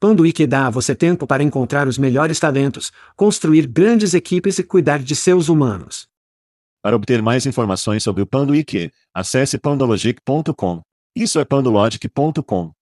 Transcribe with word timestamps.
Panduíque 0.00 0.46
dá 0.46 0.66
a 0.66 0.70
você 0.70 0.94
tempo 0.94 1.26
para 1.26 1.42
encontrar 1.42 1.86
os 1.86 1.98
melhores 1.98 2.40
talentos, 2.40 2.90
construir 3.14 3.66
grandes 3.66 4.14
equipes 4.14 4.58
e 4.58 4.62
cuidar 4.62 5.00
de 5.00 5.14
seus 5.14 5.50
humanos. 5.50 6.08
Para 6.82 6.96
obter 6.96 7.20
mais 7.20 7.44
informações 7.44 8.02
sobre 8.02 8.22
o 8.22 8.26
Panduíque, 8.26 8.90
acesse 9.12 9.58
pandologic.com. 9.58 10.80
Isso 11.14 11.38
é 11.38 11.44
pandologic.com. 11.44 12.72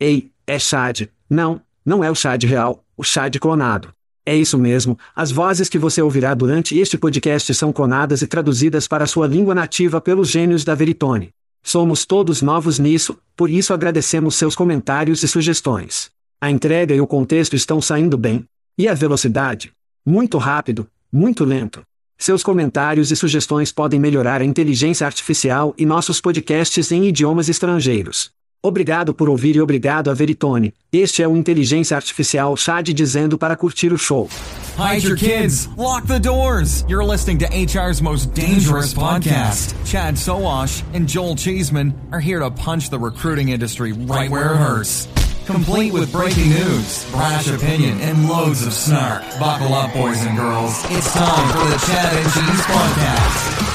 Ei, 0.00 0.32
é 0.46 0.58
Chad. 0.58 1.08
Não, 1.28 1.60
não 1.84 2.02
é 2.02 2.10
o 2.10 2.14
Chad 2.14 2.42
real, 2.44 2.82
o 2.96 3.04
Chad 3.04 3.36
clonado. 3.36 3.92
É 4.24 4.34
isso 4.34 4.56
mesmo, 4.56 4.98
as 5.14 5.30
vozes 5.30 5.68
que 5.68 5.78
você 5.78 6.00
ouvirá 6.00 6.32
durante 6.32 6.78
este 6.78 6.96
podcast 6.96 7.52
são 7.52 7.74
clonadas 7.74 8.22
e 8.22 8.26
traduzidas 8.26 8.88
para 8.88 9.06
sua 9.06 9.26
língua 9.26 9.54
nativa 9.54 10.00
pelos 10.00 10.30
gênios 10.30 10.64
da 10.64 10.74
Veritone. 10.74 11.30
Somos 11.62 12.06
todos 12.06 12.40
novos 12.40 12.78
nisso, 12.78 13.18
por 13.36 13.50
isso 13.50 13.74
agradecemos 13.74 14.34
seus 14.34 14.56
comentários 14.56 15.22
e 15.22 15.28
sugestões. 15.28 16.10
A 16.40 16.50
entrega 16.50 16.94
e 16.94 17.00
o 17.00 17.06
contexto 17.06 17.56
estão 17.56 17.80
saindo 17.80 18.16
bem. 18.16 18.44
E 18.78 18.86
a 18.86 18.94
velocidade? 18.94 19.72
Muito 20.06 20.38
rápido, 20.38 20.86
muito 21.12 21.44
lento. 21.44 21.82
Seus 22.16 22.44
comentários 22.44 23.10
e 23.10 23.16
sugestões 23.16 23.72
podem 23.72 23.98
melhorar 23.98 24.40
a 24.40 24.44
inteligência 24.44 25.04
artificial 25.04 25.74
e 25.76 25.84
nossos 25.84 26.20
podcasts 26.20 26.92
em 26.92 27.06
idiomas 27.08 27.48
estrangeiros. 27.48 28.30
Obrigado 28.62 29.12
por 29.12 29.28
ouvir 29.28 29.56
e 29.56 29.60
obrigado 29.60 30.10
a 30.10 30.14
Veritone. 30.14 30.72
Este 30.92 31.22
é 31.22 31.28
o 31.28 31.36
Inteligência 31.36 31.96
Artificial 31.96 32.56
Chad 32.56 32.88
dizendo 32.88 33.36
para 33.36 33.56
curtir 33.56 33.92
o 33.92 33.98
show. 33.98 34.28
Hide 34.76 35.06
your 35.06 35.16
kids. 35.16 35.68
Lock 35.76 36.06
the 36.06 36.20
doors. 36.20 36.84
You're 36.88 37.04
listening 37.04 37.38
to 37.38 37.46
HR's 37.46 38.00
most 38.00 38.32
dangerous 38.32 38.94
podcast. 38.94 39.74
Chad 39.84 40.16
Soash 40.16 40.84
and 40.94 41.06
Joel 41.06 41.36
Cheeseman 41.36 41.94
are 42.12 42.20
here 42.20 42.40
to 42.40 42.50
punch 42.50 42.90
the 42.90 42.98
recruiting 42.98 43.48
industry 43.48 43.92
right 43.92 44.30
where 44.30 44.54
it 44.54 44.56
hurts. 44.56 45.08
Complete 45.48 45.94
with 45.94 46.12
breaking 46.12 46.50
news, 46.50 47.10
brash 47.10 47.48
opinion, 47.48 47.98
and 48.02 48.28
loads 48.28 48.66
of 48.66 48.74
snark. 48.74 49.22
Buckle 49.40 49.72
up, 49.72 49.94
boys 49.94 50.22
and 50.26 50.36
girls. 50.36 50.84
It's 50.90 51.10
time 51.14 51.48
for 51.54 51.64
the 51.64 51.78
Chad 51.86 52.12
and 52.18 52.30
Cheese 52.34 52.66
Podcast. 52.66 53.68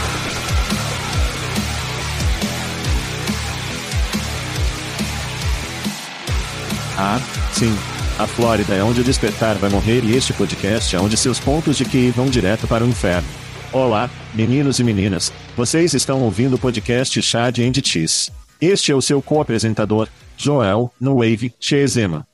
Ah, 6.96 7.20
sim. 7.53 7.76
A 8.20 8.28
Flórida 8.28 8.76
é 8.76 8.84
onde 8.84 9.02
o 9.02 9.03
despertar 9.03 9.56
vai 9.56 9.72
morrer 9.72 10.03
e 10.03 10.16
este 10.16 10.31
podcast 10.31 10.96
é 10.96 11.00
onde 11.00 11.18
seus 11.18 11.40
pontos 11.40 11.76
de 11.76 11.86
QI 11.86 12.12
vão 12.12 12.28
direto 12.28 12.68
para 12.68 12.84
o 12.84 12.88
inferno. 12.88 13.28
Olá, 13.72 14.12
meninos 14.31 14.80
e 14.80 14.84
meninas. 14.84 15.34
Vocês 15.58 15.96
estão 15.96 16.22
ouvindo 16.22 16.53
o 16.53 16.59
podcast 16.59 17.20
Chad 17.20 17.58
and 17.58 17.74
Cheese. 17.84 18.30
Este 18.62 18.92
é 18.92 18.96
o 18.96 19.02
seu 19.02 19.24
co-apresentador, 19.24 20.08
Joel, 20.44 20.92
no 21.00 21.20
Wave, 21.20 21.54
Chezema. 21.58 22.28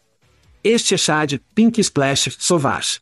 Este 0.64 0.96
é 0.96 0.98
Chad, 0.98 1.40
Pink 1.54 1.80
Splash, 1.80 2.36
Sauvage. 2.40 3.00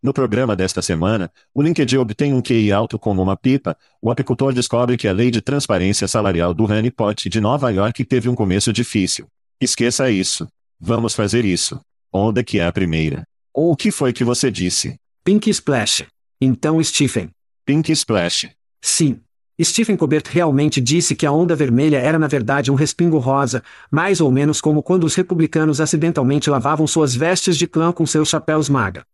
No 0.00 0.12
programa 0.12 0.54
desta 0.54 0.80
semana, 0.80 1.28
o 1.52 1.60
LinkedIn 1.60 1.96
obtém 1.96 2.32
um 2.32 2.40
QI 2.40 2.70
alto 2.70 3.00
como 3.00 3.20
uma 3.20 3.36
pipa, 3.36 3.76
o 4.00 4.12
apicultor 4.12 4.52
descobre 4.52 4.96
que 4.96 5.08
a 5.08 5.12
lei 5.12 5.32
de 5.32 5.40
transparência 5.40 6.06
salarial 6.06 6.54
do 6.54 6.66
Honeypot 6.66 7.28
de 7.28 7.40
Nova 7.40 7.68
York 7.70 8.04
teve 8.04 8.28
um 8.28 8.36
começo 8.36 8.72
difícil. 8.72 9.26
Esqueça 9.60 10.08
isso. 10.08 10.46
Vamos 10.78 11.16
fazer 11.16 11.44
isso. 11.44 11.80
Onde 12.12 12.44
que 12.44 12.60
é 12.60 12.66
a 12.66 12.72
primeira? 12.72 13.24
Ou 13.52 13.72
o 13.72 13.76
que 13.76 13.90
foi 13.90 14.12
que 14.12 14.22
você 14.22 14.52
disse? 14.52 14.94
Pink 15.24 15.50
Splash. 15.50 16.06
Então 16.40 16.80
Stephen. 16.84 17.30
Pink 17.66 17.90
Splash. 17.90 18.48
Sim. 18.80 19.20
Stephen 19.64 19.96
Colbert 19.96 20.24
realmente 20.28 20.80
disse 20.80 21.16
que 21.16 21.26
a 21.26 21.32
onda 21.32 21.56
vermelha 21.56 21.98
era 21.98 22.18
na 22.18 22.28
verdade 22.28 22.70
um 22.70 22.76
respingo 22.76 23.18
rosa, 23.18 23.62
mais 23.90 24.20
ou 24.20 24.30
menos 24.30 24.60
como 24.60 24.82
quando 24.82 25.04
os 25.04 25.16
republicanos 25.16 25.80
acidentalmente 25.80 26.48
lavavam 26.48 26.86
suas 26.86 27.14
vestes 27.14 27.56
de 27.56 27.66
clã 27.66 27.92
com 27.92 28.06
seus 28.06 28.28
chapéus 28.28 28.68
maga. 28.68 29.04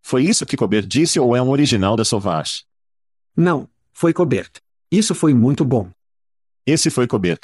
Foi 0.00 0.24
isso 0.24 0.46
que 0.46 0.56
Colbert 0.56 0.86
disse 0.86 1.18
ou 1.18 1.34
é 1.34 1.42
um 1.42 1.50
original 1.50 1.96
da 1.96 2.04
Sauvage? 2.04 2.64
Não, 3.36 3.68
foi 3.92 4.12
Colbert. 4.12 4.50
Isso 4.90 5.14
foi 5.14 5.34
muito 5.34 5.64
bom. 5.64 5.90
Esse 6.64 6.90
foi 6.90 7.06
Colbert. 7.08 7.40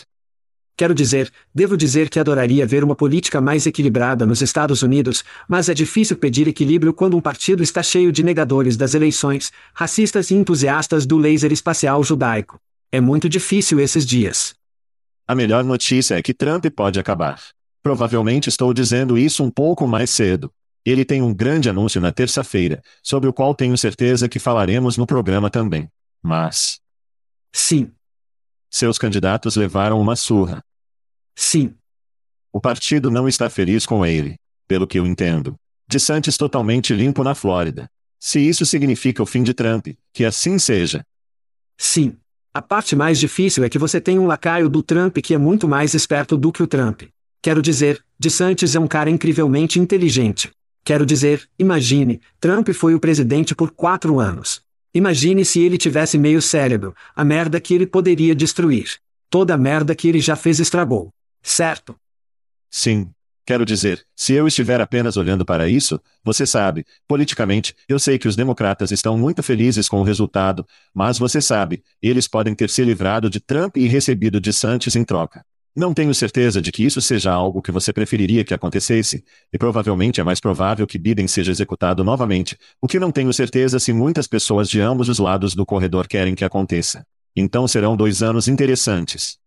Quero 0.78 0.94
dizer, 0.94 1.32
devo 1.52 1.76
dizer 1.76 2.08
que 2.08 2.20
adoraria 2.20 2.64
ver 2.64 2.84
uma 2.84 2.94
política 2.94 3.40
mais 3.40 3.66
equilibrada 3.66 4.24
nos 4.24 4.40
Estados 4.40 4.80
Unidos, 4.80 5.24
mas 5.48 5.68
é 5.68 5.74
difícil 5.74 6.16
pedir 6.16 6.46
equilíbrio 6.46 6.94
quando 6.94 7.16
um 7.16 7.20
partido 7.20 7.64
está 7.64 7.82
cheio 7.82 8.12
de 8.12 8.22
negadores 8.22 8.76
das 8.76 8.94
eleições, 8.94 9.50
racistas 9.74 10.30
e 10.30 10.36
entusiastas 10.36 11.04
do 11.04 11.18
laser 11.18 11.50
espacial 11.50 12.04
judaico. 12.04 12.60
É 12.92 13.00
muito 13.00 13.28
difícil 13.28 13.80
esses 13.80 14.06
dias. 14.06 14.54
A 15.26 15.34
melhor 15.34 15.64
notícia 15.64 16.14
é 16.14 16.22
que 16.22 16.32
Trump 16.32 16.64
pode 16.66 17.00
acabar. 17.00 17.42
Provavelmente 17.82 18.48
estou 18.48 18.72
dizendo 18.72 19.18
isso 19.18 19.42
um 19.42 19.50
pouco 19.50 19.84
mais 19.84 20.10
cedo. 20.10 20.48
Ele 20.86 21.04
tem 21.04 21.20
um 21.20 21.34
grande 21.34 21.68
anúncio 21.68 22.00
na 22.00 22.12
terça-feira, 22.12 22.80
sobre 23.02 23.28
o 23.28 23.32
qual 23.32 23.52
tenho 23.52 23.76
certeza 23.76 24.28
que 24.28 24.38
falaremos 24.38 24.96
no 24.96 25.08
programa 25.08 25.50
também. 25.50 25.90
Mas. 26.22 26.78
Sim. 27.52 27.90
Seus 28.70 28.96
candidatos 28.96 29.56
levaram 29.56 30.00
uma 30.00 30.14
surra. 30.14 30.62
Sim. 31.40 31.72
O 32.52 32.60
partido 32.60 33.12
não 33.12 33.28
está 33.28 33.48
feliz 33.48 33.86
com 33.86 34.04
ele, 34.04 34.34
pelo 34.66 34.88
que 34.88 34.98
eu 34.98 35.06
entendo. 35.06 35.54
De 35.86 36.00
Santos 36.00 36.36
totalmente 36.36 36.92
limpo 36.92 37.22
na 37.22 37.32
Flórida. 37.32 37.88
Se 38.18 38.40
isso 38.40 38.66
significa 38.66 39.22
o 39.22 39.26
fim 39.26 39.44
de 39.44 39.54
Trump, 39.54 39.86
que 40.12 40.24
assim 40.24 40.58
seja. 40.58 41.04
Sim. 41.78 42.16
A 42.52 42.60
parte 42.60 42.96
mais 42.96 43.20
difícil 43.20 43.62
é 43.62 43.68
que 43.68 43.78
você 43.78 44.00
tem 44.00 44.18
um 44.18 44.26
lacaio 44.26 44.68
do 44.68 44.82
Trump 44.82 45.18
que 45.18 45.32
é 45.32 45.38
muito 45.38 45.68
mais 45.68 45.94
esperto 45.94 46.36
do 46.36 46.50
que 46.50 46.60
o 46.60 46.66
Trump. 46.66 47.02
Quero 47.40 47.62
dizer, 47.62 48.04
DeSantis 48.18 48.74
é 48.74 48.80
um 48.80 48.88
cara 48.88 49.08
incrivelmente 49.08 49.78
inteligente. 49.78 50.50
Quero 50.84 51.06
dizer, 51.06 51.48
imagine, 51.56 52.20
Trump 52.40 52.68
foi 52.70 52.96
o 52.96 53.00
presidente 53.00 53.54
por 53.54 53.70
quatro 53.70 54.18
anos. 54.18 54.60
Imagine 54.92 55.44
se 55.44 55.60
ele 55.60 55.78
tivesse 55.78 56.18
meio 56.18 56.42
cérebro, 56.42 56.96
a 57.14 57.24
merda 57.24 57.60
que 57.60 57.74
ele 57.74 57.86
poderia 57.86 58.34
destruir. 58.34 58.96
Toda 59.30 59.54
a 59.54 59.58
merda 59.58 59.94
que 59.94 60.08
ele 60.08 60.18
já 60.18 60.34
fez 60.34 60.58
estragou. 60.58 61.12
Certo? 61.48 61.96
Sim. 62.70 63.10
Quero 63.46 63.64
dizer, 63.64 64.04
se 64.14 64.34
eu 64.34 64.46
estiver 64.46 64.82
apenas 64.82 65.16
olhando 65.16 65.46
para 65.46 65.66
isso, 65.66 65.98
você 66.22 66.44
sabe, 66.44 66.84
politicamente, 67.08 67.74
eu 67.88 67.98
sei 67.98 68.18
que 68.18 68.28
os 68.28 68.36
democratas 68.36 68.90
estão 68.90 69.16
muito 69.16 69.42
felizes 69.42 69.88
com 69.88 69.98
o 69.98 70.04
resultado, 70.04 70.66
mas 70.94 71.18
você 71.18 71.40
sabe, 71.40 71.82
eles 72.02 72.28
podem 72.28 72.54
ter 72.54 72.68
se 72.68 72.84
livrado 72.84 73.30
de 73.30 73.40
Trump 73.40 73.78
e 73.78 73.88
recebido 73.88 74.38
de 74.38 74.52
Santos 74.52 74.94
em 74.94 75.02
troca. 75.02 75.42
Não 75.74 75.94
tenho 75.94 76.14
certeza 76.14 76.60
de 76.60 76.70
que 76.70 76.84
isso 76.84 77.00
seja 77.00 77.32
algo 77.32 77.62
que 77.62 77.72
você 77.72 77.94
preferiria 77.94 78.44
que 78.44 78.52
acontecesse, 78.52 79.24
e 79.50 79.56
provavelmente 79.56 80.20
é 80.20 80.24
mais 80.24 80.40
provável 80.40 80.86
que 80.86 80.98
Biden 80.98 81.26
seja 81.26 81.50
executado 81.50 82.04
novamente, 82.04 82.58
o 82.78 82.86
que 82.86 83.00
não 83.00 83.10
tenho 83.10 83.32
certeza 83.32 83.78
se 83.78 83.90
muitas 83.94 84.26
pessoas 84.26 84.68
de 84.68 84.82
ambos 84.82 85.08
os 85.08 85.18
lados 85.18 85.54
do 85.54 85.64
corredor 85.64 86.06
querem 86.06 86.34
que 86.34 86.44
aconteça. 86.44 87.06
Então 87.34 87.66
serão 87.66 87.96
dois 87.96 88.22
anos 88.22 88.48
interessantes. 88.48 89.38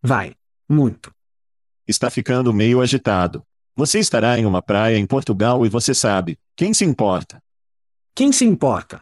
Vai. 0.00 0.36
Muito. 0.68 1.12
Está 1.86 2.10
ficando 2.10 2.52
meio 2.52 2.80
agitado. 2.80 3.44
Você 3.74 3.98
estará 3.98 4.38
em 4.38 4.46
uma 4.46 4.62
praia 4.62 4.96
em 4.96 5.06
Portugal 5.06 5.66
e 5.66 5.68
você 5.68 5.94
sabe. 5.94 6.38
Quem 6.54 6.72
se 6.72 6.84
importa? 6.84 7.42
Quem 8.14 8.30
se 8.30 8.44
importa? 8.44 9.00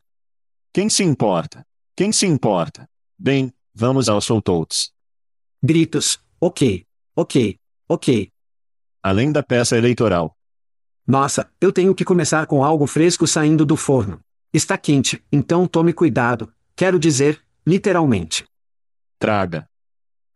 Quem 0.73 0.89
se 0.89 1.03
importa? 1.03 1.67
Quem 1.97 2.13
se 2.13 2.27
importa? 2.27 2.89
Bem, 3.19 3.53
vamos 3.75 4.09
aos 4.09 4.25
showtotes. 4.25 4.91
Gritos. 5.63 6.19
Ok. 6.41 6.87
Ok. 7.15 7.59
Ok. 7.89 8.31
Além 9.03 9.33
da 9.33 9.43
peça 9.43 9.77
eleitoral. 9.77 10.37
Nossa, 11.07 11.51
eu 11.61 11.73
tenho 11.73 11.95
que 11.95 12.05
começar 12.05 12.47
com 12.47 12.65
algo 12.65 12.87
fresco 12.87 13.27
saindo 13.27 13.67
do 13.67 13.77
forno. 13.77 14.21
Está 14.53 14.79
quente, 14.79 15.23
então 15.31 15.67
tome 15.67 15.93
cuidado. 15.93 16.53
Quero 16.77 16.99
dizer, 16.99 17.43
literalmente. 17.67 18.45
Traga. 19.19 19.70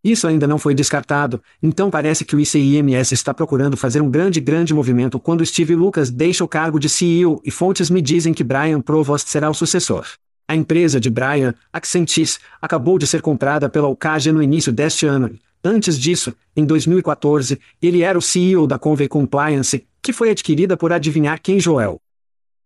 Isso 0.05 0.29
ainda 0.29 0.47
não 0.47 0.59
foi 0.59 0.75
descartado, 0.75 1.43
então 1.63 1.91
parece 1.91 2.27
que 2.27 2.37
o 2.37 2.41
ICIMS 2.41 3.13
está 3.13 3.33
procurando 3.33 3.75
fazer 3.75 4.03
um 4.03 4.11
grande 4.11 4.39
grande 4.39 4.75
movimento 4.75 5.19
quando 5.19 5.45
Steve 5.47 5.75
Lucas 5.75 6.11
deixa 6.11 6.45
o 6.45 6.49
cargo 6.49 6.79
de 6.79 6.91
CEO 6.91 7.41
e 7.43 7.51
fontes 7.51 7.89
me 7.89 8.03
dizem 8.03 8.35
que 8.35 8.45
Brian 8.45 8.83
Provost 8.83 9.31
será 9.31 9.49
o 9.49 9.55
sucessor. 9.55 10.07
A 10.47 10.55
empresa 10.55 11.01
de 11.01 11.09
Brian, 11.09 11.55
Accentis, 11.73 12.39
acabou 12.61 12.99
de 12.99 13.07
ser 13.07 13.23
comprada 13.23 13.67
pela 13.71 13.89
Ocage 13.89 14.31
no 14.31 14.43
início 14.43 14.71
deste 14.71 15.07
ano. 15.07 15.39
Antes 15.65 15.99
disso, 15.99 16.37
em 16.55 16.67
2014, 16.67 17.59
ele 17.81 18.03
era 18.03 18.19
o 18.19 18.21
CEO 18.21 18.67
da 18.67 18.79
Convey 18.79 19.09
Compliance, 19.09 19.87
que 20.03 20.13
foi 20.13 20.29
adquirida 20.29 20.77
por 20.77 20.93
adivinhar 20.93 21.41
quem 21.41 21.59
Joel. 21.59 21.99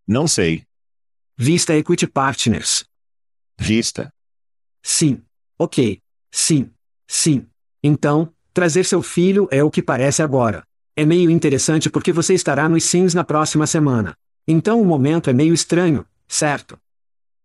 Não 0.05 0.27
sei. 0.27 0.65
Vista 1.37 1.77
Equity 1.77 2.09
Partners. 2.09 2.85
Vista. 3.57 4.13
Sim. 4.83 5.23
Ok. 5.57 6.01
Sim. 6.33 6.69
Sim. 7.09 7.47
Então, 7.83 8.33
trazer 8.53 8.85
seu 8.85 9.03
filho 9.03 9.49
é 9.51 9.65
o 9.65 9.71
que 9.71 9.83
parece 9.83 10.23
agora. 10.23 10.63
É 10.95 11.07
meio 11.07 11.31
interessante 11.31 11.89
porque 11.89 12.13
você 12.13 12.35
estará 12.35 12.69
nos 12.69 12.85
Sims 12.85 13.15
na 13.15 13.25
próxima 13.25 13.67
semana. 13.67 14.15
Então 14.47 14.81
o 14.81 14.85
momento 14.85 15.31
é 15.31 15.33
meio 15.33 15.55
estranho, 15.55 16.05
certo? 16.27 16.79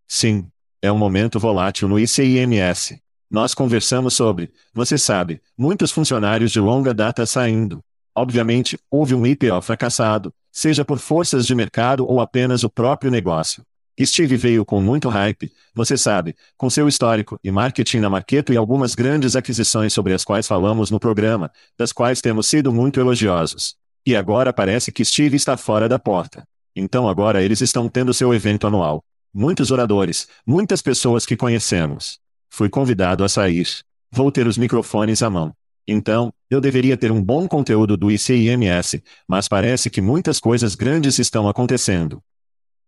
Sim. 0.08 0.48
É 0.82 0.92
um 0.92 0.98
momento 0.98 1.40
volátil 1.40 1.88
no 1.88 1.98
ICIMS. 1.98 3.00
Nós 3.32 3.54
conversamos 3.54 4.14
sobre, 4.14 4.52
você 4.74 4.98
sabe, 4.98 5.42
muitos 5.58 5.92
funcionários 5.92 6.52
de 6.52 6.60
longa 6.60 6.94
data 6.94 7.26
saindo. 7.26 7.80
Obviamente, 8.14 8.78
houve 8.92 9.16
um 9.16 9.26
IPO 9.26 9.62
fracassado, 9.62 10.34
seja 10.52 10.84
por 10.84 11.00
forças 11.00 11.48
de 11.48 11.56
mercado 11.56 12.06
ou 12.06 12.20
apenas 12.20 12.64
o 12.64 12.70
próprio 12.70 13.10
negócio. 13.10 13.64
Steve 14.02 14.36
veio 14.36 14.66
com 14.66 14.82
muito 14.82 15.08
hype, 15.08 15.52
você 15.74 15.96
sabe, 15.96 16.36
com 16.58 16.70
seu 16.70 16.88
histórico 16.88 17.40
e 17.44 17.52
marketing 17.52 18.00
na 18.00 18.10
Marketo 18.10 18.52
e 18.52 18.58
algumas 18.58 18.96
grandes 18.96 19.36
aquisições 19.36 19.94
sobre 19.94 20.14
as 20.14 20.24
quais 20.24 20.48
falamos 20.48 20.90
no 20.90 21.00
programa, 21.00 21.52
das 21.78 21.92
quais 21.92 22.20
temos 22.20 22.48
sido 22.48 22.74
muito 22.74 23.00
elogiosos. 23.00 23.76
E 24.06 24.16
agora 24.16 24.52
parece 24.52 24.92
que 24.92 25.06
Steve 25.06 25.36
está 25.36 25.56
fora 25.56 25.88
da 25.88 26.00
porta. 26.00 26.44
Então 26.76 27.08
agora 27.08 27.44
eles 27.44 27.62
estão 27.62 27.88
tendo 27.88 28.14
seu 28.14 28.34
evento 28.34 28.66
anual. 28.66 29.04
Muitos 29.32 29.70
oradores, 29.70 30.28
muitas 30.46 30.82
pessoas 30.82 31.26
que 31.26 31.38
conhecemos. 31.38 32.20
Fui 32.50 32.70
convidado 32.70 33.24
a 33.24 33.30
sair. 33.30 33.68
Vou 34.12 34.32
ter 34.32 34.48
os 34.48 34.58
microfones 34.58 35.22
à 35.22 35.30
mão. 35.30 35.54
Então, 35.88 36.32
eu 36.50 36.62
deveria 36.62 36.96
ter 36.96 37.12
um 37.12 37.22
bom 37.22 37.48
conteúdo 37.48 37.98
do 37.98 38.10
ICIMS, 38.10 39.02
mas 39.28 39.48
parece 39.48 39.90
que 39.90 40.02
muitas 40.02 40.40
coisas 40.40 40.76
grandes 40.76 41.20
estão 41.20 41.48
acontecendo. 41.48 42.22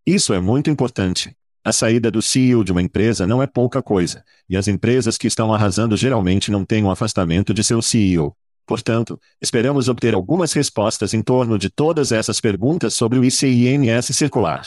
Isso 0.06 0.36
é 0.36 0.40
muito 0.40 0.70
importante. 0.70 1.36
A 1.64 1.72
saída 1.72 2.12
do 2.12 2.22
CEO 2.22 2.64
de 2.64 2.72
uma 2.72 2.82
empresa 2.82 3.26
não 3.26 3.42
é 3.42 3.48
pouca 3.48 3.82
coisa, 3.82 4.24
e 4.48 4.56
as 4.56 4.68
empresas 4.68 5.18
que 5.18 5.26
estão 5.26 5.52
arrasando 5.52 5.98
geralmente 5.98 6.52
não 6.52 6.64
têm 6.64 6.84
um 6.84 6.92
afastamento 6.92 7.52
de 7.52 7.64
seu 7.64 7.82
CEO. 7.82 8.36
Portanto, 8.68 9.20
esperamos 9.42 9.90
obter 9.90 10.14
algumas 10.14 10.54
respostas 10.54 11.16
em 11.16 11.24
torno 11.24 11.58
de 11.58 11.72
todas 11.72 12.12
essas 12.12 12.40
perguntas 12.40 12.94
sobre 12.94 13.18
o 13.18 13.24
ICIMS 13.24 14.16
circular. 14.16 14.62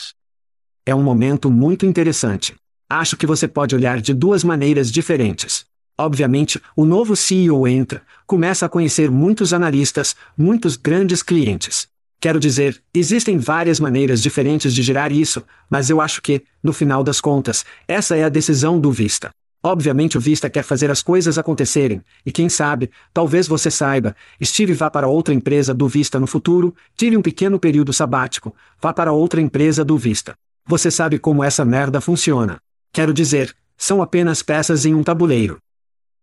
É 0.84 0.92
um 0.92 1.04
momento 1.04 1.48
muito 1.52 1.86
interessante. 1.86 2.56
Acho 2.90 3.16
que 3.16 3.26
você 3.26 3.46
pode 3.46 3.76
olhar 3.76 4.00
de 4.00 4.12
duas 4.12 4.42
maneiras 4.42 4.90
diferentes. 4.90 5.64
Obviamente, 5.96 6.60
o 6.74 6.84
novo 6.84 7.14
CEO 7.14 7.68
entra, 7.68 8.02
começa 8.26 8.66
a 8.66 8.68
conhecer 8.68 9.08
muitos 9.08 9.52
analistas, 9.52 10.16
muitos 10.36 10.76
grandes 10.76 11.22
clientes. 11.22 11.86
Quero 12.20 12.40
dizer, 12.40 12.82
existem 12.92 13.38
várias 13.38 13.78
maneiras 13.78 14.20
diferentes 14.20 14.74
de 14.74 14.82
girar 14.82 15.12
isso, 15.12 15.44
mas 15.70 15.88
eu 15.88 16.00
acho 16.00 16.20
que, 16.20 16.42
no 16.60 16.72
final 16.72 17.04
das 17.04 17.20
contas, 17.20 17.64
essa 17.86 18.16
é 18.16 18.24
a 18.24 18.28
decisão 18.28 18.80
do 18.80 18.90
Vista. 18.90 19.30
Obviamente 19.62 20.18
o 20.18 20.20
Vista 20.20 20.50
quer 20.50 20.64
fazer 20.64 20.90
as 20.90 21.00
coisas 21.00 21.38
acontecerem, 21.38 22.02
e 22.26 22.32
quem 22.32 22.48
sabe, 22.48 22.90
talvez 23.12 23.46
você 23.46 23.70
saiba, 23.70 24.16
Steve 24.42 24.72
vá 24.72 24.90
para 24.90 25.06
outra 25.06 25.32
empresa 25.32 25.72
do 25.72 25.86
Vista 25.86 26.18
no 26.18 26.26
futuro, 26.26 26.74
tire 26.96 27.16
um 27.16 27.22
pequeno 27.22 27.58
período 27.58 27.92
sabático, 27.92 28.54
vá 28.80 28.92
para 28.92 29.12
outra 29.12 29.40
empresa 29.40 29.84
do 29.84 29.96
Vista. 29.96 30.34
Você 30.66 30.90
sabe 30.90 31.18
como 31.18 31.44
essa 31.44 31.64
merda 31.64 32.00
funciona. 32.00 32.58
Quero 32.92 33.12
dizer, 33.12 33.54
são 33.76 34.02
apenas 34.02 34.42
peças 34.42 34.84
em 34.84 34.94
um 34.94 35.04
tabuleiro. 35.04 35.58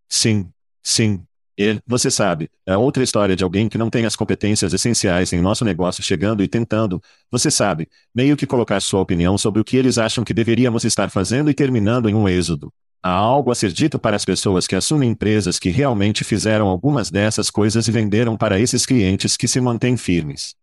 Sim, 0.09 0.49
sim, 0.83 1.23
e, 1.57 1.81
você 1.87 2.11
sabe, 2.11 2.49
é 2.65 2.75
outra 2.75 3.01
história 3.01 3.35
de 3.35 3.43
alguém 3.43 3.69
que 3.69 3.77
não 3.77 3.89
tem 3.89 4.05
as 4.05 4.15
competências 4.15 4.73
essenciais 4.73 5.31
em 5.31 5.41
nosso 5.41 5.63
negócio 5.63 6.03
chegando 6.03 6.43
e 6.43 6.47
tentando, 6.47 7.01
você 7.31 7.49
sabe, 7.49 7.87
meio 8.13 8.35
que 8.35 8.45
colocar 8.45 8.81
sua 8.81 8.99
opinião 8.99 9.37
sobre 9.37 9.61
o 9.61 9.63
que 9.63 9.77
eles 9.77 9.97
acham 9.97 10.23
que 10.23 10.33
deveríamos 10.33 10.83
estar 10.83 11.09
fazendo 11.09 11.49
e 11.49 11.53
terminando 11.53 12.09
em 12.09 12.13
um 12.13 12.27
êxodo. 12.27 12.73
Há 13.01 13.11
algo 13.11 13.51
a 13.51 13.55
ser 13.55 13.71
dito 13.71 13.97
para 13.97 14.15
as 14.15 14.25
pessoas 14.25 14.67
que 14.67 14.75
assumem 14.75 15.11
empresas 15.11 15.57
que 15.57 15.69
realmente 15.69 16.23
fizeram 16.23 16.67
algumas 16.67 17.09
dessas 17.09 17.49
coisas 17.49 17.87
e 17.87 17.91
venderam 17.91 18.35
para 18.35 18.59
esses 18.59 18.85
clientes 18.85 19.37
que 19.37 19.47
se 19.47 19.61
mantêm 19.61 19.95
firmes. 19.95 20.55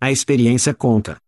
A 0.00 0.10
experiência 0.10 0.74
conta. 0.74 1.18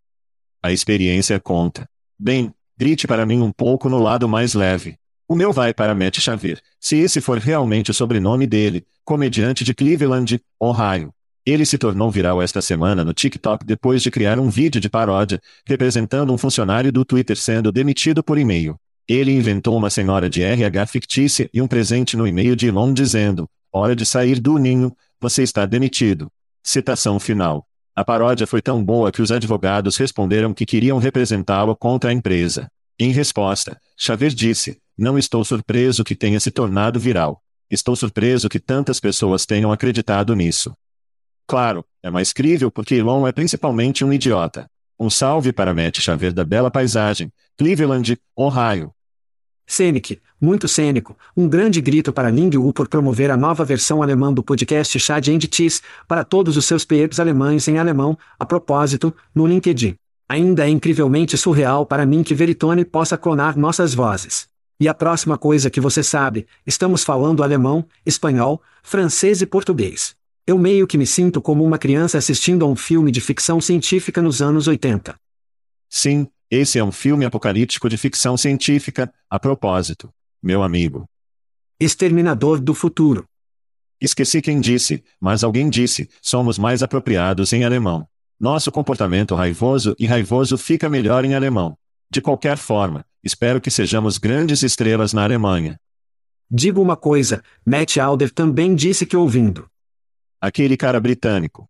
A 0.63 0.73
experiência 0.73 1.41
conta. 1.41 1.89
Bem, 2.19 2.53
grite 2.77 3.07
para 3.07 3.25
mim 3.25 3.41
um 3.41 3.53
pouco 3.53 3.89
no 3.89 3.99
lado 3.99 4.29
mais 4.29 4.53
leve. 4.53 5.00
O 5.31 5.37
meu 5.37 5.53
vai 5.53 5.73
para 5.73 5.95
Matt 5.95 6.19
Xavier, 6.19 6.61
se 6.81 6.97
esse 6.97 7.21
for 7.21 7.39
realmente 7.39 7.93
o 7.93 7.95
sobrenome 7.95 8.49
dele, 8.49 8.85
comediante 9.05 9.63
de 9.63 9.73
Cleveland, 9.73 10.41
Ohio. 10.61 11.15
Ele 11.47 11.65
se 11.65 11.79
tornou 11.79 12.11
viral 12.11 12.43
esta 12.43 12.61
semana 12.61 13.05
no 13.05 13.15
TikTok 13.15 13.65
depois 13.65 14.03
de 14.03 14.11
criar 14.11 14.41
um 14.41 14.51
vídeo 14.51 14.81
de 14.81 14.91
paródia, 14.91 15.41
representando 15.65 16.33
um 16.33 16.37
funcionário 16.37 16.91
do 16.91 17.05
Twitter 17.05 17.37
sendo 17.37 17.71
demitido 17.71 18.25
por 18.25 18.39
e-mail. 18.39 18.75
Ele 19.07 19.31
inventou 19.31 19.77
uma 19.77 19.89
senhora 19.89 20.29
de 20.29 20.43
RH 20.43 20.87
fictícia 20.87 21.49
e 21.55 21.63
um 21.63 21.69
presente 21.69 22.17
no 22.17 22.27
e-mail 22.27 22.57
de 22.57 22.67
Elon 22.67 22.93
dizendo: 22.93 23.49
Hora 23.73 23.95
de 23.95 24.05
sair 24.05 24.41
do 24.41 24.59
ninho, 24.59 24.93
você 25.21 25.45
está 25.45 25.65
demitido. 25.65 26.29
Citação 26.61 27.21
final. 27.21 27.65
A 27.95 28.05
paródia 28.05 28.49
foi 28.49 28.61
tão 28.61 28.83
boa 28.83 29.13
que 29.13 29.23
os 29.23 29.31
advogados 29.31 29.97
responderam 29.97 30.53
que 30.53 30.67
queriam 30.67 30.99
representá-lo 30.99 31.77
contra 31.77 32.11
a 32.11 32.13
empresa. 32.13 32.69
Em 32.99 33.13
resposta, 33.13 33.81
Xavier 33.97 34.33
disse: 34.33 34.77
Não 35.01 35.17
estou 35.17 35.43
surpreso 35.43 36.05
que 36.05 36.15
tenha 36.15 36.39
se 36.39 36.51
tornado 36.51 37.01
viral. 37.01 37.43
Estou 37.71 37.97
surpreso 37.97 38.51
que 38.51 38.61
tantas 38.61 39.01
pessoas 39.01 39.47
tenham 39.47 39.73
acreditado 39.73 40.37
nisso. 40.37 40.75
Claro, 41.47 41.83
é 42.03 42.11
mais 42.11 42.35
crível 42.35 42.71
porque 42.71 42.97
Elon 42.97 43.27
é 43.27 43.33
principalmente 43.33 44.05
um 44.05 44.13
idiota. 44.13 44.71
Um 44.99 45.09
salve 45.09 45.55
para 45.55 45.73
Matt 45.73 46.01
Xavier 46.01 46.35
da 46.35 46.45
Bela 46.45 46.71
Paisagem, 46.71 47.33
Cleveland, 47.57 48.19
Ohio. 48.37 48.93
Scenic, 49.67 50.21
muito 50.39 50.69
cênico, 50.69 51.17
um 51.35 51.49
grande 51.49 51.81
grito 51.81 52.13
para 52.13 52.29
Ling 52.29 52.55
Wu 52.59 52.71
por 52.71 52.87
promover 52.87 53.31
a 53.31 53.39
nova 53.39 53.65
versão 53.65 54.03
alemã 54.03 54.31
do 54.31 54.43
podcast 54.43 55.01
Chad 55.01 55.29
and 55.29 55.41
Cheese 55.51 55.81
para 56.07 56.25
todos 56.25 56.59
os 56.59 56.67
seus 56.67 56.85
peers 56.85 57.19
alemães 57.19 57.67
em 57.69 57.79
alemão, 57.79 58.19
a 58.39 58.45
propósito, 58.45 59.15
no 59.35 59.47
LinkedIn. 59.47 59.95
Ainda 60.29 60.67
é 60.67 60.69
incrivelmente 60.69 61.39
surreal 61.39 61.87
para 61.87 62.05
mim 62.05 62.23
que 62.23 62.35
Veritone 62.35 62.85
possa 62.85 63.17
clonar 63.17 63.59
nossas 63.59 63.95
vozes. 63.95 64.50
E 64.81 64.89
a 64.89 64.95
próxima 64.95 65.37
coisa 65.37 65.69
que 65.69 65.79
você 65.79 66.03
sabe, 66.03 66.47
estamos 66.67 67.05
falando 67.05 67.43
alemão, 67.43 67.87
espanhol, 68.05 68.63
francês 68.83 69.43
e 69.43 69.47
português. 69.47 70.17
Eu 70.47 70.59
meio 70.59 70.87
que 70.87 70.97
me 70.97 71.07
sinto 71.07 71.43
como 71.43 71.63
uma 71.63 71.77
criança 71.77 72.17
assistindo 72.17 72.65
a 72.65 72.69
um 72.69 72.75
filme 72.75 73.13
de 73.13 73.21
ficção 73.21 73.61
científica 73.61 74.23
nos 74.23 74.41
anos 74.41 74.67
80. 74.67 75.15
Sim, 75.87 76.27
esse 76.51 76.79
é 76.79 76.83
um 76.83 76.91
filme 76.91 77.27
apocalíptico 77.27 77.91
de 77.91 77.99
ficção 77.99 78.39
científica, 78.39 79.13
a 79.29 79.39
propósito. 79.39 80.09
Meu 80.43 80.63
amigo. 80.63 81.05
Exterminador 81.79 82.59
do 82.59 82.73
futuro. 82.73 83.27
Esqueci 84.01 84.41
quem 84.41 84.63
disse, 84.63 85.05
mas 85.21 85.45
alguém 85.45 85.69
disse, 85.69 86.09
somos 86.23 86.59
mais 86.59 86.83
apropriados 86.83 87.53
em 87.53 87.65
alemão. 87.65 88.09
Nosso 88.41 88.73
comportamento 88.73 89.35
raivoso 89.35 89.95
e 89.99 90.07
raivoso 90.07 90.57
fica 90.57 90.89
melhor 90.89 91.23
em 91.27 91.35
alemão. 91.35 91.77
De 92.11 92.23
qualquer 92.23 92.57
forma, 92.57 93.05
espero 93.23 93.61
que 93.61 93.71
sejamos 93.71 94.19
grandes 94.19 94.63
estrelas 94.63 95.13
na 95.13 95.25
Alemanha. 95.25 95.79
Digo 96.51 96.83
uma 96.83 96.97
coisa, 96.97 97.43
Matt 97.65 97.97
Alder 97.99 98.33
também 98.33 98.75
disse 98.75 99.07
que 99.07 99.17
ouvindo. 99.17 99.69
Aquele 100.41 100.77
cara 100.77 100.99
britânico. 100.99 101.69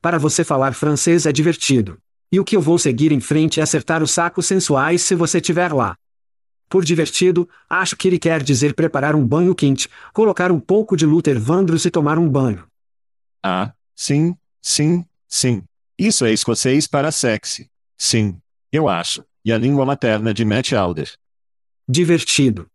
Para 0.00 0.18
você 0.18 0.44
falar 0.44 0.74
francês 0.74 1.24
é 1.24 1.32
divertido. 1.32 1.98
E 2.30 2.40
o 2.40 2.44
que 2.44 2.56
eu 2.56 2.60
vou 2.60 2.78
seguir 2.78 3.12
em 3.12 3.20
frente 3.20 3.60
é 3.60 3.62
acertar 3.62 4.02
os 4.02 4.10
sacos 4.10 4.46
sensuais 4.46 5.02
se 5.02 5.14
você 5.14 5.38
estiver 5.38 5.72
lá. 5.72 5.96
Por 6.68 6.84
divertido, 6.84 7.48
acho 7.68 7.96
que 7.96 8.08
ele 8.08 8.18
quer 8.18 8.42
dizer 8.42 8.74
preparar 8.74 9.14
um 9.14 9.26
banho 9.26 9.54
quente, 9.54 9.88
colocar 10.12 10.50
um 10.50 10.58
pouco 10.58 10.96
de 10.96 11.04
Luther 11.04 11.38
Vandross 11.38 11.84
e 11.84 11.90
tomar 11.90 12.18
um 12.18 12.28
banho. 12.28 12.66
Ah, 13.42 13.72
sim, 13.94 14.34
sim, 14.60 15.04
sim. 15.28 15.62
Isso 15.98 16.24
é 16.24 16.32
escocês 16.32 16.86
para 16.86 17.12
sexy. 17.12 17.70
Sim, 17.98 18.40
eu 18.72 18.88
acho. 18.88 19.22
E 19.44 19.52
a 19.52 19.58
língua 19.58 19.84
materna 19.84 20.32
de 20.32 20.44
Matt 20.44 20.72
Alder. 20.72 21.10
Divertido. 21.88 22.68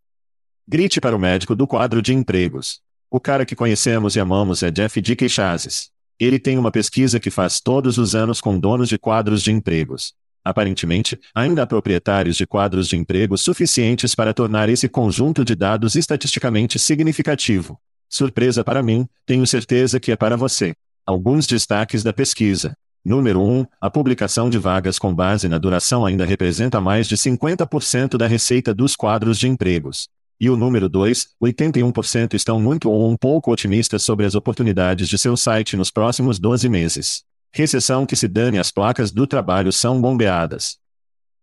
Grite 0.68 1.00
para 1.00 1.16
o 1.16 1.20
médico 1.20 1.56
do 1.56 1.66
quadro 1.66 2.02
de 2.02 2.14
empregos. 2.14 2.82
O 3.10 3.22
cara 3.22 3.46
que 3.46 3.56
conhecemos 3.56 4.18
e 4.18 4.20
amamos 4.20 4.62
é 4.62 4.70
Jeff 4.70 5.00
D. 5.00 5.16
Queixazes. 5.16 5.90
Ele 6.20 6.38
tem 6.38 6.58
uma 6.58 6.70
pesquisa 6.70 7.22
que 7.22 7.30
faz 7.30 7.62
todos 7.62 7.98
os 7.98 8.16
anos 8.16 8.42
com 8.42 8.60
donos 8.60 8.90
de 8.90 8.98
quadros 8.98 9.42
de 9.42 9.50
empregos. 9.50 10.14
Aparentemente, 10.44 11.18
ainda 11.34 11.64
há 11.64 11.68
proprietários 11.68 12.36
de 12.36 12.46
quadros 12.46 12.90
de 12.90 12.98
emprego 12.98 13.38
suficientes 13.38 14.14
para 14.14 14.34
tornar 14.34 14.68
esse 14.68 14.90
conjunto 14.90 15.46
de 15.46 15.56
dados 15.56 15.96
estatisticamente 15.96 16.78
significativo. 16.78 17.80
Surpresa 18.10 18.62
para 18.62 18.84
mim, 18.84 19.08
tenho 19.26 19.48
certeza 19.48 20.02
que 20.02 20.12
é 20.12 20.18
para 20.18 20.36
você. 20.36 20.74
Alguns 21.06 21.48
destaques 21.48 22.04
da 22.04 22.12
pesquisa. 22.12 22.76
Número 23.04 23.42
1. 23.42 23.66
A 23.80 23.90
publicação 23.90 24.50
de 24.50 24.58
vagas 24.58 25.00
com 25.00 25.14
base 25.14 25.48
na 25.48 25.58
duração 25.58 26.06
ainda 26.06 26.26
representa 26.26 26.82
mais 26.82 27.08
de 27.08 27.16
50% 27.16 28.18
da 28.18 28.28
receita 28.28 28.74
dos 28.74 28.96
quadros 28.96 29.40
de 29.40 29.48
empregos. 29.48 30.10
E 30.40 30.50
o 30.50 30.58
número 30.58 30.88
2, 30.88 31.30
81% 31.42 32.34
estão 32.36 32.60
muito 32.60 32.92
ou 32.92 33.10
um 33.10 33.18
pouco 33.18 33.52
otimistas 33.52 34.04
sobre 34.04 34.26
as 34.26 34.36
oportunidades 34.36 35.10
de 35.10 35.18
seu 35.18 35.36
site 35.36 35.76
nos 35.76 35.90
próximos 35.90 36.38
12 36.38 36.70
meses. 36.70 37.24
Recessão 37.52 38.06
que 38.06 38.16
se 38.16 38.28
dane 38.28 38.60
as 38.60 38.72
placas 38.72 39.12
do 39.12 39.26
trabalho 39.26 39.72
são 39.72 40.00
bombeadas. 40.00 40.78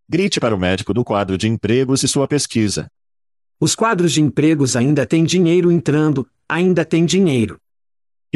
Grite 0.07 0.39
para 0.39 0.55
o 0.55 0.59
médico 0.59 0.93
do 0.93 1.03
quadro 1.03 1.37
de 1.37 1.47
empregos 1.47 2.03
e 2.03 2.07
sua 2.07 2.27
pesquisa. 2.27 2.87
Os 3.59 3.75
quadros 3.75 4.13
de 4.13 4.21
empregos 4.21 4.75
ainda 4.75 5.05
têm 5.05 5.23
dinheiro 5.23 5.71
entrando, 5.71 6.27
ainda 6.47 6.85
tem 6.85 7.05
dinheiro. 7.05 7.59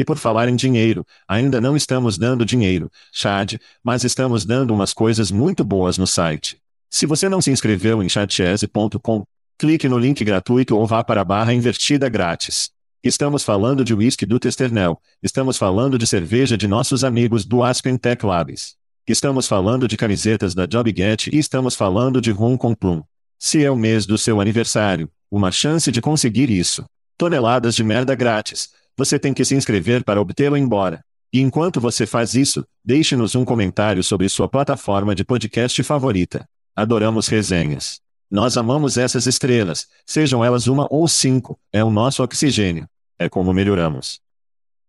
E 0.00 0.04
por 0.04 0.16
falar 0.16 0.48
em 0.48 0.56
dinheiro, 0.56 1.06
ainda 1.28 1.60
não 1.60 1.76
estamos 1.76 2.16
dando 2.16 2.42
dinheiro, 2.42 2.90
Chad, 3.12 3.56
mas 3.84 4.02
estamos 4.02 4.46
dando 4.46 4.72
umas 4.72 4.94
coisas 4.94 5.30
muito 5.30 5.62
boas 5.62 5.98
no 5.98 6.06
site. 6.06 6.56
Se 6.88 7.04
você 7.04 7.28
não 7.28 7.42
se 7.42 7.50
inscreveu 7.50 8.02
em 8.02 8.08
chatchese.com, 8.08 9.24
clique 9.58 9.90
no 9.90 9.98
link 9.98 10.24
gratuito 10.24 10.74
ou 10.74 10.86
vá 10.86 11.04
para 11.04 11.20
a 11.20 11.24
barra 11.24 11.52
invertida 11.52 12.08
grátis. 12.08 12.70
Estamos 13.04 13.42
falando 13.42 13.84
de 13.84 13.92
whisky 13.92 14.24
do 14.24 14.40
Testernel. 14.40 14.98
Estamos 15.22 15.58
falando 15.58 15.98
de 15.98 16.06
cerveja 16.06 16.56
de 16.56 16.66
nossos 16.66 17.04
amigos 17.04 17.44
do 17.44 17.62
Aspen 17.62 17.98
Tech 17.98 18.24
Labs. 18.24 18.76
Estamos 19.06 19.46
falando 19.46 19.86
de 19.86 19.98
camisetas 19.98 20.54
da 20.54 20.64
JobGet 20.64 21.28
e 21.30 21.38
estamos 21.38 21.74
falando 21.74 22.22
de 22.22 22.30
rum 22.30 22.56
com 22.56 22.74
plum. 22.74 23.02
Se 23.38 23.62
é 23.62 23.70
o 23.70 23.76
mês 23.76 24.06
do 24.06 24.16
seu 24.16 24.40
aniversário, 24.40 25.10
uma 25.30 25.52
chance 25.52 25.92
de 25.92 26.00
conseguir 26.00 26.48
isso. 26.48 26.86
Toneladas 27.18 27.74
de 27.74 27.84
merda 27.84 28.14
grátis. 28.14 28.79
Você 29.00 29.18
tem 29.18 29.32
que 29.32 29.46
se 29.46 29.54
inscrever 29.54 30.04
para 30.04 30.20
obtê-lo 30.20 30.58
embora. 30.58 31.02
E 31.32 31.40
enquanto 31.40 31.80
você 31.80 32.04
faz 32.04 32.34
isso, 32.34 32.66
deixe-nos 32.84 33.34
um 33.34 33.46
comentário 33.46 34.04
sobre 34.04 34.28
sua 34.28 34.46
plataforma 34.46 35.14
de 35.14 35.24
podcast 35.24 35.82
favorita. 35.82 36.46
Adoramos 36.76 37.26
resenhas. 37.26 37.98
Nós 38.30 38.58
amamos 38.58 38.98
essas 38.98 39.26
estrelas, 39.26 39.88
sejam 40.04 40.44
elas 40.44 40.66
uma 40.66 40.86
ou 40.90 41.08
cinco, 41.08 41.58
é 41.72 41.82
o 41.82 41.90
nosso 41.90 42.22
oxigênio. 42.22 42.86
É 43.18 43.26
como 43.26 43.54
melhoramos. 43.54 44.20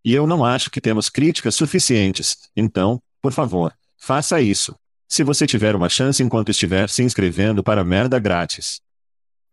E 0.03 0.13
eu 0.13 0.27
não 0.27 0.43
acho 0.43 0.69
que 0.69 0.81
temos 0.81 1.07
críticas 1.07 1.55
suficientes, 1.55 2.49
então, 2.53 3.01
por 3.21 3.31
favor, 3.31 3.73
faça 3.97 4.41
isso. 4.41 4.75
Se 5.07 5.23
você 5.23 5.47
tiver 5.47 5.73
uma 5.73 5.87
chance 5.87 6.21
enquanto 6.21 6.51
estiver 6.51 6.89
se 6.89 7.01
inscrevendo 7.01 7.63
para 7.63 7.81
merda 7.81 8.19
grátis. 8.19 8.81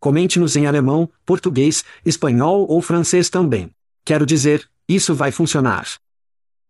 Comente-nos 0.00 0.57
em 0.57 0.67
alemão, 0.67 1.09
português, 1.25 1.85
espanhol 2.05 2.67
ou 2.69 2.83
francês 2.83 3.31
também. 3.31 3.71
Quero 4.09 4.25
dizer, 4.25 4.67
isso 4.88 5.15
vai 5.15 5.31
funcionar. 5.31 5.87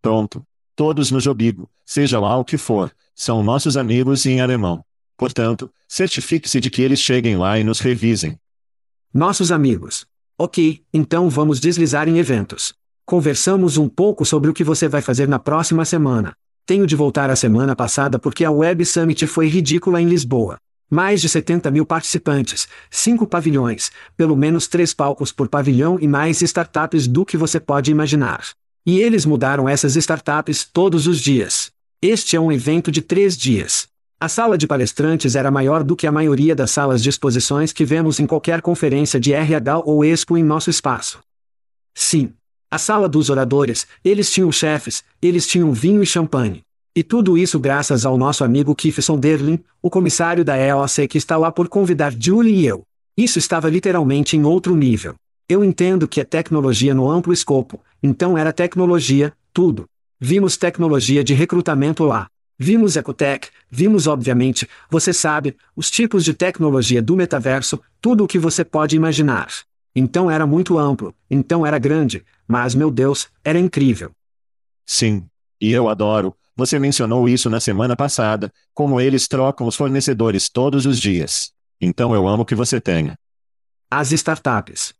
Pronto. 0.02 0.42
Todos 0.75 1.12
no 1.12 1.21
Jobigo, 1.21 1.71
seja 1.87 2.18
lá 2.18 2.37
o 2.37 2.45
que 2.45 2.59
for, 2.59 2.90
são 3.14 3.45
nossos 3.45 3.76
amigos 3.76 4.26
em 4.26 4.40
alemão. 4.40 4.85
Portanto, 5.16 5.71
certifique-se 5.87 6.59
de 6.59 6.68
que 6.68 6.83
eles 6.83 6.99
cheguem 6.99 7.37
lá 7.37 7.57
e 7.57 7.62
nos 7.62 7.78
revisem. 7.78 8.37
Nossos 9.14 9.52
amigos. 9.52 10.04
Ok, 10.37 10.83
então 10.92 11.30
vamos 11.30 11.61
deslizar 11.61 12.09
em 12.09 12.18
eventos. 12.18 12.75
Conversamos 13.07 13.76
um 13.76 13.88
pouco 13.88 14.25
sobre 14.25 14.50
o 14.50 14.52
que 14.52 14.64
você 14.64 14.88
vai 14.88 15.00
fazer 15.00 15.28
na 15.28 15.38
próxima 15.38 15.85
semana. 15.85 16.35
Tenho 16.66 16.88
de 16.88 16.97
voltar 16.97 17.30
a 17.30 17.37
semana 17.37 17.76
passada 17.76 18.18
porque 18.18 18.45
a 18.45 18.50
Web 18.50 18.85
Summit 18.85 19.28
foi 19.28 19.47
ridícula 19.47 20.02
em 20.02 20.09
Lisboa. 20.09 20.59
Mais 20.90 21.21
de 21.21 21.28
70 21.28 21.71
mil 21.71 21.85
participantes, 21.85 22.66
cinco 22.90 23.26
pavilhões, 23.26 23.90
pelo 24.16 24.35
menos 24.35 24.66
três 24.66 24.95
palcos 24.95 25.30
por 25.30 25.47
pavilhão 25.47 25.99
e 26.00 26.09
mais 26.09 26.40
startups 26.40 27.07
do 27.07 27.26
que 27.26 27.37
você 27.37 27.61
pode 27.61 27.90
imaginar. 27.90 28.42
E 28.87 28.99
eles 28.99 29.26
mudaram 29.26 29.68
essas 29.68 29.97
startups 29.97 30.64
todos 30.64 31.07
os 31.07 31.21
dias. 31.21 31.71
Este 32.00 32.37
é 32.37 32.40
um 32.40 32.50
evento 32.50 32.90
de 32.90 33.02
três 33.02 33.37
dias. 33.37 33.87
A 34.18 34.28
sala 34.28 34.57
de 34.57 34.66
palestrantes 34.66 35.37
era 35.37 35.50
maior 35.50 35.85
do 35.85 35.95
que 35.95 36.07
a 36.07 36.12
maioria 36.12 36.54
das 36.54 36.71
salas 36.71 37.02
de 37.02 37.11
exposições 37.11 37.73
que 37.73 37.85
vemos 37.85 38.18
em 38.18 38.26
qualquer 38.26 38.62
conferência 38.62 39.21
de 39.21 39.33
RH 39.33 39.80
ou 39.80 40.04
expo 40.04 40.38
em 40.38 40.42
nosso 40.42 40.71
espaço. 40.71 41.21
Sim. 41.95 42.33
A 42.71 42.78
sala 42.78 43.09
dos 43.09 43.28
oradores, 43.28 43.87
eles 44.04 44.30
tinham 44.30 44.50
chefes, 44.50 45.04
eles 45.21 45.47
tinham 45.47 45.73
vinho 45.73 46.02
e 46.02 46.07
champanhe. 46.07 46.62
E 46.99 47.02
tudo 47.05 47.38
isso 47.38 47.61
graças 47.61 48.05
ao 48.05 48.19
nosso 48.19 48.43
amigo 48.43 48.75
Keith 48.75 49.00
Sonderling, 49.00 49.62
o 49.81 49.88
comissário 49.88 50.45
da 50.45 50.59
EOC 50.59 51.07
que 51.07 51.17
está 51.17 51.37
lá 51.37 51.52
por 51.52 51.69
convidar 51.69 52.12
Julie 52.12 52.52
e 52.52 52.67
eu. 52.67 52.83
Isso 53.17 53.38
estava 53.38 53.71
literalmente 53.71 54.37
em 54.37 54.43
outro 54.43 54.75
nível. 54.75 55.14
Eu 55.49 55.62
entendo 55.62 56.09
que 56.09 56.21
é 56.21 56.25
tecnologia 56.25 56.93
no 56.93 57.09
amplo 57.09 57.33
escopo, 57.33 57.81
então 58.02 58.37
era 58.37 58.52
tecnologia, 58.52 59.33
tudo. 59.52 59.85
Vimos 60.19 60.57
tecnologia 60.57 61.23
de 61.23 61.35
recrutamento 61.35 62.02
lá. 62.02 62.26
Vimos 62.59 62.97
Ecotech, 62.97 63.49
vimos 63.71 64.09
obviamente, 64.09 64.69
você 64.90 65.12
sabe, 65.12 65.57
os 65.76 65.88
tipos 65.93 66.25
de 66.25 66.35
tecnologia 66.35 67.00
do 67.00 67.14
metaverso, 67.14 67.78
tudo 68.00 68.25
o 68.25 68.26
que 68.26 68.40
você 68.40 68.64
pode 68.64 68.97
imaginar. 68.97 69.47
Então 69.95 70.28
era 70.28 70.49
muito 70.49 70.76
amplo, 70.76 71.14
então 71.31 71.64
era 71.64 71.78
grande, 71.78 72.25
mas 72.49 72.75
meu 72.75 72.90
Deus, 72.90 73.28
era 73.45 73.57
incrível. 73.57 74.11
Sim. 74.85 75.26
E 75.61 75.73
eu 75.73 75.88
adoro, 75.88 76.37
você 76.59 76.77
mencionou 76.77 77.29
isso 77.29 77.49
na 77.49 77.61
semana 77.61 77.95
passada, 77.95 78.53
como 78.75 79.00
eles 79.00 79.29
trocam 79.29 79.65
os 79.65 79.77
fornecedores 79.77 80.49
todos 80.49 80.87
os 80.87 80.99
dias. 80.99 81.53
Então 81.81 82.12
eu 82.17 82.27
amo 82.27 82.45
que 82.45 82.57
você 82.57 82.81
tenha. 82.81 83.17
As 83.88 84.11
startups. 84.11 84.93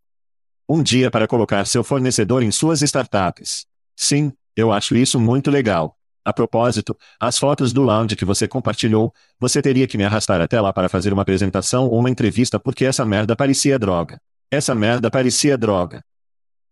Um 0.69 0.85
dia 0.85 1.11
para 1.11 1.27
colocar 1.27 1.65
seu 1.65 1.83
fornecedor 1.83 2.45
em 2.45 2.53
suas 2.53 2.81
startups. 2.83 3.67
Sim, 3.97 4.33
eu 4.55 4.71
acho 4.71 4.95
isso 4.95 5.19
muito 5.19 5.51
legal. 5.51 5.97
A 6.25 6.33
propósito, 6.33 6.97
as 7.19 7.37
fotos 7.37 7.73
do 7.73 7.83
lounge 7.83 8.15
que 8.15 8.25
você 8.25 8.47
compartilhou, 8.47 9.13
você 9.41 9.61
teria 9.61 9.89
que 9.89 9.99
me 9.99 10.05
arrastar 10.05 10.41
até 10.41 10.61
lá 10.61 10.73
para 10.73 10.89
fazer 10.89 11.13
uma 11.13 11.23
apresentação 11.23 11.89
ou 11.89 11.99
uma 11.99 12.11
entrevista 12.11 12.61
porque 12.61 12.85
essa 12.85 13.05
merda 13.05 13.35
parecia 13.35 13.81
droga. 13.81 14.21
Essa 14.49 14.77
merda 14.77 15.11
parecia 15.11 15.59
droga. 15.59 16.05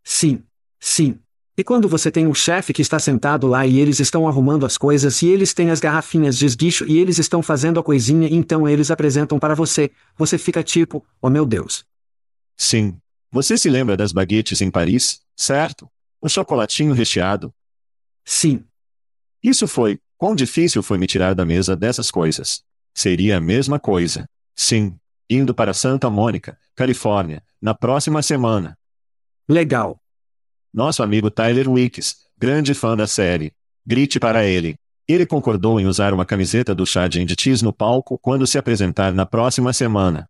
Sim. 0.05 0.45
Sim. 0.78 1.19
E 1.58 1.64
quando 1.64 1.88
você 1.88 2.10
tem 2.10 2.26
um 2.26 2.34
chefe 2.34 2.75
que 2.75 2.82
está 2.82 2.98
sentado 2.98 3.46
lá 3.46 3.66
e 3.66 3.80
eles 3.80 3.98
estão 3.98 4.28
arrumando 4.28 4.66
as 4.66 4.76
coisas 4.76 5.22
e 5.22 5.28
eles 5.28 5.54
têm 5.54 5.70
as 5.70 5.80
garrafinhas 5.80 6.36
de 6.36 6.44
esguicho 6.44 6.84
e 6.86 6.98
eles 6.98 7.18
estão 7.18 7.42
fazendo 7.42 7.80
a 7.80 7.82
coisinha 7.82 8.28
e 8.28 8.34
então 8.34 8.68
eles 8.68 8.90
apresentam 8.90 9.38
para 9.38 9.54
você, 9.54 9.90
você 10.18 10.36
fica 10.36 10.62
tipo, 10.62 11.02
oh 11.20 11.30
meu 11.30 11.46
Deus. 11.46 11.86
Sim. 12.56 12.98
Você 13.32 13.56
se 13.56 13.70
lembra 13.70 13.96
das 13.96 14.12
baguetes 14.12 14.60
em 14.60 14.70
Paris, 14.70 15.22
certo? 15.34 15.90
O 16.20 16.28
chocolatinho 16.28 16.92
recheado? 16.92 17.54
Sim. 18.22 18.62
Isso 19.42 19.66
foi, 19.66 19.98
quão 20.18 20.34
difícil 20.34 20.82
foi 20.82 20.98
me 20.98 21.06
tirar 21.06 21.34
da 21.34 21.44
mesa 21.46 21.75
dessas 21.75 22.10
coisas. 22.10 22.62
Seria 22.94 23.38
a 23.38 23.40
mesma 23.40 23.80
coisa. 23.80 24.28
Sim. 24.54 24.98
Indo 25.28 25.54
para 25.54 25.72
Santa 25.72 26.10
Mônica, 26.10 26.58
Califórnia, 26.75 27.42
na 27.60 27.75
próxima 27.75 28.22
semana. 28.22 28.78
Legal. 29.48 29.98
Nosso 30.76 31.02
amigo 31.02 31.30
Tyler 31.30 31.71
Wicks, 31.71 32.16
grande 32.37 32.75
fã 32.75 32.95
da 32.95 33.06
série. 33.06 33.50
Grite 33.87 34.21
para 34.21 34.45
ele. 34.45 34.76
Ele 35.09 35.25
concordou 35.25 35.80
em 35.80 35.87
usar 35.87 36.12
uma 36.12 36.26
camiseta 36.26 36.75
do 36.75 36.85
Chad 36.85 37.16
and 37.16 37.28
Cheese 37.40 37.64
no 37.64 37.73
palco 37.73 38.18
quando 38.18 38.47
se 38.47 38.59
apresentar 38.59 39.11
na 39.14 39.25
próxima 39.25 39.73
semana. 39.73 40.28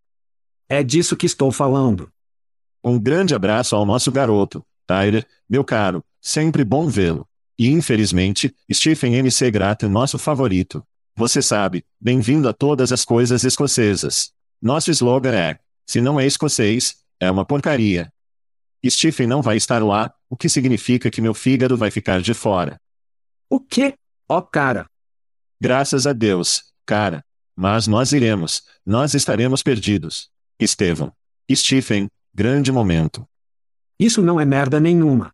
É 0.69 0.85
disso 0.85 1.17
que 1.17 1.27
estou 1.27 1.51
falando. 1.51 2.09
Um 2.85 2.97
grande 2.97 3.35
abraço 3.35 3.75
ao 3.75 3.85
nosso 3.85 4.13
garoto, 4.13 4.65
Tyler, 4.87 5.27
meu 5.51 5.65
caro, 5.65 6.01
sempre 6.21 6.63
bom 6.63 6.87
vê-lo. 6.87 7.27
E 7.59 7.67
infelizmente, 7.69 8.55
Stephen 8.73 9.17
M. 9.17 9.29
C. 9.33 9.51
Grata 9.51 9.89
nosso 9.89 10.17
favorito. 10.17 10.81
Você 11.17 11.43
sabe, 11.43 11.85
bem-vindo 12.01 12.49
a 12.49 12.53
todas 12.53 12.93
as 12.93 13.05
coisas 13.05 13.43
escocesas. 13.43 14.31
Nosso 14.63 14.93
slogan 14.93 15.35
é: 15.35 15.59
se 15.85 16.01
não 16.01 16.21
é 16.21 16.25
escocês, 16.25 16.99
é 17.19 17.29
uma 17.29 17.45
porcaria. 17.45 18.13
Stephen 18.91 19.27
não 19.27 19.43
vai 19.43 19.57
estar 19.57 19.83
lá, 19.83 20.13
o 20.29 20.37
que 20.37 20.49
significa 20.49 21.11
que 21.11 21.21
meu 21.21 21.35
fígado 21.35 21.77
vai 21.77 21.91
ficar 21.91 22.21
de 22.21 22.35
fora. 22.35 22.81
O 23.49 23.61
quê? 23.61 23.95
Ó 24.29 24.39
oh, 24.39 24.43
cara. 24.43 24.87
Graças 25.61 26.07
a 26.07 26.13
Deus, 26.13 26.65
cara. 26.85 27.25
Mas 27.55 27.87
nós 27.87 28.13
iremos, 28.13 28.63
nós 28.85 29.15
estaremos 29.15 29.63
perdidos. 29.63 30.29
Estevão. 30.59 31.13
Stephen, 31.51 32.09
grande 32.35 32.71
momento. 32.71 33.27
Isso 33.99 34.21
não 34.21 34.39
é 34.39 34.45
merda 34.45 34.79
nenhuma. 34.79 35.33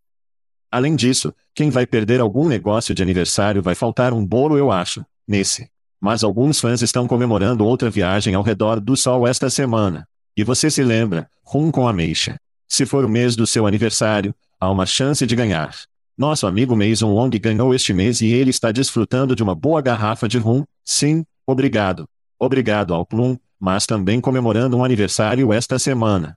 Além 0.70 0.94
disso, 0.94 1.34
quem 1.54 1.68
vai 1.68 1.84
perder 1.84 2.20
algum 2.20 2.46
negócio 2.46 2.94
de 2.94 3.02
aniversário 3.02 3.62
vai 3.62 3.74
faltar 3.74 4.12
um 4.12 4.24
bolo, 4.24 4.56
eu 4.56 4.70
acho, 4.70 5.04
nesse. 5.26 5.68
Mas 6.00 6.22
alguns 6.22 6.60
fãs 6.60 6.80
estão 6.80 7.06
comemorando 7.06 7.64
outra 7.64 7.90
viagem 7.90 8.34
ao 8.34 8.42
redor 8.42 8.80
do 8.80 8.96
sol 8.96 9.26
esta 9.26 9.50
semana. 9.50 10.08
E 10.36 10.44
você 10.44 10.70
se 10.70 10.82
lembra, 10.82 11.28
rum 11.44 11.70
com 11.70 11.86
ameixa. 11.86 12.38
Se 12.72 12.86
for 12.86 13.04
o 13.04 13.08
mês 13.08 13.36
do 13.36 13.46
seu 13.46 13.66
aniversário, 13.66 14.34
há 14.58 14.70
uma 14.70 14.86
chance 14.86 15.26
de 15.26 15.36
ganhar. 15.36 15.76
Nosso 16.16 16.46
amigo 16.46 16.74
Mason 16.74 17.12
Wong 17.12 17.38
ganhou 17.38 17.74
este 17.74 17.92
mês 17.92 18.22
e 18.22 18.28
ele 18.28 18.48
está 18.48 18.72
desfrutando 18.72 19.36
de 19.36 19.42
uma 19.42 19.54
boa 19.54 19.82
garrafa 19.82 20.26
de 20.26 20.38
rum, 20.38 20.64
sim, 20.82 21.22
Obrigado. 21.46 22.08
Obrigado 22.38 22.94
ao 22.94 23.04
Plum, 23.04 23.36
mas 23.60 23.84
também 23.84 24.22
comemorando 24.22 24.78
um 24.78 24.82
aniversário 24.82 25.52
esta 25.52 25.78
semana. 25.78 26.34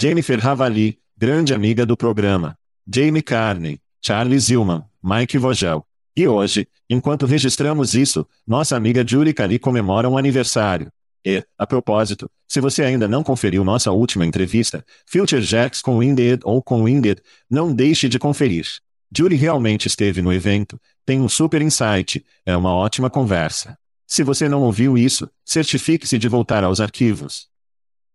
Jennifer 0.00 0.38
Ravali, 0.38 1.00
grande 1.16 1.52
amiga 1.52 1.84
do 1.84 1.96
programa. 1.96 2.56
Jamie 2.86 3.20
Carney, 3.20 3.80
Charlie 4.00 4.38
Zillman, 4.38 4.84
Mike 5.02 5.38
Vogel. 5.38 5.84
E 6.16 6.28
hoje, 6.28 6.68
enquanto 6.88 7.26
registramos 7.26 7.94
isso, 7.94 8.24
nossa 8.46 8.76
amiga 8.76 9.04
Julie 9.04 9.34
Cali 9.34 9.58
comemora 9.58 10.08
um 10.08 10.16
aniversário. 10.16 10.88
E, 11.24 11.44
a 11.58 11.66
propósito, 11.66 12.30
se 12.46 12.60
você 12.60 12.82
ainda 12.82 13.08
não 13.08 13.22
conferiu 13.22 13.64
nossa 13.64 13.90
última 13.90 14.24
entrevista, 14.24 14.84
Future 15.06 15.42
Jacks 15.42 15.82
com 15.82 15.98
Winded 15.98 16.40
ou 16.44 16.62
com 16.62 16.84
Winded, 16.84 17.20
não 17.50 17.72
deixe 17.72 18.08
de 18.08 18.18
conferir. 18.18 18.66
Julie 19.14 19.38
realmente 19.38 19.86
esteve 19.86 20.22
no 20.22 20.32
evento, 20.32 20.80
tem 21.04 21.20
um 21.20 21.28
super 21.28 21.62
insight, 21.62 22.24
é 22.44 22.56
uma 22.56 22.72
ótima 22.74 23.10
conversa. 23.10 23.76
Se 24.06 24.22
você 24.22 24.48
não 24.48 24.62
ouviu 24.62 24.96
isso, 24.96 25.28
certifique-se 25.44 26.18
de 26.18 26.28
voltar 26.28 26.64
aos 26.64 26.80
arquivos. 26.80 27.48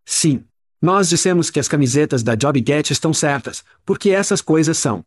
Sim. 0.05 0.43
Nós 0.81 1.07
dissemos 1.07 1.49
que 1.49 1.59
as 1.59 1.67
camisetas 1.67 2.23
da 2.23 2.35
JobGet 2.35 2.91
estão 2.91 3.13
certas, 3.13 3.63
porque 3.85 4.09
essas 4.09 4.41
coisas 4.41 4.77
são. 4.77 5.05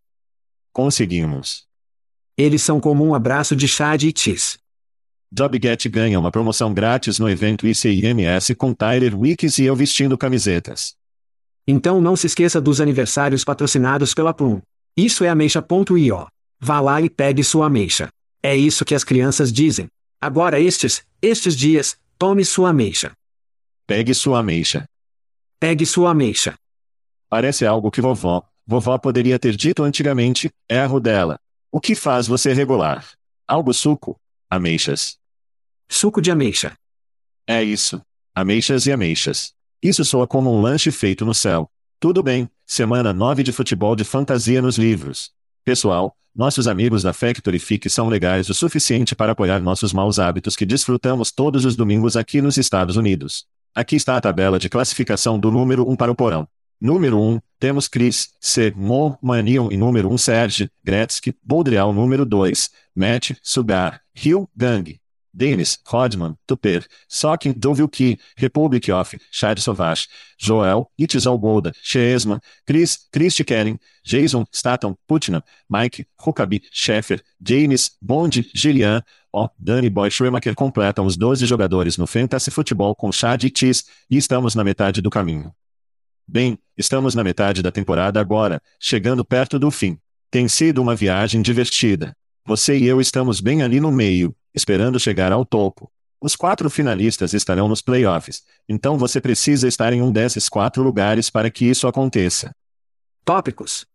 Conseguimos. 0.72 1.66
Eles 2.36 2.62
são 2.62 2.80
como 2.80 3.04
um 3.04 3.14
abraço 3.14 3.54
de 3.54 3.66
chá 3.68 3.94
e 3.96 4.12
cheese. 4.16 4.58
JobGet 5.32 5.88
ganha 5.88 6.20
uma 6.20 6.30
promoção 6.30 6.72
grátis 6.72 7.18
no 7.18 7.28
evento 7.28 7.66
ICIMS 7.66 8.54
com 8.56 8.72
Tyler 8.72 9.18
Wicks 9.18 9.58
e 9.58 9.64
eu 9.64 9.74
vestindo 9.74 10.16
camisetas. 10.16 10.94
Então 11.66 12.00
não 12.00 12.14
se 12.14 12.28
esqueça 12.28 12.60
dos 12.60 12.80
aniversários 12.80 13.42
patrocinados 13.42 14.14
pela 14.14 14.32
Plum. 14.32 14.60
Isso 14.96 15.24
é 15.24 15.28
ameixa.io. 15.28 16.26
Vá 16.60 16.80
lá 16.80 17.02
e 17.02 17.10
pegue 17.10 17.42
sua 17.42 17.66
ameixa. 17.66 18.08
É 18.42 18.56
isso 18.56 18.84
que 18.84 18.94
as 18.94 19.02
crianças 19.02 19.52
dizem. 19.52 19.88
Agora 20.20 20.60
estes, 20.60 21.04
estes 21.20 21.56
dias, 21.56 21.98
tome 22.16 22.44
sua 22.44 22.70
ameixa. 22.70 23.12
Pegue 23.86 24.14
sua 24.14 24.38
ameixa. 24.38 24.86
Pegue 25.58 25.84
sua 25.84 26.10
ameixa. 26.10 26.54
Parece 27.28 27.66
algo 27.66 27.90
que 27.90 28.00
vovó, 28.00 28.42
vovó 28.64 28.96
poderia 28.96 29.38
ter 29.38 29.56
dito 29.56 29.82
antigamente, 29.82 30.50
erro 30.68 31.00
dela. 31.00 31.36
O 31.72 31.80
que 31.80 31.96
faz 31.96 32.28
você 32.28 32.52
regular? 32.52 33.04
Algo 33.46 33.74
suco? 33.74 34.16
Ameixas. 34.48 35.16
Suco 35.88 36.22
de 36.22 36.30
ameixa. 36.30 36.76
É 37.48 37.64
isso. 37.64 38.00
Ameixas 38.32 38.86
e 38.86 38.92
ameixas. 38.92 39.52
Isso 39.82 40.04
soa 40.04 40.24
como 40.24 40.56
um 40.56 40.60
lanche 40.60 40.92
feito 40.92 41.24
no 41.24 41.34
céu. 41.34 41.68
Tudo 41.98 42.22
bem, 42.22 42.48
semana 42.64 43.12
9 43.12 43.42
de 43.42 43.50
futebol 43.50 43.96
de 43.96 44.04
fantasia 44.04 44.62
nos 44.62 44.78
livros. 44.78 45.32
Pessoal, 45.64 46.16
nossos 46.32 46.68
amigos 46.68 47.02
da 47.02 47.12
Factory 47.12 47.58
Fic 47.58 47.90
são 47.90 48.08
legais 48.08 48.48
o 48.48 48.54
suficiente 48.54 49.16
para 49.16 49.32
apoiar 49.32 49.58
nossos 49.58 49.92
maus 49.92 50.20
hábitos 50.20 50.54
que 50.54 50.64
desfrutamos 50.64 51.32
todos 51.32 51.64
os 51.64 51.74
domingos 51.74 52.16
aqui 52.16 52.40
nos 52.40 52.56
Estados 52.56 52.96
Unidos. 52.96 53.46
Aqui 53.74 53.96
está 53.96 54.16
a 54.16 54.20
tabela 54.20 54.60
de 54.60 54.68
classificação 54.68 55.40
do 55.40 55.50
número 55.50 55.90
1 55.90 55.96
para 55.96 56.12
o 56.12 56.14
porão. 56.14 56.46
Número 56.80 57.18
1, 57.18 57.40
temos 57.58 57.88
Chris. 57.88 58.28
Mo, 58.74 59.18
Manion 59.22 59.70
e 59.72 59.76
número 59.76 60.10
1 60.10 60.18
Serge, 60.18 60.70
Gretzky, 60.84 61.34
Boldreal 61.42 61.92
número 61.92 62.24
2, 62.24 62.70
Matt, 62.94 63.32
Sugar, 63.42 64.00
Hill, 64.14 64.48
Gang. 64.56 65.00
Dennis, 65.36 65.78
Rodman, 65.86 66.34
Tupper, 66.46 66.86
Sokin, 67.06 67.52
Dovilki, 67.52 68.18
Republic 68.38 68.90
of, 68.90 69.18
Shad 69.30 69.60
Sauvage, 69.60 70.08
Joel, 70.38 70.90
Itzal 70.98 71.38
Golda, 71.38 71.72
Chesman, 71.82 72.40
Chris, 72.66 73.06
Christy 73.12 73.44
Kellen, 73.44 73.78
Jason, 74.02 74.46
Staton, 74.50 74.96
Putnam, 75.06 75.42
Mike, 75.68 76.06
Huckabee, 76.18 76.62
Sheffer, 76.72 77.20
James, 77.38 77.90
Bond, 78.00 78.50
Gillian, 78.54 79.02
O, 79.30 79.50
Danny 79.58 79.90
Boy 79.90 80.10
Schumacher 80.10 80.54
completam 80.54 81.04
os 81.04 81.14
12 81.14 81.44
jogadores 81.44 81.98
no 81.98 82.06
Fantasy 82.06 82.50
Futebol 82.50 82.94
com 82.94 83.12
Chad 83.12 83.44
e 83.44 83.52
Cheese, 83.54 83.84
e 84.08 84.16
estamos 84.16 84.54
na 84.54 84.64
metade 84.64 85.02
do 85.02 85.10
caminho. 85.10 85.52
Bem, 86.26 86.58
estamos 86.76 87.14
na 87.14 87.24
metade 87.24 87.62
da 87.62 87.72
temporada 87.72 88.20
agora, 88.20 88.60
chegando 88.78 89.24
perto 89.24 89.58
do 89.58 89.70
fim. 89.70 89.98
Tem 90.30 90.48
sido 90.48 90.82
uma 90.82 90.94
viagem 90.94 91.40
divertida. 91.40 92.16
Você 92.44 92.78
e 92.78 92.86
eu 92.86 93.00
estamos 93.00 93.40
bem 93.40 93.62
ali 93.62 93.80
no 93.80 93.90
meio, 93.90 94.34
esperando 94.54 95.00
chegar 95.00 95.32
ao 95.32 95.44
topo. 95.44 95.90
Os 96.20 96.34
quatro 96.34 96.70
finalistas 96.70 97.34
estarão 97.34 97.68
nos 97.68 97.82
playoffs, 97.82 98.42
então 98.68 98.96
você 98.96 99.20
precisa 99.20 99.68
estar 99.68 99.92
em 99.92 100.00
um 100.00 100.10
desses 100.10 100.48
quatro 100.48 100.82
lugares 100.82 101.28
para 101.28 101.50
que 101.50 101.64
isso 101.64 101.86
aconteça. 101.86 102.54
Tópicos. 103.24 103.86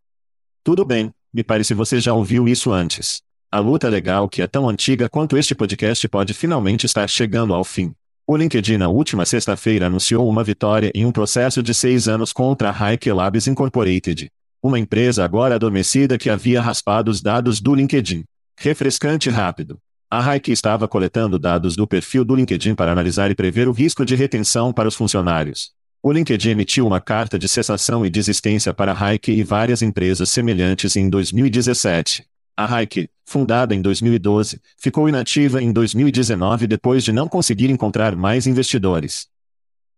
Tudo 0.62 0.84
bem, 0.84 1.12
me 1.32 1.42
parece 1.42 1.74
você 1.74 1.98
já 1.98 2.12
ouviu 2.12 2.46
isso 2.46 2.70
antes. 2.70 3.22
A 3.50 3.58
luta 3.58 3.88
legal 3.88 4.28
que 4.28 4.40
é 4.40 4.46
tão 4.46 4.68
antiga 4.68 5.08
quanto 5.08 5.36
este 5.36 5.54
podcast 5.54 6.08
pode 6.08 6.32
finalmente 6.32 6.86
estar 6.86 7.08
chegando 7.08 7.52
ao 7.52 7.64
fim. 7.64 7.94
O 8.24 8.36
LinkedIn 8.36 8.76
na 8.76 8.88
última 8.88 9.26
sexta-feira 9.26 9.86
anunciou 9.86 10.28
uma 10.28 10.44
vitória 10.44 10.92
em 10.94 11.04
um 11.04 11.10
processo 11.10 11.60
de 11.60 11.74
seis 11.74 12.06
anos 12.06 12.32
contra 12.32 12.70
a 12.70 12.92
Hike 12.92 13.10
Labs 13.10 13.48
Incorporated. 13.48 14.30
Uma 14.62 14.78
empresa 14.78 15.24
agora 15.24 15.56
adormecida 15.56 16.16
que 16.16 16.30
havia 16.30 16.62
raspado 16.62 17.10
os 17.10 17.20
dados 17.20 17.60
do 17.60 17.74
LinkedIn. 17.74 18.22
Refrescante 18.56 19.28
rápido. 19.28 19.76
A 20.08 20.36
Hike 20.36 20.52
estava 20.52 20.86
coletando 20.86 21.36
dados 21.36 21.74
do 21.74 21.84
perfil 21.84 22.24
do 22.24 22.36
LinkedIn 22.36 22.76
para 22.76 22.92
analisar 22.92 23.28
e 23.30 23.34
prever 23.34 23.66
o 23.66 23.72
risco 23.72 24.04
de 24.04 24.14
retenção 24.14 24.72
para 24.72 24.86
os 24.86 24.94
funcionários. 24.94 25.72
O 26.00 26.12
LinkedIn 26.12 26.50
emitiu 26.50 26.86
uma 26.86 27.00
carta 27.00 27.36
de 27.36 27.48
cessação 27.48 28.06
e 28.06 28.10
desistência 28.10 28.72
para 28.72 28.92
a 28.92 29.14
Hike 29.14 29.32
e 29.32 29.42
várias 29.42 29.82
empresas 29.82 30.30
semelhantes 30.30 30.94
em 30.94 31.10
2017. 31.10 32.24
A 32.56 32.82
Hike, 32.82 33.08
fundada 33.24 33.74
em 33.74 33.80
2012, 33.80 34.60
ficou 34.76 35.08
inativa 35.08 35.62
em 35.62 35.72
2019 35.72 36.66
depois 36.66 37.02
de 37.02 37.12
não 37.12 37.26
conseguir 37.26 37.70
encontrar 37.70 38.14
mais 38.14 38.46
investidores. 38.46 39.26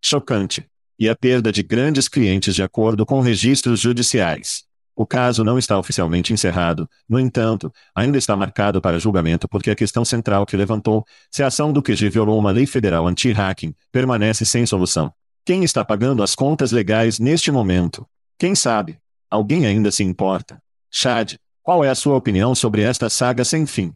Chocante. 0.02 0.66
E 0.96 1.08
a 1.08 1.16
perda 1.16 1.50
de 1.50 1.62
grandes 1.62 2.06
clientes 2.06 2.54
de 2.54 2.62
acordo 2.62 3.04
com 3.04 3.20
registros 3.20 3.80
judiciais. 3.80 4.64
O 4.96 5.04
caso 5.04 5.42
não 5.42 5.58
está 5.58 5.76
oficialmente 5.76 6.32
encerrado, 6.32 6.88
no 7.08 7.18
entanto, 7.18 7.72
ainda 7.92 8.16
está 8.16 8.36
marcado 8.36 8.80
para 8.80 9.00
julgamento 9.00 9.48
porque 9.48 9.70
a 9.70 9.74
questão 9.74 10.04
central 10.04 10.46
que 10.46 10.56
levantou, 10.56 11.04
se 11.32 11.42
a 11.42 11.48
ação 11.48 11.72
do 11.72 11.82
QG 11.82 12.08
violou 12.10 12.38
uma 12.38 12.52
lei 12.52 12.64
federal 12.64 13.08
anti-hacking, 13.08 13.74
permanece 13.90 14.44
sem 14.44 14.64
solução. 14.64 15.12
Quem 15.44 15.64
está 15.64 15.84
pagando 15.84 16.22
as 16.22 16.36
contas 16.36 16.70
legais 16.70 17.18
neste 17.18 17.50
momento? 17.50 18.06
Quem 18.38 18.54
sabe? 18.54 18.96
Alguém 19.28 19.66
ainda 19.66 19.90
se 19.90 20.04
importa? 20.04 20.62
Chad, 20.88 21.34
qual 21.64 21.82
é 21.82 21.88
a 21.88 21.94
sua 21.94 22.14
opinião 22.14 22.54
sobre 22.54 22.82
esta 22.82 23.08
saga 23.08 23.42
sem 23.42 23.64
fim? 23.64 23.90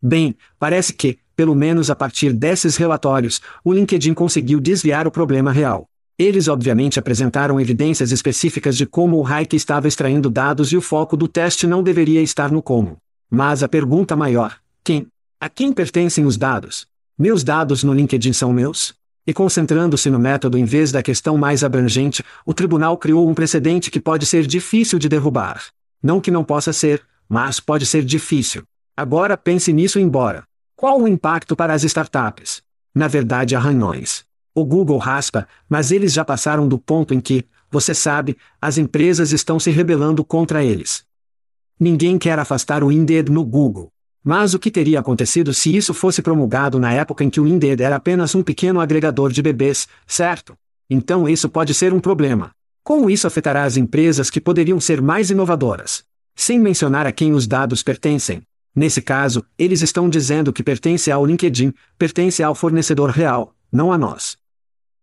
Bem, 0.00 0.34
parece 0.58 0.94
que, 0.94 1.18
pelo 1.36 1.54
menos 1.54 1.90
a 1.90 1.94
partir 1.94 2.32
desses 2.32 2.76
relatórios, 2.76 3.38
o 3.62 3.70
LinkedIn 3.70 4.14
conseguiu 4.14 4.58
desviar 4.58 5.06
o 5.06 5.10
problema 5.10 5.52
real. 5.52 5.86
Eles 6.18 6.48
obviamente 6.48 6.98
apresentaram 6.98 7.60
evidências 7.60 8.12
específicas 8.12 8.78
de 8.78 8.86
como 8.86 9.18
o 9.18 9.22
hack 9.22 9.52
estava 9.52 9.86
extraindo 9.86 10.30
dados 10.30 10.72
e 10.72 10.76
o 10.78 10.80
foco 10.80 11.18
do 11.18 11.28
teste 11.28 11.66
não 11.66 11.82
deveria 11.82 12.22
estar 12.22 12.50
no 12.50 12.62
como. 12.62 12.96
Mas 13.30 13.62
a 13.62 13.68
pergunta 13.68 14.16
maior: 14.16 14.56
quem? 14.82 15.06
A 15.38 15.50
quem 15.50 15.74
pertencem 15.74 16.24
os 16.24 16.38
dados? 16.38 16.86
Meus 17.18 17.44
dados 17.44 17.84
no 17.84 17.92
LinkedIn 17.92 18.32
são 18.32 18.54
meus? 18.54 18.94
E 19.26 19.34
concentrando-se 19.34 20.08
no 20.08 20.18
método 20.18 20.56
em 20.56 20.64
vez 20.64 20.92
da 20.92 21.02
questão 21.02 21.36
mais 21.36 21.62
abrangente, 21.62 22.24
o 22.46 22.54
tribunal 22.54 22.96
criou 22.96 23.28
um 23.28 23.34
precedente 23.34 23.90
que 23.90 24.00
pode 24.00 24.24
ser 24.24 24.46
difícil 24.46 24.98
de 24.98 25.10
derrubar. 25.10 25.75
Não 26.02 26.20
que 26.20 26.30
não 26.30 26.44
possa 26.44 26.72
ser, 26.72 27.02
mas 27.28 27.60
pode 27.60 27.86
ser 27.86 28.04
difícil. 28.04 28.62
Agora 28.96 29.36
pense 29.36 29.72
nisso 29.72 29.98
embora. 29.98 30.44
Qual 30.74 31.00
o 31.00 31.08
impacto 31.08 31.56
para 31.56 31.72
as 31.72 31.84
startups? 31.84 32.62
Na 32.94 33.08
verdade, 33.08 33.56
arranhões. 33.56 34.24
O 34.54 34.64
Google 34.64 34.98
raspa, 34.98 35.46
mas 35.68 35.90
eles 35.90 36.12
já 36.12 36.24
passaram 36.24 36.66
do 36.66 36.78
ponto 36.78 37.12
em 37.12 37.20
que, 37.20 37.44
você 37.70 37.94
sabe, 37.94 38.36
as 38.60 38.78
empresas 38.78 39.32
estão 39.32 39.60
se 39.60 39.70
rebelando 39.70 40.24
contra 40.24 40.64
eles. 40.64 41.04
Ninguém 41.78 42.16
quer 42.18 42.38
afastar 42.38 42.82
o 42.82 42.90
Indeed 42.90 43.30
no 43.30 43.44
Google. 43.44 43.90
Mas 44.24 44.54
o 44.54 44.58
que 44.58 44.70
teria 44.70 44.98
acontecido 44.98 45.52
se 45.54 45.76
isso 45.76 45.94
fosse 45.94 46.22
promulgado 46.22 46.80
na 46.80 46.92
época 46.92 47.22
em 47.22 47.30
que 47.30 47.40
o 47.40 47.46
Indeed 47.46 47.82
era 47.82 47.96
apenas 47.96 48.34
um 48.34 48.42
pequeno 48.42 48.80
agregador 48.80 49.30
de 49.30 49.42
bebês, 49.42 49.86
certo? 50.06 50.56
Então 50.88 51.28
isso 51.28 51.48
pode 51.48 51.74
ser 51.74 51.92
um 51.92 52.00
problema. 52.00 52.50
Como 52.86 53.10
isso 53.10 53.26
afetará 53.26 53.64
as 53.64 53.76
empresas 53.76 54.30
que 54.30 54.40
poderiam 54.40 54.78
ser 54.78 55.02
mais 55.02 55.28
inovadoras? 55.28 56.04
Sem 56.36 56.56
mencionar 56.56 57.04
a 57.04 57.10
quem 57.10 57.32
os 57.32 57.44
dados 57.44 57.82
pertencem. 57.82 58.42
Nesse 58.72 59.02
caso, 59.02 59.44
eles 59.58 59.82
estão 59.82 60.08
dizendo 60.08 60.52
que 60.52 60.62
pertence 60.62 61.10
ao 61.10 61.26
LinkedIn, 61.26 61.74
pertence 61.98 62.44
ao 62.44 62.54
fornecedor 62.54 63.10
real, 63.10 63.52
não 63.72 63.92
a 63.92 63.98
nós. 63.98 64.36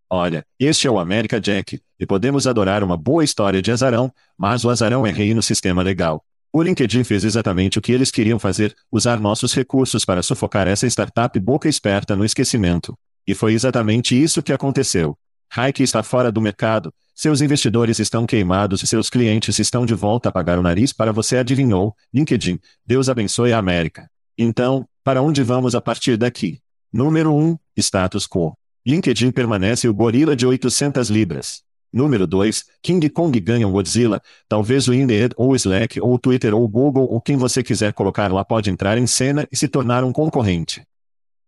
Olha, 0.08 0.46
este 0.58 0.86
é 0.86 0.90
o 0.90 0.98
América 0.98 1.38
Jack, 1.38 1.78
e 2.00 2.06
podemos 2.06 2.46
adorar 2.46 2.82
uma 2.82 2.96
boa 2.96 3.22
história 3.22 3.60
de 3.60 3.70
azarão, 3.70 4.10
mas 4.34 4.64
o 4.64 4.70
azarão 4.70 5.06
é 5.06 5.10
rei 5.10 5.34
no 5.34 5.42
sistema 5.42 5.82
legal. 5.82 6.24
O 6.50 6.62
LinkedIn 6.62 7.04
fez 7.04 7.22
exatamente 7.22 7.78
o 7.78 7.82
que 7.82 7.92
eles 7.92 8.10
queriam 8.10 8.38
fazer, 8.38 8.74
usar 8.90 9.20
nossos 9.20 9.52
recursos 9.52 10.06
para 10.06 10.22
sufocar 10.22 10.66
essa 10.66 10.86
startup 10.86 11.38
boca 11.38 11.68
esperta 11.68 12.16
no 12.16 12.24
esquecimento. 12.24 12.96
E 13.26 13.34
foi 13.34 13.52
exatamente 13.52 14.18
isso 14.18 14.42
que 14.42 14.54
aconteceu. 14.54 15.18
Hike 15.54 15.82
está 15.82 16.02
fora 16.02 16.32
do 16.32 16.40
mercado, 16.40 16.90
seus 17.14 17.40
investidores 17.40 17.98
estão 18.00 18.26
queimados 18.26 18.82
e 18.82 18.86
seus 18.86 19.08
clientes 19.08 19.58
estão 19.58 19.86
de 19.86 19.94
volta 19.94 20.28
a 20.28 20.32
pagar 20.32 20.58
o 20.58 20.62
nariz 20.62 20.92
para 20.92 21.12
você 21.12 21.36
adivinhou, 21.36 21.94
LinkedIn, 22.12 22.58
Deus 22.84 23.08
abençoe 23.08 23.52
a 23.52 23.58
América. 23.58 24.10
Então, 24.36 24.84
para 25.04 25.22
onde 25.22 25.42
vamos 25.42 25.74
a 25.74 25.80
partir 25.80 26.16
daqui? 26.16 26.58
Número 26.92 27.32
1. 27.32 27.56
Status 27.76 28.26
quo. 28.26 28.56
LinkedIn 28.84 29.30
permanece 29.30 29.88
o 29.88 29.94
gorila 29.94 30.34
de 30.34 30.44
800 30.44 31.08
libras. 31.08 31.62
Número 31.92 32.26
2. 32.26 32.64
King 32.82 33.08
Kong 33.08 33.38
ganha 33.38 33.68
o 33.68 33.70
Godzilla. 33.70 34.20
Talvez 34.48 34.88
o 34.88 34.92
Indeed 34.92 35.32
ou 35.36 35.50
o 35.52 35.56
Slack 35.56 36.00
ou 36.00 36.14
o 36.14 36.18
Twitter 36.18 36.52
ou 36.52 36.64
o 36.64 36.68
Google 36.68 37.06
ou 37.08 37.20
quem 37.20 37.36
você 37.36 37.62
quiser 37.62 37.92
colocar 37.92 38.32
lá 38.32 38.44
pode 38.44 38.68
entrar 38.68 38.98
em 38.98 39.06
cena 39.06 39.46
e 39.52 39.56
se 39.56 39.68
tornar 39.68 40.02
um 40.02 40.12
concorrente. 40.12 40.82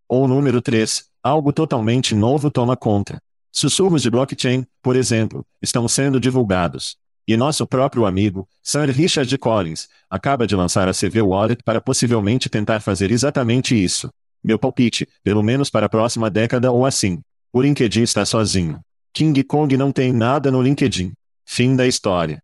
Ou 0.08 0.28
número 0.28 0.62
3. 0.62 1.04
Algo 1.20 1.52
totalmente 1.52 2.14
novo 2.14 2.48
toma 2.48 2.76
conta. 2.76 3.20
Sussurros 3.58 4.02
de 4.02 4.10
blockchain, 4.10 4.66
por 4.82 4.96
exemplo, 4.96 5.42
estão 5.62 5.88
sendo 5.88 6.20
divulgados. 6.20 6.98
E 7.26 7.38
nosso 7.38 7.66
próprio 7.66 8.04
amigo, 8.04 8.46
Sir 8.62 8.90
Richard 8.90 9.38
Collins, 9.38 9.88
acaba 10.10 10.46
de 10.46 10.54
lançar 10.54 10.86
a 10.90 10.92
CV 10.92 11.22
Wallet 11.22 11.62
para 11.64 11.80
possivelmente 11.80 12.50
tentar 12.50 12.80
fazer 12.80 13.10
exatamente 13.10 13.74
isso. 13.74 14.10
Meu 14.44 14.58
palpite, 14.58 15.08
pelo 15.24 15.42
menos 15.42 15.70
para 15.70 15.86
a 15.86 15.88
próxima 15.88 16.28
década 16.28 16.70
ou 16.70 16.84
assim. 16.84 17.22
O 17.50 17.62
LinkedIn 17.62 18.02
está 18.02 18.26
sozinho. 18.26 18.78
King 19.10 19.42
Kong 19.42 19.74
não 19.74 19.90
tem 19.90 20.12
nada 20.12 20.50
no 20.50 20.60
LinkedIn. 20.60 21.14
Fim 21.46 21.74
da 21.74 21.86
história. 21.86 22.42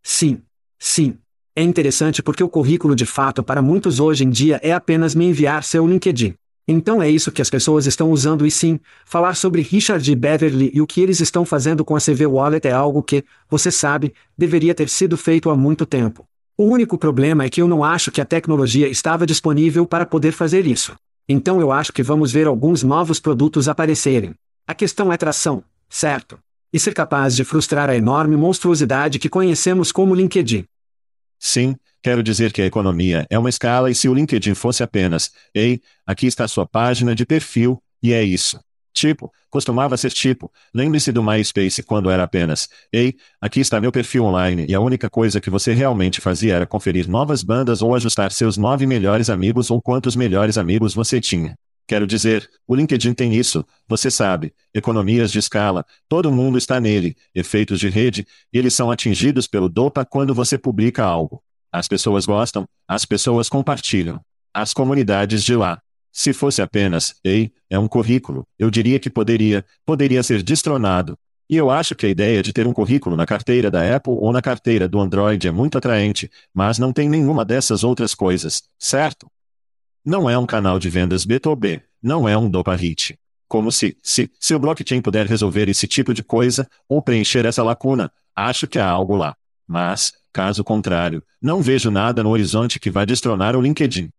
Sim. 0.00 0.42
Sim. 0.78 1.18
É 1.56 1.62
interessante 1.64 2.22
porque 2.22 2.44
o 2.44 2.48
currículo 2.48 2.94
de 2.94 3.04
fato 3.04 3.42
para 3.42 3.60
muitos 3.60 3.98
hoje 3.98 4.22
em 4.22 4.30
dia 4.30 4.60
é 4.62 4.72
apenas 4.72 5.12
me 5.12 5.24
enviar 5.24 5.64
seu 5.64 5.84
LinkedIn. 5.84 6.36
Então 6.68 7.00
é 7.00 7.08
isso 7.08 7.30
que 7.30 7.40
as 7.40 7.48
pessoas 7.48 7.86
estão 7.86 8.10
usando 8.10 8.44
e 8.44 8.50
sim, 8.50 8.80
falar 9.04 9.36
sobre 9.36 9.62
Richard 9.62 10.14
Beverly 10.16 10.72
e 10.74 10.80
o 10.80 10.86
que 10.86 11.00
eles 11.00 11.20
estão 11.20 11.44
fazendo 11.44 11.84
com 11.84 11.94
a 11.94 12.00
CV 12.00 12.26
Wallet 12.26 12.66
é 12.66 12.72
algo 12.72 13.04
que, 13.04 13.24
você 13.48 13.70
sabe, 13.70 14.12
deveria 14.36 14.74
ter 14.74 14.88
sido 14.88 15.16
feito 15.16 15.48
há 15.48 15.56
muito 15.56 15.86
tempo. 15.86 16.26
O 16.58 16.64
único 16.64 16.98
problema 16.98 17.44
é 17.44 17.48
que 17.48 17.62
eu 17.62 17.68
não 17.68 17.84
acho 17.84 18.10
que 18.10 18.20
a 18.20 18.24
tecnologia 18.24 18.88
estava 18.88 19.24
disponível 19.24 19.86
para 19.86 20.04
poder 20.04 20.32
fazer 20.32 20.66
isso. 20.66 20.96
Então 21.28 21.60
eu 21.60 21.70
acho 21.70 21.92
que 21.92 22.02
vamos 22.02 22.32
ver 22.32 22.48
alguns 22.48 22.82
novos 22.82 23.20
produtos 23.20 23.68
aparecerem. 23.68 24.34
A 24.66 24.74
questão 24.74 25.12
é 25.12 25.16
tração, 25.16 25.62
certo? 25.88 26.36
E 26.72 26.80
ser 26.80 26.94
capaz 26.94 27.36
de 27.36 27.44
frustrar 27.44 27.88
a 27.88 27.96
enorme 27.96 28.36
monstruosidade 28.36 29.20
que 29.20 29.28
conhecemos 29.28 29.92
como 29.92 30.14
LinkedIn. 30.14 30.64
Sim, 31.38 31.76
Quero 32.06 32.22
dizer 32.22 32.52
que 32.52 32.62
a 32.62 32.66
economia 32.66 33.26
é 33.28 33.36
uma 33.36 33.48
escala 33.48 33.90
e 33.90 33.94
se 33.96 34.08
o 34.08 34.14
LinkedIn 34.14 34.54
fosse 34.54 34.80
apenas, 34.80 35.32
ei, 35.52 35.80
aqui 36.06 36.28
está 36.28 36.46
sua 36.46 36.64
página 36.64 37.16
de 37.16 37.26
perfil, 37.26 37.82
e 38.00 38.12
é 38.12 38.22
isso. 38.22 38.60
Tipo, 38.94 39.28
costumava 39.50 39.96
ser 39.96 40.12
tipo, 40.12 40.48
lembre-se 40.72 41.10
do 41.10 41.20
MySpace 41.20 41.82
quando 41.82 42.08
era 42.08 42.22
apenas, 42.22 42.68
ei, 42.92 43.16
aqui 43.40 43.58
está 43.58 43.80
meu 43.80 43.90
perfil 43.90 44.22
online 44.22 44.66
e 44.68 44.74
a 44.76 44.78
única 44.78 45.10
coisa 45.10 45.40
que 45.40 45.50
você 45.50 45.74
realmente 45.74 46.20
fazia 46.20 46.54
era 46.54 46.64
conferir 46.64 47.08
novas 47.08 47.42
bandas 47.42 47.82
ou 47.82 47.92
ajustar 47.92 48.30
seus 48.30 48.56
nove 48.56 48.86
melhores 48.86 49.28
amigos 49.28 49.68
ou 49.68 49.82
quantos 49.82 50.14
melhores 50.14 50.56
amigos 50.56 50.94
você 50.94 51.20
tinha. 51.20 51.56
Quero 51.86 52.06
dizer, 52.06 52.50
o 52.66 52.74
LinkedIn 52.74 53.14
tem 53.14 53.34
isso, 53.34 53.64
você 53.86 54.10
sabe, 54.10 54.52
economias 54.74 55.30
de 55.30 55.38
escala, 55.38 55.86
todo 56.08 56.32
mundo 56.32 56.58
está 56.58 56.80
nele, 56.80 57.16
efeitos 57.32 57.78
de 57.78 57.88
rede, 57.88 58.26
e 58.52 58.58
eles 58.58 58.74
são 58.74 58.90
atingidos 58.90 59.46
pelo 59.46 59.68
DOPA 59.68 60.04
quando 60.04 60.34
você 60.34 60.58
publica 60.58 61.04
algo. 61.04 61.42
As 61.70 61.86
pessoas 61.86 62.26
gostam, 62.26 62.66
as 62.88 63.04
pessoas 63.04 63.48
compartilham. 63.48 64.20
As 64.52 64.72
comunidades 64.72 65.44
de 65.44 65.54
lá. 65.54 65.80
Se 66.10 66.32
fosse 66.32 66.62
apenas, 66.62 67.14
ei, 67.22 67.52
é 67.68 67.78
um 67.78 67.86
currículo, 67.86 68.46
eu 68.58 68.70
diria 68.70 68.98
que 68.98 69.10
poderia, 69.10 69.64
poderia 69.84 70.22
ser 70.22 70.42
destronado. 70.42 71.16
E 71.48 71.56
eu 71.56 71.70
acho 71.70 71.94
que 71.94 72.06
a 72.06 72.08
ideia 72.08 72.42
de 72.42 72.52
ter 72.52 72.66
um 72.66 72.72
currículo 72.72 73.14
na 73.14 73.26
carteira 73.26 73.70
da 73.70 73.94
Apple 73.94 74.14
ou 74.14 74.32
na 74.32 74.42
carteira 74.42 74.88
do 74.88 74.98
Android 74.98 75.46
é 75.46 75.52
muito 75.52 75.78
atraente, 75.78 76.28
mas 76.52 76.78
não 76.78 76.92
tem 76.92 77.08
nenhuma 77.08 77.44
dessas 77.44 77.84
outras 77.84 78.14
coisas, 78.14 78.62
certo? 78.78 79.30
Não 80.06 80.30
é 80.30 80.38
um 80.38 80.46
canal 80.46 80.78
de 80.78 80.88
vendas 80.88 81.26
B2B, 81.26 81.82
não 82.02 82.28
é 82.28 82.38
um 82.38 82.48
dopa 82.48 82.74
hit. 82.74 83.18
Como 83.48 83.70
se, 83.70 83.96
se, 84.02 84.30
se 84.40 84.54
o 84.54 84.58
blockchain 84.58 85.02
puder 85.02 85.26
resolver 85.26 85.68
esse 85.68 85.86
tipo 85.86 86.14
de 86.14 86.22
coisa, 86.22 86.66
ou 86.88 87.02
preencher 87.02 87.44
essa 87.44 87.62
lacuna, 87.62 88.10
acho 88.34 88.66
que 88.66 88.78
há 88.78 88.88
algo 88.88 89.16
lá. 89.16 89.36
Mas, 89.68 90.12
Caso 90.36 90.62
contrário, 90.62 91.22
não 91.40 91.62
vejo 91.62 91.90
nada 91.90 92.22
no 92.22 92.28
horizonte 92.28 92.78
que 92.78 92.90
vá 92.90 93.06
destronar 93.06 93.56
o 93.56 93.60
LinkedIn. 93.62 94.10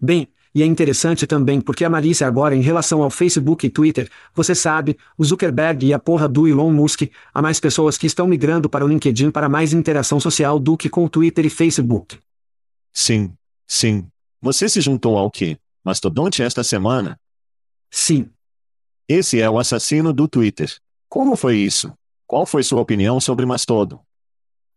Bem, 0.00 0.28
e 0.54 0.62
é 0.62 0.64
interessante 0.64 1.26
também 1.26 1.60
porque 1.60 1.84
a 1.84 1.90
malícia 1.90 2.24
agora 2.24 2.54
em 2.54 2.60
relação 2.60 3.02
ao 3.02 3.10
Facebook 3.10 3.66
e 3.66 3.68
Twitter, 3.68 4.08
você 4.32 4.54
sabe, 4.54 4.96
o 5.18 5.24
Zuckerberg 5.24 5.84
e 5.84 5.92
a 5.92 5.98
porra 5.98 6.28
do 6.28 6.46
Elon 6.46 6.70
Musk, 6.70 7.02
há 7.34 7.42
mais 7.42 7.58
pessoas 7.58 7.98
que 7.98 8.06
estão 8.06 8.28
migrando 8.28 8.70
para 8.70 8.84
o 8.84 8.88
LinkedIn 8.88 9.32
para 9.32 9.48
mais 9.48 9.72
interação 9.72 10.20
social 10.20 10.60
do 10.60 10.76
que 10.76 10.88
com 10.88 11.04
o 11.04 11.08
Twitter 11.08 11.44
e 11.44 11.50
Facebook. 11.50 12.16
Sim, 12.92 13.32
sim. 13.66 14.06
Você 14.42 14.70
se 14.70 14.80
juntou 14.80 15.18
ao 15.18 15.30
quê? 15.30 15.58
Mastodonte 15.84 16.42
esta 16.42 16.64
semana? 16.64 17.20
Sim. 17.90 18.30
Esse 19.06 19.38
é 19.38 19.50
o 19.50 19.58
assassino 19.58 20.14
do 20.14 20.26
Twitter. 20.26 20.74
Como 21.10 21.36
foi 21.36 21.58
isso? 21.58 21.92
Qual 22.26 22.46
foi 22.46 22.62
sua 22.62 22.80
opinião 22.80 23.20
sobre 23.20 23.44
Mastodon? 23.44 24.02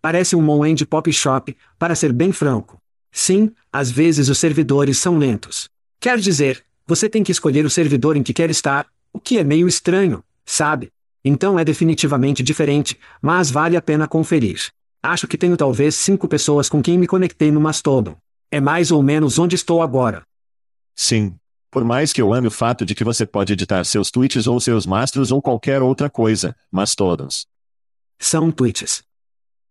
Parece 0.02 0.36
um 0.36 0.42
Moend 0.42 0.86
Pop 0.86 1.10
Shop, 1.14 1.56
para 1.80 1.96
ser 1.96 2.12
bem 2.12 2.34
franco. 2.34 2.78
Sim, 3.10 3.54
às 3.72 3.90
vezes 3.90 4.28
os 4.28 4.38
servidores 4.38 4.98
são 4.98 5.18
lentos. 5.18 5.70
Quer 5.98 6.20
dizer, 6.20 6.66
você 6.86 7.08
tem 7.08 7.24
que 7.24 7.32
escolher 7.32 7.66
o 7.66 7.70
servidor 7.70 8.18
em 8.18 8.24
que 8.24 8.34
quer 8.34 8.50
estar, 8.50 8.86
o 9.14 9.20
que 9.20 9.38
é 9.38 9.46
meio 9.46 9.66
estranho, 9.66 10.22
sabe? 10.46 10.92
Então 11.24 11.58
é 11.58 11.64
definitivamente 11.64 12.44
diferente, 12.44 13.00
mas 13.22 13.50
vale 13.50 13.78
a 13.78 13.82
pena 13.82 14.10
conferir. 14.10 14.74
Acho 15.02 15.26
que 15.26 15.38
tenho 15.38 15.56
talvez 15.56 15.96
cinco 15.96 16.28
pessoas 16.28 16.68
com 16.68 16.82
quem 16.82 16.98
me 16.98 17.08
conectei 17.08 17.50
no 17.50 17.62
Mastodon. 17.62 18.18
É 18.54 18.62
mais 18.62 18.92
ou 18.92 19.02
menos 19.02 19.40
onde 19.40 19.56
estou 19.56 19.82
agora. 19.82 20.22
Sim. 20.96 21.34
Por 21.72 21.84
mais 21.84 22.14
que 22.14 22.22
eu 22.22 22.32
ame 22.32 22.50
o 22.50 22.52
fato 22.52 22.86
de 22.86 22.94
que 22.94 23.04
você 23.04 23.26
pode 23.26 23.52
editar 23.52 23.84
seus 23.84 24.12
tweets 24.12 24.46
ou 24.46 24.60
seus 24.60 24.86
mastros 24.86 25.32
ou 25.32 25.42
qualquer 25.42 25.82
outra 25.82 26.08
coisa, 26.08 26.56
Mastodons. 26.72 27.48
São 28.20 28.52
tweets. 28.52 29.02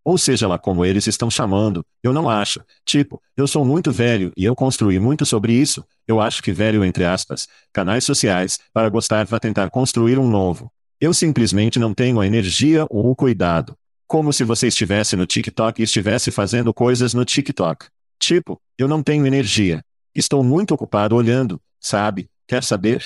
Ou 0.04 0.18
seja 0.18 0.48
lá 0.48 0.58
como 0.58 0.84
eles 0.84 1.06
estão 1.06 1.30
chamando, 1.30 1.86
eu 2.02 2.12
não 2.12 2.28
acho. 2.28 2.60
Tipo, 2.84 3.22
eu 3.36 3.46
sou 3.46 3.64
muito 3.64 3.92
velho 3.92 4.32
e 4.36 4.44
eu 4.44 4.56
construí 4.56 4.98
muito 4.98 5.24
sobre 5.24 5.52
isso, 5.52 5.84
eu 6.08 6.20
acho 6.20 6.42
que 6.42 6.50
velho 6.50 6.84
entre 6.84 7.04
aspas, 7.04 7.46
canais 7.72 8.02
sociais, 8.02 8.58
para 8.74 8.88
gostar 8.88 9.24
vá 9.26 9.38
tentar 9.38 9.70
construir 9.70 10.18
um 10.18 10.28
novo. 10.28 10.72
Eu 11.00 11.14
simplesmente 11.14 11.78
não 11.78 11.94
tenho 11.94 12.18
a 12.18 12.26
energia 12.26 12.84
ou 12.90 13.12
o 13.12 13.14
cuidado. 13.14 13.76
Como 14.08 14.32
se 14.32 14.42
você 14.42 14.66
estivesse 14.66 15.14
no 15.14 15.24
TikTok 15.24 15.80
e 15.80 15.84
estivesse 15.84 16.32
fazendo 16.32 16.74
coisas 16.74 17.14
no 17.14 17.24
TikTok. 17.24 17.86
Tipo, 18.22 18.62
eu 18.78 18.86
não 18.86 19.02
tenho 19.02 19.26
energia. 19.26 19.84
Estou 20.14 20.44
muito 20.44 20.72
ocupado 20.72 21.16
olhando, 21.16 21.60
sabe? 21.80 22.30
Quer 22.46 22.62
saber? 22.62 23.04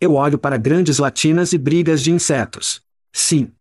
Eu 0.00 0.14
olho 0.14 0.38
para 0.38 0.56
grandes 0.56 0.96
latinas 0.96 1.52
e 1.52 1.58
brigas 1.58 2.02
de 2.02 2.10
insetos. 2.10 2.80
Sim. 3.12 3.52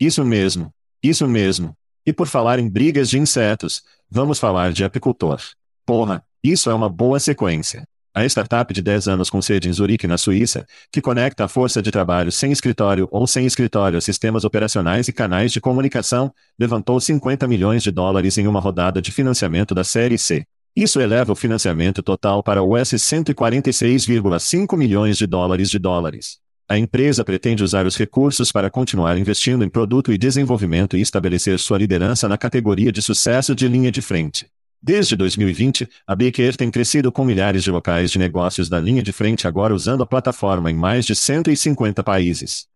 Isso 0.00 0.24
mesmo. 0.24 0.74
Isso 1.00 1.28
mesmo. 1.28 1.72
E 2.04 2.12
por 2.12 2.26
falar 2.26 2.58
em 2.58 2.68
brigas 2.68 3.08
de 3.08 3.16
insetos, 3.16 3.84
vamos 4.10 4.40
falar 4.40 4.72
de 4.72 4.82
apicultor. 4.82 5.40
Porra, 5.86 6.24
isso 6.42 6.68
é 6.68 6.74
uma 6.74 6.88
boa 6.88 7.20
sequência. 7.20 7.86
A 8.14 8.26
startup 8.26 8.74
de 8.74 8.82
10 8.82 9.08
anos 9.08 9.30
com 9.30 9.40
sede 9.40 9.70
em 9.70 9.72
Zurique, 9.72 10.06
na 10.06 10.18
Suíça, 10.18 10.66
que 10.92 11.00
conecta 11.00 11.46
a 11.46 11.48
força 11.48 11.80
de 11.80 11.90
trabalho 11.90 12.30
sem 12.30 12.52
escritório 12.52 13.08
ou 13.10 13.26
sem 13.26 13.46
escritório 13.46 13.96
a 13.96 14.02
sistemas 14.02 14.44
operacionais 14.44 15.08
e 15.08 15.14
canais 15.14 15.50
de 15.50 15.62
comunicação, 15.62 16.30
levantou 16.58 17.00
50 17.00 17.48
milhões 17.48 17.82
de 17.82 17.90
dólares 17.90 18.36
em 18.36 18.46
uma 18.46 18.60
rodada 18.60 19.00
de 19.00 19.10
financiamento 19.10 19.74
da 19.74 19.82
Série 19.82 20.18
C. 20.18 20.44
Isso 20.76 21.00
eleva 21.00 21.32
o 21.32 21.34
financiamento 21.34 22.02
total 22.02 22.42
para 22.42 22.62
US 22.62 22.92
146,5 22.92 24.76
milhões 24.76 25.16
de 25.16 25.26
dólares 25.26 25.70
de 25.70 25.78
dólares. 25.78 26.36
A 26.68 26.76
empresa 26.76 27.24
pretende 27.24 27.64
usar 27.64 27.86
os 27.86 27.96
recursos 27.96 28.52
para 28.52 28.68
continuar 28.68 29.16
investindo 29.16 29.64
em 29.64 29.70
produto 29.70 30.12
e 30.12 30.18
desenvolvimento 30.18 30.98
e 30.98 31.00
estabelecer 31.00 31.58
sua 31.58 31.78
liderança 31.78 32.28
na 32.28 32.36
categoria 32.36 32.92
de 32.92 33.00
sucesso 33.00 33.54
de 33.54 33.66
linha 33.66 33.90
de 33.90 34.02
frente. 34.02 34.46
Desde 34.84 35.14
2020, 35.14 35.88
a 36.04 36.16
Baker 36.16 36.56
tem 36.56 36.68
crescido 36.68 37.12
com 37.12 37.24
milhares 37.24 37.62
de 37.62 37.70
locais 37.70 38.10
de 38.10 38.18
negócios 38.18 38.68
da 38.68 38.80
linha 38.80 39.00
de 39.00 39.12
frente 39.12 39.46
agora 39.46 39.72
usando 39.72 40.02
a 40.02 40.06
plataforma 40.06 40.72
em 40.72 40.74
mais 40.74 41.06
de 41.06 41.14
150 41.14 42.02
países. 42.02 42.66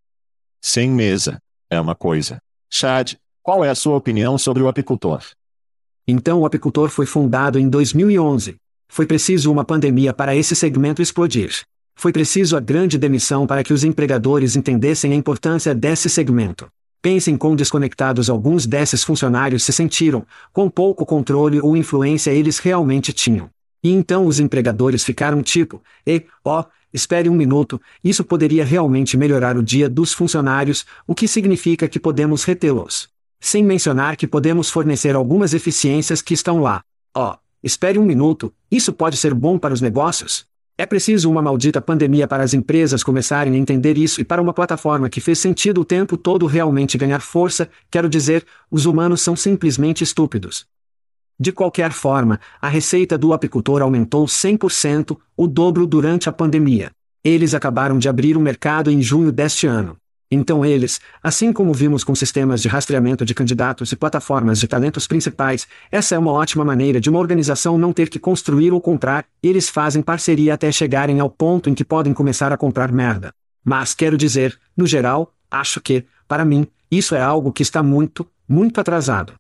Sem 0.60 0.88
mesa. 0.88 1.42
É 1.68 1.80
uma 1.80 1.96
coisa. 1.96 2.40
Chad, 2.70 3.14
qual 3.42 3.64
é 3.64 3.70
a 3.70 3.74
sua 3.74 3.96
opinião 3.96 4.38
sobre 4.38 4.62
o 4.62 4.68
apicultor? 4.68 5.20
Então 6.06 6.40
o 6.40 6.46
apicultor 6.46 6.90
foi 6.90 7.06
fundado 7.06 7.58
em 7.58 7.68
2011. 7.68 8.54
Foi 8.88 9.04
preciso 9.04 9.50
uma 9.50 9.64
pandemia 9.64 10.12
para 10.12 10.36
esse 10.36 10.54
segmento 10.54 11.02
explodir. 11.02 11.64
Foi 11.96 12.12
preciso 12.12 12.56
a 12.56 12.60
grande 12.60 12.98
demissão 12.98 13.48
para 13.48 13.64
que 13.64 13.72
os 13.72 13.82
empregadores 13.82 14.54
entendessem 14.54 15.12
a 15.12 15.16
importância 15.16 15.74
desse 15.74 16.08
segmento. 16.08 16.68
Pensem 17.06 17.36
quão 17.36 17.54
desconectados 17.54 18.28
alguns 18.28 18.66
desses 18.66 19.04
funcionários 19.04 19.62
se 19.62 19.72
sentiram, 19.72 20.26
quão 20.52 20.68
pouco 20.68 21.06
controle 21.06 21.60
ou 21.60 21.76
influência 21.76 22.32
eles 22.32 22.58
realmente 22.58 23.12
tinham. 23.12 23.48
E 23.80 23.92
então 23.92 24.26
os 24.26 24.40
empregadores 24.40 25.04
ficaram 25.04 25.40
tipo, 25.40 25.80
e, 26.04 26.26
ó, 26.44 26.62
oh, 26.62 26.64
espere 26.92 27.28
um 27.28 27.36
minuto, 27.36 27.80
isso 28.02 28.24
poderia 28.24 28.64
realmente 28.64 29.16
melhorar 29.16 29.56
o 29.56 29.62
dia 29.62 29.88
dos 29.88 30.12
funcionários, 30.12 30.84
o 31.06 31.14
que 31.14 31.28
significa 31.28 31.86
que 31.86 32.00
podemos 32.00 32.42
retê-los. 32.42 33.08
Sem 33.38 33.62
mencionar 33.62 34.16
que 34.16 34.26
podemos 34.26 34.68
fornecer 34.68 35.14
algumas 35.14 35.54
eficiências 35.54 36.20
que 36.20 36.34
estão 36.34 36.58
lá. 36.60 36.82
Ó, 37.14 37.34
oh, 37.34 37.38
espere 37.62 38.00
um 38.00 38.04
minuto, 38.04 38.52
isso 38.68 38.92
pode 38.92 39.16
ser 39.16 39.32
bom 39.32 39.60
para 39.60 39.72
os 39.72 39.80
negócios? 39.80 40.44
É 40.78 40.84
preciso 40.84 41.30
uma 41.30 41.40
maldita 41.40 41.80
pandemia 41.80 42.28
para 42.28 42.42
as 42.42 42.52
empresas 42.52 43.02
começarem 43.02 43.54
a 43.54 43.56
entender 43.56 43.96
isso 43.96 44.20
e 44.20 44.24
para 44.24 44.42
uma 44.42 44.52
plataforma 44.52 45.08
que 45.08 45.22
fez 45.22 45.38
sentido 45.38 45.80
o 45.80 45.84
tempo 45.86 46.18
todo 46.18 46.44
realmente 46.44 46.98
ganhar 46.98 47.20
força, 47.20 47.70
quero 47.90 48.10
dizer, 48.10 48.44
os 48.70 48.84
humanos 48.84 49.22
são 49.22 49.34
simplesmente 49.34 50.04
estúpidos. 50.04 50.66
De 51.40 51.50
qualquer 51.50 51.92
forma, 51.92 52.38
a 52.60 52.68
receita 52.68 53.16
do 53.16 53.32
apicultor 53.32 53.80
aumentou 53.80 54.26
100%, 54.26 55.16
o 55.34 55.46
dobro 55.46 55.86
durante 55.86 56.28
a 56.28 56.32
pandemia. 56.32 56.90
Eles 57.24 57.54
acabaram 57.54 57.98
de 57.98 58.08
abrir 58.08 58.36
o 58.36 58.40
mercado 58.40 58.90
em 58.90 59.00
junho 59.00 59.32
deste 59.32 59.66
ano. 59.66 59.96
Então 60.30 60.64
eles, 60.64 61.00
assim 61.22 61.52
como 61.52 61.72
vimos 61.72 62.02
com 62.02 62.14
sistemas 62.14 62.60
de 62.60 62.68
rastreamento 62.68 63.24
de 63.24 63.34
candidatos 63.34 63.92
e 63.92 63.96
plataformas 63.96 64.58
de 64.58 64.66
talentos 64.66 65.06
principais, 65.06 65.68
essa 65.90 66.16
é 66.16 66.18
uma 66.18 66.32
ótima 66.32 66.64
maneira 66.64 67.00
de 67.00 67.08
uma 67.08 67.20
organização 67.20 67.78
não 67.78 67.92
ter 67.92 68.08
que 68.08 68.18
construir 68.18 68.72
ou 68.72 68.80
comprar, 68.80 69.24
eles 69.40 69.68
fazem 69.68 70.02
parceria 70.02 70.54
até 70.54 70.70
chegarem 70.72 71.20
ao 71.20 71.30
ponto 71.30 71.70
em 71.70 71.74
que 71.74 71.84
podem 71.84 72.12
começar 72.12 72.52
a 72.52 72.56
comprar 72.56 72.90
merda. 72.90 73.32
Mas 73.64 73.94
quero 73.94 74.18
dizer, 74.18 74.58
no 74.76 74.86
geral, 74.86 75.32
acho 75.50 75.80
que, 75.80 76.04
para 76.26 76.44
mim, 76.44 76.66
isso 76.90 77.14
é 77.14 77.20
algo 77.20 77.52
que 77.52 77.62
está 77.62 77.82
muito, 77.82 78.28
muito 78.48 78.80
atrasado. 78.80 79.34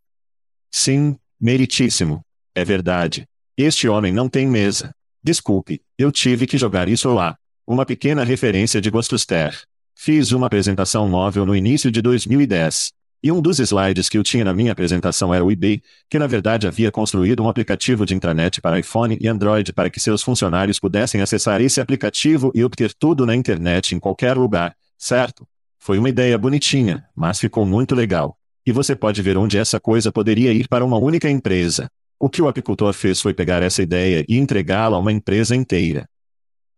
Sim, 0.70 1.16
meritíssimo. 1.40 2.20
É 2.54 2.64
verdade. 2.64 3.24
Este 3.56 3.88
homem 3.88 4.12
não 4.12 4.28
tem 4.28 4.46
mesa. 4.46 4.90
Desculpe, 5.22 5.80
eu 5.98 6.12
tive 6.12 6.46
que 6.46 6.58
jogar 6.58 6.88
isso 6.88 7.12
lá. 7.12 7.36
Uma 7.66 7.84
pequena 7.84 8.22
referência 8.22 8.80
de 8.80 8.90
Gostuster. 8.90 9.66
Fiz 9.98 10.30
uma 10.30 10.46
apresentação 10.46 11.08
móvel 11.08 11.46
no 11.46 11.56
início 11.56 11.90
de 11.90 12.02
2010. 12.02 12.92
E 13.22 13.32
um 13.32 13.40
dos 13.40 13.58
slides 13.58 14.10
que 14.10 14.18
eu 14.18 14.22
tinha 14.22 14.44
na 14.44 14.52
minha 14.52 14.70
apresentação 14.70 15.32
era 15.32 15.42
o 15.42 15.50
eBay, 15.50 15.80
que 16.08 16.18
na 16.18 16.26
verdade 16.26 16.66
havia 16.66 16.92
construído 16.92 17.42
um 17.42 17.48
aplicativo 17.48 18.04
de 18.04 18.14
intranet 18.14 18.60
para 18.60 18.78
iPhone 18.78 19.16
e 19.18 19.26
Android 19.26 19.72
para 19.72 19.88
que 19.88 19.98
seus 19.98 20.22
funcionários 20.22 20.78
pudessem 20.78 21.22
acessar 21.22 21.62
esse 21.62 21.80
aplicativo 21.80 22.52
e 22.54 22.62
obter 22.62 22.92
tudo 22.92 23.24
na 23.24 23.34
internet 23.34 23.94
em 23.94 23.98
qualquer 23.98 24.36
lugar, 24.36 24.76
certo? 24.98 25.48
Foi 25.78 25.98
uma 25.98 26.10
ideia 26.10 26.36
bonitinha, 26.36 27.02
mas 27.16 27.40
ficou 27.40 27.64
muito 27.64 27.94
legal. 27.94 28.36
E 28.66 28.72
você 28.72 28.94
pode 28.94 29.22
ver 29.22 29.38
onde 29.38 29.56
essa 29.56 29.80
coisa 29.80 30.12
poderia 30.12 30.52
ir 30.52 30.68
para 30.68 30.84
uma 30.84 30.98
única 30.98 31.28
empresa. 31.28 31.90
O 32.20 32.28
que 32.28 32.42
o 32.42 32.48
apicultor 32.48 32.92
fez 32.92 33.20
foi 33.20 33.32
pegar 33.32 33.62
essa 33.62 33.82
ideia 33.82 34.24
e 34.28 34.36
entregá-la 34.36 34.98
a 34.98 35.00
uma 35.00 35.10
empresa 35.10 35.56
inteira. 35.56 36.06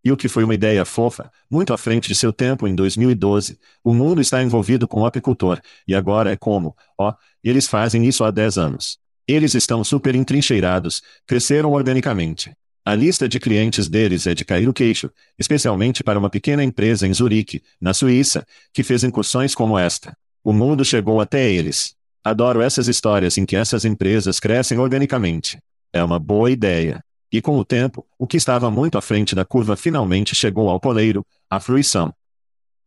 E 0.03 0.11
o 0.11 0.17
que 0.17 0.29
foi 0.29 0.43
uma 0.43 0.53
ideia 0.53 0.85
fofa, 0.85 1.29
muito 1.49 1.73
à 1.73 1.77
frente 1.77 2.07
de 2.07 2.15
seu 2.15 2.31
tempo 2.31 2.67
em 2.67 2.73
2012, 2.73 3.59
o 3.83 3.93
mundo 3.93 4.21
está 4.21 4.41
envolvido 4.41 4.87
com 4.87 5.01
o 5.01 5.05
apicultor, 5.05 5.59
e 5.87 5.93
agora 5.93 6.31
é 6.31 6.37
como, 6.37 6.75
ó, 6.97 7.13
eles 7.43 7.67
fazem 7.67 8.05
isso 8.05 8.23
há 8.23 8.31
10 8.31 8.57
anos. 8.57 8.97
Eles 9.27 9.53
estão 9.53 9.83
super 9.83 10.15
entrincheirados, 10.15 11.01
cresceram 11.27 11.71
organicamente. 11.71 12.51
A 12.85 12.95
lista 12.95 13.29
de 13.29 13.39
clientes 13.39 13.87
deles 13.87 14.25
é 14.25 14.33
de 14.33 14.43
cair 14.43 14.67
o 14.67 14.73
queixo, 14.73 15.11
especialmente 15.37 16.03
para 16.03 16.17
uma 16.17 16.29
pequena 16.29 16.63
empresa 16.63 17.05
em 17.05 17.13
Zurique, 17.13 17.61
na 17.79 17.93
Suíça, 17.93 18.45
que 18.73 18.83
fez 18.83 19.03
incursões 19.03 19.53
como 19.53 19.77
esta. 19.77 20.17
O 20.43 20.53
mundo 20.53 20.83
chegou 20.83 21.21
até 21.21 21.51
eles. 21.51 21.93
Adoro 22.23 22.61
essas 22.61 22.87
histórias 22.87 23.37
em 23.37 23.45
que 23.45 23.55
essas 23.55 23.85
empresas 23.85 24.39
crescem 24.39 24.79
organicamente. 24.79 25.59
É 25.93 26.03
uma 26.03 26.17
boa 26.17 26.49
ideia. 26.49 27.03
E 27.31 27.41
com 27.41 27.57
o 27.57 27.65
tempo, 27.65 28.05
o 28.17 28.25
que 28.25 28.37
estava 28.37 28.71
muito 28.71 28.97
à 28.97 29.01
frente 29.01 29.35
da 29.35 29.45
curva 29.45 29.75
finalmente 29.75 30.35
chegou 30.35 30.69
ao 30.69 30.79
poleiro, 30.79 31.25
a 31.49 31.59
fruição. 31.59 32.13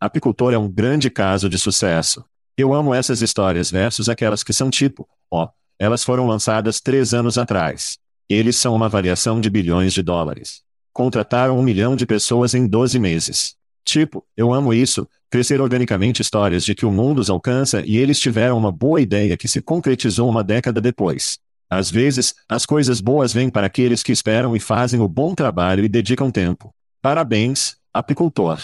Apicultor 0.00 0.52
é 0.52 0.58
um 0.58 0.68
grande 0.68 1.08
caso 1.08 1.48
de 1.48 1.56
sucesso. 1.56 2.24
Eu 2.56 2.74
amo 2.74 2.92
essas 2.92 3.22
histórias 3.22 3.70
versus 3.70 4.08
aquelas 4.08 4.42
que 4.42 4.52
são 4.52 4.68
tipo, 4.68 5.08
ó, 5.30 5.48
elas 5.78 6.02
foram 6.02 6.26
lançadas 6.26 6.80
três 6.80 7.14
anos 7.14 7.38
atrás. 7.38 7.98
Eles 8.28 8.56
são 8.56 8.74
uma 8.74 8.88
variação 8.88 9.40
de 9.40 9.48
bilhões 9.48 9.92
de 9.92 10.02
dólares. 10.02 10.62
Contrataram 10.92 11.58
um 11.58 11.62
milhão 11.62 11.94
de 11.94 12.04
pessoas 12.04 12.52
em 12.52 12.66
12 12.66 12.98
meses. 12.98 13.54
Tipo, 13.84 14.24
eu 14.36 14.52
amo 14.52 14.74
isso, 14.74 15.08
crescer 15.30 15.60
organicamente 15.60 16.20
histórias 16.20 16.64
de 16.64 16.74
que 16.74 16.84
o 16.84 16.90
mundo 16.90 17.20
os 17.20 17.30
alcança 17.30 17.82
e 17.86 17.96
eles 17.96 18.20
tiveram 18.20 18.58
uma 18.58 18.70
boa 18.70 19.00
ideia 19.00 19.36
que 19.36 19.48
se 19.48 19.62
concretizou 19.62 20.28
uma 20.28 20.44
década 20.44 20.80
depois. 20.80 21.38
Às 21.72 21.90
vezes, 21.90 22.34
as 22.46 22.66
coisas 22.66 23.00
boas 23.00 23.32
vêm 23.32 23.48
para 23.48 23.66
aqueles 23.66 24.02
que 24.02 24.12
esperam 24.12 24.54
e 24.54 24.60
fazem 24.60 25.00
o 25.00 25.08
bom 25.08 25.34
trabalho 25.34 25.82
e 25.82 25.88
dedicam 25.88 26.30
tempo. 26.30 26.70
Parabéns, 27.00 27.76
apicultor. 27.94 28.60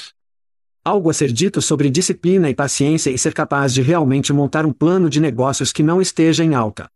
Algo 0.85 1.09
a 1.09 1.15
ser 1.15 1.33
dito 1.33 1.63
sobre 1.63 1.89
disciplina 1.89 2.51
e 2.51 2.55
paciência 2.55 3.09
e 3.09 3.17
ser 3.17 3.33
capaz 3.33 3.73
de 3.73 3.81
realmente 3.81 4.31
montar 4.31 4.67
um 4.67 4.75
plano 4.75 5.09
de 5.09 5.23
negócios 5.23 5.73
que 5.73 5.83
não 5.83 6.03
esteja 6.03 6.45
em 6.45 6.55
alta. 6.55 6.87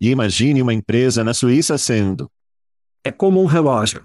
E 0.00 0.10
imagine 0.10 0.60
uma 0.60 0.74
empresa 0.74 1.22
na 1.22 1.32
Suíça 1.32 1.78
sendo. 1.78 2.28
É 3.04 3.12
como 3.12 3.40
um 3.40 3.46
relógio. 3.46 4.02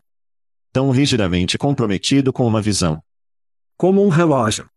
Tão 0.72 0.92
rigidamente 0.92 1.58
comprometido 1.58 2.32
com 2.32 2.46
uma 2.46 2.62
visão. 2.62 3.02
Como 3.76 4.06
um 4.06 4.10
relógio. 4.10 4.70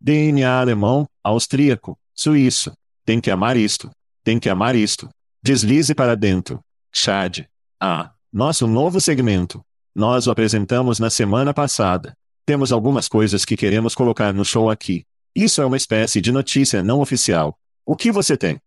DNA 0.00 0.60
alemão, 0.60 1.06
austríaco, 1.22 1.94
suíço. 2.14 2.72
Tem 3.04 3.20
que 3.20 3.30
amar 3.30 3.54
isto. 3.54 3.90
Tem 4.24 4.38
que 4.38 4.48
amar 4.48 4.74
isto. 4.74 5.10
Deslize 5.42 5.94
para 5.94 6.14
dentro. 6.14 6.60
Chad. 6.92 7.46
Ah, 7.80 8.12
nosso 8.30 8.66
novo 8.66 9.00
segmento. 9.00 9.64
Nós 9.94 10.26
o 10.26 10.30
apresentamos 10.30 10.98
na 10.98 11.08
semana 11.08 11.54
passada. 11.54 12.14
Temos 12.44 12.70
algumas 12.70 13.08
coisas 13.08 13.44
que 13.46 13.56
queremos 13.56 13.94
colocar 13.94 14.34
no 14.34 14.44
show 14.44 14.68
aqui. 14.68 15.06
Isso 15.34 15.62
é 15.62 15.64
uma 15.64 15.78
espécie 15.78 16.20
de 16.20 16.30
notícia 16.30 16.82
não 16.82 17.00
oficial. 17.00 17.58
O 17.86 17.96
que 17.96 18.12
você 18.12 18.36
tem? 18.36 18.60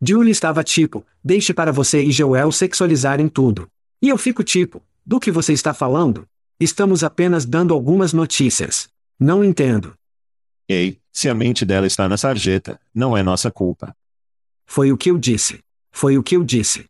Julie 0.00 0.30
estava 0.30 0.62
tipo, 0.62 1.04
deixe 1.24 1.52
para 1.52 1.72
você 1.72 2.02
e 2.02 2.12
Joel 2.12 2.52
sexualizarem 2.52 3.28
tudo. 3.28 3.68
E 4.00 4.08
eu 4.08 4.16
fico 4.16 4.44
tipo, 4.44 4.80
do 5.04 5.18
que 5.18 5.32
você 5.32 5.52
está 5.52 5.74
falando? 5.74 6.24
Estamos 6.60 7.02
apenas 7.02 7.44
dando 7.44 7.74
algumas 7.74 8.12
notícias. 8.12 8.88
Não 9.18 9.42
entendo. 9.42 9.94
Ei, 10.68 11.00
se 11.12 11.28
a 11.28 11.34
mente 11.34 11.64
dela 11.64 11.86
está 11.86 12.08
na 12.08 12.16
sarjeta, 12.16 12.78
não 12.94 13.16
é 13.16 13.24
nossa 13.24 13.50
culpa. 13.50 13.96
Foi 14.64 14.92
o 14.92 14.96
que 14.96 15.10
eu 15.10 15.18
disse. 15.18 15.65
Foi 15.98 16.18
o 16.18 16.22
que 16.22 16.36
eu 16.36 16.44
disse. 16.44 16.84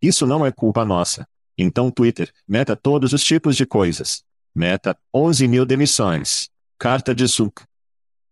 Isso 0.00 0.24
não 0.24 0.46
é 0.46 0.52
culpa 0.52 0.84
nossa. 0.84 1.26
Então 1.58 1.90
Twitter, 1.90 2.32
meta 2.46 2.76
todos 2.76 3.12
os 3.12 3.24
tipos 3.24 3.56
de 3.56 3.66
coisas. 3.66 4.22
Meta, 4.54 4.96
11 5.12 5.48
mil 5.48 5.66
demissões. 5.66 6.48
Carta 6.78 7.12
de 7.12 7.26
Zuck. 7.26 7.64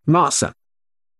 Nossa. 0.06 0.54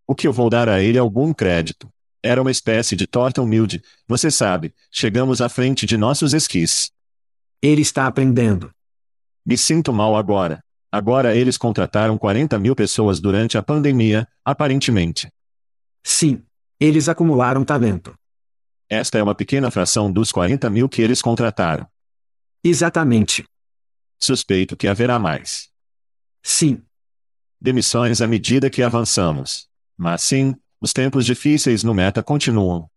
O 0.06 0.14
que 0.14 0.28
eu 0.28 0.32
vou 0.32 0.48
dar 0.48 0.68
a 0.68 0.80
ele 0.80 0.98
algum 0.98 1.34
crédito. 1.34 1.88
Era 2.22 2.40
uma 2.40 2.52
espécie 2.52 2.94
de 2.94 3.08
torta 3.08 3.42
humilde, 3.42 3.82
você 4.06 4.30
sabe, 4.30 4.72
chegamos 4.88 5.40
à 5.40 5.48
frente 5.48 5.84
de 5.84 5.96
nossos 5.96 6.32
esquis. 6.32 6.92
Ele 7.60 7.82
está 7.82 8.06
aprendendo. 8.06 8.70
Me 9.44 9.58
sinto 9.58 9.92
mal 9.92 10.14
agora. 10.16 10.62
Agora 10.92 11.34
eles 11.34 11.58
contrataram 11.58 12.16
40 12.16 12.56
mil 12.60 12.76
pessoas 12.76 13.18
durante 13.18 13.58
a 13.58 13.64
pandemia, 13.64 14.28
aparentemente. 14.44 15.28
Sim. 16.04 16.44
Eles 16.78 17.08
acumularam 17.08 17.64
talento. 17.64 18.16
Esta 18.88 19.18
é 19.18 19.22
uma 19.22 19.34
pequena 19.34 19.70
fração 19.70 20.12
dos 20.12 20.30
40 20.30 20.70
mil 20.70 20.88
que 20.88 21.02
eles 21.02 21.20
contrataram. 21.20 21.86
Exatamente. 22.62 23.44
Suspeito 24.18 24.76
que 24.76 24.86
haverá 24.86 25.18
mais. 25.18 25.68
Sim. 26.42 26.82
Demissões 27.60 28.20
à 28.20 28.28
medida 28.28 28.70
que 28.70 28.82
avançamos. 28.82 29.66
Mas 29.96 30.22
sim, 30.22 30.54
os 30.80 30.92
tempos 30.92 31.26
difíceis 31.26 31.82
no 31.82 31.92
meta 31.92 32.22
continuam. 32.22 32.88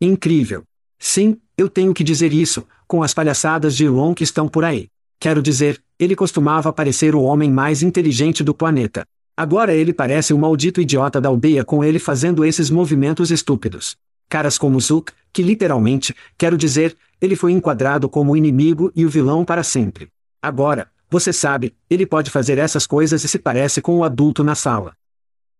Incrível. 0.00 0.62
Sim, 0.98 1.40
eu 1.58 1.68
tenho 1.68 1.92
que 1.92 2.04
dizer 2.04 2.32
isso, 2.32 2.66
com 2.86 3.02
as 3.02 3.12
palhaçadas 3.12 3.76
de 3.76 3.84
Elon 3.84 4.14
que 4.14 4.22
estão 4.22 4.48
por 4.48 4.64
aí. 4.64 4.88
Quero 5.18 5.42
dizer, 5.42 5.82
ele 5.98 6.14
costumava 6.14 6.72
parecer 6.72 7.14
o 7.14 7.22
homem 7.22 7.50
mais 7.50 7.82
inteligente 7.82 8.44
do 8.44 8.54
planeta. 8.54 9.04
Agora 9.36 9.74
ele 9.74 9.92
parece 9.92 10.32
o 10.32 10.38
maldito 10.38 10.80
idiota 10.80 11.20
da 11.20 11.28
aldeia 11.28 11.64
com 11.64 11.82
ele 11.82 11.98
fazendo 11.98 12.44
esses 12.44 12.70
movimentos 12.70 13.30
estúpidos. 13.30 13.96
Caras 14.28 14.58
como 14.58 14.80
Zuck, 14.80 15.12
que 15.32 15.42
literalmente, 15.42 16.14
quero 16.36 16.56
dizer, 16.56 16.96
ele 17.20 17.36
foi 17.36 17.52
enquadrado 17.52 18.08
como 18.08 18.32
o 18.32 18.36
inimigo 18.36 18.90
e 18.94 19.04
o 19.04 19.08
vilão 19.08 19.44
para 19.44 19.62
sempre. 19.62 20.08
Agora, 20.42 20.90
você 21.10 21.32
sabe, 21.32 21.74
ele 21.88 22.06
pode 22.06 22.30
fazer 22.30 22.58
essas 22.58 22.86
coisas 22.86 23.22
e 23.22 23.28
se 23.28 23.38
parece 23.38 23.80
com 23.80 23.98
o 23.98 24.04
adulto 24.04 24.42
na 24.42 24.54
sala. 24.54 24.94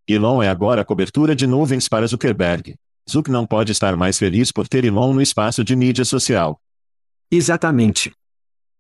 Elon 0.09 0.43
é 0.43 0.49
agora 0.49 0.83
a 0.83 0.85
cobertura 0.85 1.35
de 1.35 1.47
nuvens 1.47 1.89
para 1.89 2.07
Zuckerberg. 2.07 2.77
Zuck 3.09 3.31
não 3.31 3.47
pode 3.47 3.73
estar 3.73 3.97
mais 3.97 4.19
feliz 4.19 4.51
por 4.51 4.67
ter 4.69 4.85
Elon 4.85 5.13
no 5.13 5.23
espaço 5.23 5.63
de 5.63 5.77
mídia 5.77 6.05
social. 6.05 6.61
Exatamente. 7.31 8.13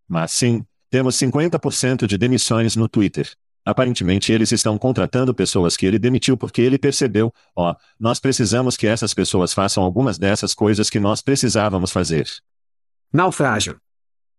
Mas 0.08 0.32
sim, 0.32 0.64
temos 0.90 1.16
50% 1.16 2.06
de 2.06 2.16
demissões 2.16 2.76
no 2.76 2.88
Twitter. 2.88 3.28
Aparentemente 3.66 4.32
eles 4.32 4.52
estão 4.52 4.78
contratando 4.78 5.34
pessoas 5.34 5.76
que 5.76 5.84
ele 5.84 5.98
demitiu 5.98 6.36
porque 6.36 6.62
ele 6.62 6.78
percebeu, 6.78 7.34
ó, 7.56 7.72
oh, 7.72 7.76
nós 7.98 8.20
precisamos 8.20 8.76
que 8.76 8.86
essas 8.86 9.12
pessoas 9.12 9.52
façam 9.52 9.82
algumas 9.82 10.18
dessas 10.18 10.54
coisas 10.54 10.88
que 10.88 11.00
nós 11.00 11.20
precisávamos 11.20 11.90
fazer. 11.90 12.28
Naufrágio. 13.12 13.80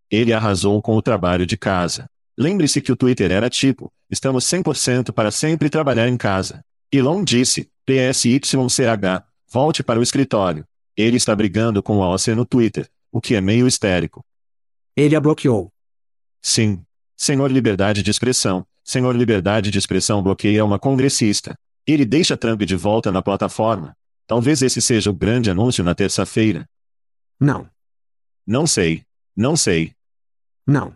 Ele 0.09 0.31
arrasou 0.31 0.81
com 0.81 0.95
o 0.95 1.01
trabalho 1.01 1.45
de 1.45 1.57
casa. 1.57 2.09
Lembre-se 2.37 2.79
que 2.79 2.89
o 2.89 2.95
Twitter 2.95 3.29
era 3.29 3.49
tipo, 3.49 3.91
estamos 4.09 4.45
100% 4.45 5.11
para 5.11 5.29
sempre 5.29 5.69
trabalhar 5.69 6.07
em 6.07 6.15
casa. 6.15 6.63
Elon 6.89 7.21
disse, 7.21 7.69
PSYCH, 7.85 9.25
volte 9.51 9.83
para 9.83 9.99
o 9.99 10.03
escritório. 10.03 10.63
Ele 10.95 11.17
está 11.17 11.35
brigando 11.35 11.83
com 11.83 12.01
a 12.01 12.13
OC 12.13 12.33
no 12.33 12.45
Twitter, 12.45 12.89
o 13.11 13.19
que 13.19 13.35
é 13.35 13.41
meio 13.41 13.67
histérico. 13.67 14.25
Ele 14.95 15.17
a 15.17 15.19
bloqueou. 15.19 15.69
Sim. 16.41 16.81
Senhor 17.17 17.51
Liberdade 17.51 18.01
de 18.01 18.11
Expressão, 18.11 18.65
Senhor 18.87 19.13
Liberdade 19.13 19.69
de 19.69 19.77
Expressão 19.77 20.23
bloqueia 20.23 20.63
uma 20.63 20.79
congressista. 20.79 21.59
Ele 21.85 22.05
deixa 22.05 22.37
Trump 22.37 22.61
de 22.61 22.77
volta 22.77 23.11
na 23.11 23.21
plataforma. 23.21 23.93
Talvez 24.25 24.61
esse 24.61 24.81
seja 24.81 25.09
o 25.09 25.13
grande 25.13 25.51
anúncio 25.51 25.83
na 25.83 25.93
terça-feira. 25.93 26.65
Não. 27.37 27.69
Não 28.45 28.65
sei. 28.65 29.03
Não 29.35 29.57
sei. 29.57 29.91
Não. 30.65 30.95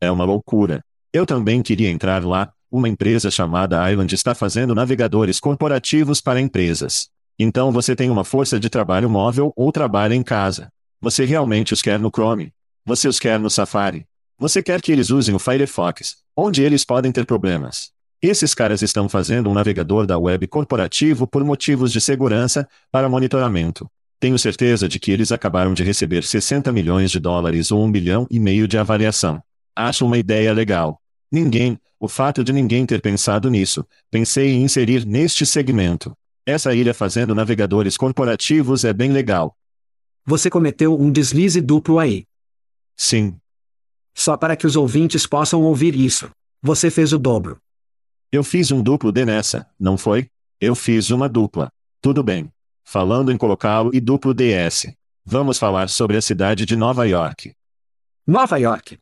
É 0.00 0.10
uma 0.10 0.24
loucura. 0.24 0.84
Eu 1.12 1.24
também 1.24 1.62
queria 1.62 1.88
entrar 1.88 2.24
lá. 2.24 2.52
Uma 2.68 2.88
empresa 2.88 3.30
chamada 3.30 3.88
Island 3.88 4.12
está 4.12 4.34
fazendo 4.34 4.74
navegadores 4.74 5.38
corporativos 5.38 6.20
para 6.20 6.40
empresas. 6.40 7.08
Então 7.38 7.70
você 7.70 7.94
tem 7.94 8.10
uma 8.10 8.24
força 8.24 8.58
de 8.58 8.68
trabalho 8.68 9.08
móvel 9.08 9.52
ou 9.54 9.70
trabalha 9.70 10.14
em 10.16 10.22
casa. 10.24 10.68
Você 11.00 11.24
realmente 11.24 11.74
os 11.74 11.80
quer 11.80 12.00
no 12.00 12.10
Chrome. 12.12 12.52
Você 12.84 13.06
os 13.06 13.20
quer 13.20 13.38
no 13.38 13.48
Safari. 13.48 14.04
Você 14.38 14.62
quer 14.62 14.82
que 14.82 14.90
eles 14.90 15.10
usem 15.10 15.34
o 15.34 15.38
Firefox, 15.38 16.16
onde 16.36 16.62
eles 16.62 16.84
podem 16.84 17.12
ter 17.12 17.24
problemas. 17.24 17.92
Esses 18.20 18.52
caras 18.52 18.82
estão 18.82 19.08
fazendo 19.08 19.48
um 19.48 19.54
navegador 19.54 20.06
da 20.06 20.18
web 20.18 20.46
corporativo 20.48 21.26
por 21.26 21.44
motivos 21.44 21.92
de 21.92 22.00
segurança, 22.00 22.68
para 22.90 23.08
monitoramento. 23.08 23.88
Tenho 24.18 24.38
certeza 24.38 24.88
de 24.88 24.98
que 24.98 25.12
eles 25.12 25.30
acabaram 25.30 25.72
de 25.72 25.84
receber 25.84 26.24
60 26.24 26.72
milhões 26.72 27.10
de 27.10 27.20
dólares 27.20 27.70
ou 27.70 27.84
um 27.84 27.88
milhão 27.88 28.26
e 28.30 28.40
meio 28.40 28.66
de 28.66 28.76
avaliação. 28.76 29.42
Acho 29.76 30.04
uma 30.06 30.18
ideia 30.18 30.52
legal. 30.52 31.00
Ninguém, 31.30 31.78
o 32.00 32.08
fato 32.08 32.42
de 32.42 32.52
ninguém 32.52 32.86
ter 32.86 33.00
pensado 33.00 33.48
nisso, 33.48 33.86
pensei 34.10 34.52
em 34.52 34.62
inserir 34.62 35.06
neste 35.06 35.46
segmento. 35.46 36.16
Essa 36.44 36.74
ilha 36.74 36.92
fazendo 36.92 37.34
navegadores 37.34 37.96
corporativos 37.96 38.84
é 38.84 38.92
bem 38.92 39.12
legal. 39.12 39.56
Você 40.26 40.50
cometeu 40.50 40.98
um 40.98 41.12
deslize 41.12 41.60
duplo 41.60 41.98
aí. 41.98 42.24
Sim. 42.96 43.36
Só 44.14 44.36
para 44.36 44.56
que 44.56 44.66
os 44.66 44.76
ouvintes 44.76 45.26
possam 45.26 45.62
ouvir 45.62 45.94
isso. 45.96 46.30
Você 46.62 46.90
fez 46.90 47.12
o 47.12 47.18
dobro. 47.18 47.58
Eu 48.30 48.42
fiz 48.42 48.70
um 48.70 48.82
duplo 48.82 49.12
D 49.12 49.24
nessa, 49.24 49.66
não 49.78 49.96
foi? 49.96 50.28
Eu 50.60 50.74
fiz 50.74 51.10
uma 51.10 51.28
dupla. 51.28 51.70
Tudo 52.00 52.22
bem. 52.22 52.50
Falando 52.84 53.32
em 53.32 53.36
colocá-lo 53.36 53.90
e 53.92 54.00
duplo 54.00 54.32
DS. 54.32 54.94
Vamos 55.24 55.58
falar 55.58 55.88
sobre 55.88 56.16
a 56.16 56.22
cidade 56.22 56.64
de 56.64 56.76
Nova 56.76 57.04
York. 57.06 57.52
Nova 58.26 58.58
York. 58.58 58.98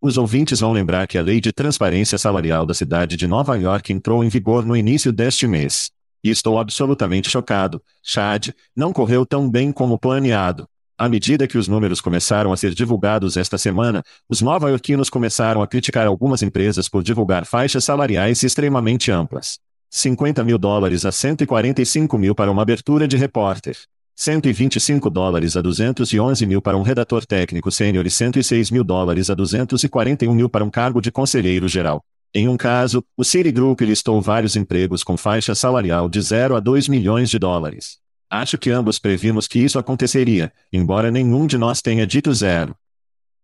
Os 0.00 0.18
ouvintes 0.18 0.60
vão 0.60 0.72
lembrar 0.72 1.06
que 1.06 1.16
a 1.16 1.22
Lei 1.22 1.40
de 1.40 1.52
Transparência 1.52 2.18
Salarial 2.18 2.66
da 2.66 2.74
cidade 2.74 3.16
de 3.16 3.26
Nova 3.26 3.56
York 3.56 3.92
entrou 3.92 4.24
em 4.24 4.28
vigor 4.28 4.66
no 4.66 4.76
início 4.76 5.12
deste 5.12 5.46
mês. 5.46 5.90
E 6.24 6.30
estou 6.30 6.58
absolutamente 6.58 7.30
chocado. 7.30 7.82
Chad, 8.02 8.50
não 8.74 8.92
correu 8.92 9.24
tão 9.24 9.48
bem 9.48 9.70
como 9.72 9.98
planeado. 9.98 10.68
À 11.02 11.08
medida 11.08 11.48
que 11.48 11.58
os 11.58 11.66
números 11.66 12.00
começaram 12.00 12.52
a 12.52 12.56
ser 12.56 12.74
divulgados 12.74 13.36
esta 13.36 13.58
semana, 13.58 14.04
os 14.28 14.40
nova-iorquinos 14.40 15.10
começaram 15.10 15.60
a 15.60 15.66
criticar 15.66 16.06
algumas 16.06 16.44
empresas 16.44 16.88
por 16.88 17.02
divulgar 17.02 17.44
faixas 17.44 17.82
salariais 17.84 18.44
extremamente 18.44 19.10
amplas. 19.10 19.58
50 19.90 20.44
mil 20.44 20.56
dólares 20.56 21.04
a 21.04 21.10
145 21.10 22.16
mil 22.16 22.36
para 22.36 22.52
uma 22.52 22.62
abertura 22.62 23.08
de 23.08 23.16
repórter. 23.16 23.76
125 24.14 25.10
dólares 25.10 25.56
a 25.56 25.60
211 25.60 26.46
mil 26.46 26.62
para 26.62 26.76
um 26.76 26.82
redator 26.82 27.26
técnico 27.26 27.72
sênior 27.72 28.06
e 28.06 28.10
106 28.10 28.70
mil 28.70 28.84
dólares 28.84 29.28
a 29.28 29.34
241 29.34 30.32
mil 30.32 30.48
para 30.48 30.64
um 30.64 30.70
cargo 30.70 31.00
de 31.00 31.10
conselheiro 31.10 31.66
geral. 31.66 32.04
Em 32.32 32.46
um 32.46 32.56
caso, 32.56 33.04
o 33.16 33.24
Citigroup 33.24 33.80
listou 33.80 34.22
vários 34.22 34.54
empregos 34.54 35.02
com 35.02 35.16
faixa 35.16 35.52
salarial 35.52 36.08
de 36.08 36.20
0 36.20 36.54
a 36.54 36.60
2 36.60 36.86
milhões 36.86 37.28
de 37.28 37.40
dólares. 37.40 38.01
Acho 38.32 38.56
que 38.56 38.70
ambos 38.70 38.98
previmos 38.98 39.46
que 39.46 39.58
isso 39.58 39.78
aconteceria, 39.78 40.50
embora 40.72 41.10
nenhum 41.10 41.46
de 41.46 41.58
nós 41.58 41.82
tenha 41.82 42.06
dito 42.06 42.32
zero. 42.32 42.74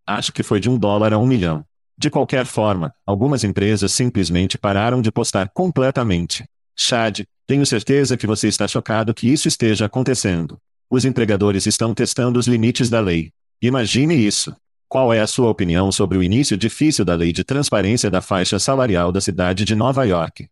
Acho 0.07 0.33
que 0.33 0.43
foi 0.43 0.61
de 0.61 0.71
um 0.71 0.79
dólar 0.79 1.13
a 1.13 1.19
um 1.19 1.27
milhão. 1.27 1.63
De 1.99 2.09
qualquer 2.09 2.47
forma, 2.47 2.95
algumas 3.05 3.45
empresas 3.45 3.93
simplesmente 3.93 4.57
pararam 4.57 5.03
de 5.03 5.13
postar 5.13 5.51
completamente. 5.51 6.49
Chad, 6.75 7.21
tenho 7.47 7.67
certeza 7.67 8.17
que 8.17 8.27
você 8.27 8.49
está 8.49 8.67
chocado 8.67 9.13
que 9.13 9.31
isso 9.31 9.47
esteja 9.47 9.85
acontecendo. 9.85 10.57
Os 10.89 11.05
empregadores 11.05 11.67
estão 11.67 11.93
testando 11.93 12.39
os 12.39 12.47
limites 12.47 12.89
da 12.89 12.99
lei. 12.99 13.31
Imagine 13.61 14.15
isso. 14.15 14.57
Qual 14.89 15.13
é 15.13 15.21
a 15.21 15.27
sua 15.27 15.51
opinião 15.51 15.93
sobre 15.93 16.17
o 16.17 16.23
início 16.23 16.57
difícil 16.57 17.05
da 17.05 17.15
lei 17.15 17.31
de 17.31 17.45
transparência 17.45 18.11
da 18.11 18.23
faixa 18.23 18.59
salarial 18.59 19.13
da 19.13 19.21
cidade 19.21 19.67
de 19.67 19.75
Nova 19.75 20.07
York? 20.07 20.49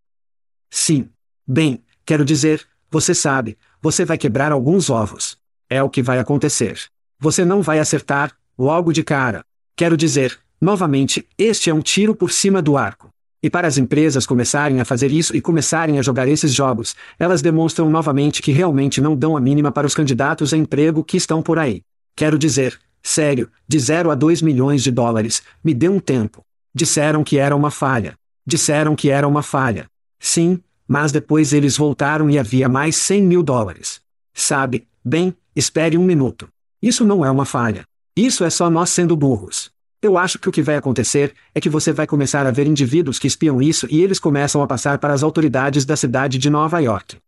Sim. 0.70 1.08
Bem, 1.48 1.82
quero 2.04 2.22
dizer, 2.22 2.68
você 2.90 3.14
sabe, 3.14 3.56
você 3.86 4.04
vai 4.04 4.18
quebrar 4.18 4.50
alguns 4.50 4.90
ovos. 4.90 5.36
É 5.70 5.80
o 5.80 5.88
que 5.88 6.02
vai 6.02 6.18
acontecer. 6.18 6.76
Você 7.20 7.44
não 7.44 7.62
vai 7.62 7.78
acertar, 7.78 8.32
logo 8.58 8.92
de 8.92 9.04
cara. 9.04 9.44
Quero 9.76 9.96
dizer, 9.96 10.36
novamente, 10.60 11.24
este 11.38 11.70
é 11.70 11.74
um 11.74 11.80
tiro 11.80 12.12
por 12.12 12.32
cima 12.32 12.60
do 12.60 12.76
arco. 12.76 13.10
E 13.40 13.48
para 13.48 13.68
as 13.68 13.78
empresas 13.78 14.26
começarem 14.26 14.80
a 14.80 14.84
fazer 14.84 15.12
isso 15.12 15.36
e 15.36 15.40
começarem 15.40 16.00
a 16.00 16.02
jogar 16.02 16.26
esses 16.26 16.52
jogos, 16.52 16.96
elas 17.16 17.40
demonstram 17.40 17.88
novamente 17.88 18.42
que 18.42 18.50
realmente 18.50 19.00
não 19.00 19.14
dão 19.14 19.36
a 19.36 19.40
mínima 19.40 19.70
para 19.70 19.86
os 19.86 19.94
candidatos 19.94 20.52
a 20.52 20.56
emprego 20.56 21.04
que 21.04 21.16
estão 21.16 21.40
por 21.40 21.56
aí. 21.56 21.82
Quero 22.16 22.36
dizer, 22.36 22.76
Sério, 23.00 23.48
de 23.68 23.78
0 23.78 24.10
a 24.10 24.16
2 24.16 24.42
milhões 24.42 24.82
de 24.82 24.90
dólares, 24.90 25.44
me 25.62 25.72
dê 25.72 25.88
um 25.88 26.00
tempo. 26.00 26.42
Disseram 26.74 27.22
que 27.22 27.38
era 27.38 27.54
uma 27.54 27.70
falha. 27.70 28.14
Disseram 28.44 28.96
que 28.96 29.10
era 29.10 29.28
uma 29.28 29.44
falha. 29.44 29.86
Sim, 30.18 30.60
mas 30.86 31.12
depois 31.12 31.52
eles 31.52 31.76
voltaram 31.76 32.30
e 32.30 32.38
havia 32.38 32.68
mais 32.68 32.96
100 32.96 33.22
mil 33.22 33.42
dólares. 33.42 34.00
Sabe, 34.32 34.86
bem, 35.04 35.34
espere 35.54 35.98
um 35.98 36.04
minuto. 36.04 36.48
Isso 36.80 37.04
não 37.04 37.24
é 37.24 37.30
uma 37.30 37.44
falha. 37.44 37.84
Isso 38.14 38.44
é 38.44 38.50
só 38.50 38.70
nós 38.70 38.90
sendo 38.90 39.16
burros. 39.16 39.70
Eu 40.00 40.16
acho 40.16 40.38
que 40.38 40.48
o 40.48 40.52
que 40.52 40.62
vai 40.62 40.76
acontecer 40.76 41.34
é 41.54 41.60
que 41.60 41.68
você 41.68 41.92
vai 41.92 42.06
começar 42.06 42.46
a 42.46 42.50
ver 42.50 42.66
indivíduos 42.66 43.18
que 43.18 43.26
espiam 43.26 43.60
isso 43.60 43.86
e 43.90 44.02
eles 44.02 44.18
começam 44.18 44.62
a 44.62 44.66
passar 44.66 44.98
para 44.98 45.12
as 45.12 45.22
autoridades 45.22 45.84
da 45.84 45.96
cidade 45.96 46.38
de 46.38 46.48
Nova 46.48 46.78
York. 46.80 47.18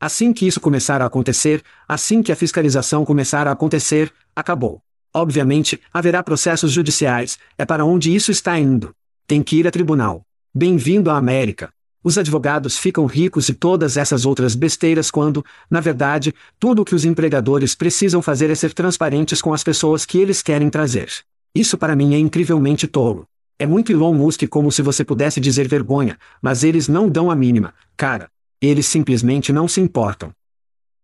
Assim 0.00 0.32
que 0.32 0.46
isso 0.46 0.60
começar 0.60 1.00
a 1.00 1.06
acontecer, 1.06 1.62
assim 1.86 2.22
que 2.22 2.32
a 2.32 2.36
fiscalização 2.36 3.04
começar 3.04 3.46
a 3.46 3.52
acontecer, 3.52 4.12
acabou. 4.34 4.82
Obviamente, 5.14 5.80
haverá 5.92 6.22
processos 6.22 6.72
judiciais, 6.72 7.38
é 7.56 7.64
para 7.64 7.84
onde 7.84 8.14
isso 8.14 8.30
está 8.30 8.58
indo. 8.58 8.94
Tem 9.26 9.42
que 9.42 9.56
ir 9.56 9.66
a 9.66 9.70
tribunal. 9.70 10.22
Bem-vindo 10.54 11.08
à 11.08 11.16
América. 11.16 11.72
Os 12.04 12.18
advogados 12.18 12.76
ficam 12.76 13.06
ricos 13.06 13.48
e 13.48 13.54
todas 13.54 13.96
essas 13.96 14.26
outras 14.26 14.54
besteiras 14.56 15.10
quando, 15.10 15.44
na 15.70 15.80
verdade, 15.80 16.34
tudo 16.58 16.82
o 16.82 16.84
que 16.84 16.94
os 16.94 17.04
empregadores 17.04 17.74
precisam 17.74 18.20
fazer 18.20 18.50
é 18.50 18.54
ser 18.54 18.72
transparentes 18.72 19.40
com 19.40 19.54
as 19.54 19.62
pessoas 19.62 20.04
que 20.04 20.18
eles 20.18 20.42
querem 20.42 20.68
trazer. 20.68 21.08
Isso 21.54 21.78
para 21.78 21.94
mim 21.94 22.14
é 22.14 22.18
incrivelmente 22.18 22.88
tolo. 22.88 23.26
É 23.58 23.66
muito 23.66 23.92
Elon 23.92 24.14
Musk 24.14 24.48
como 24.48 24.72
se 24.72 24.82
você 24.82 25.04
pudesse 25.04 25.40
dizer 25.40 25.68
vergonha, 25.68 26.18
mas 26.40 26.64
eles 26.64 26.88
não 26.88 27.08
dão 27.08 27.30
a 27.30 27.36
mínima, 27.36 27.72
cara. 27.96 28.28
Eles 28.60 28.86
simplesmente 28.86 29.52
não 29.52 29.68
se 29.68 29.80
importam. 29.80 30.32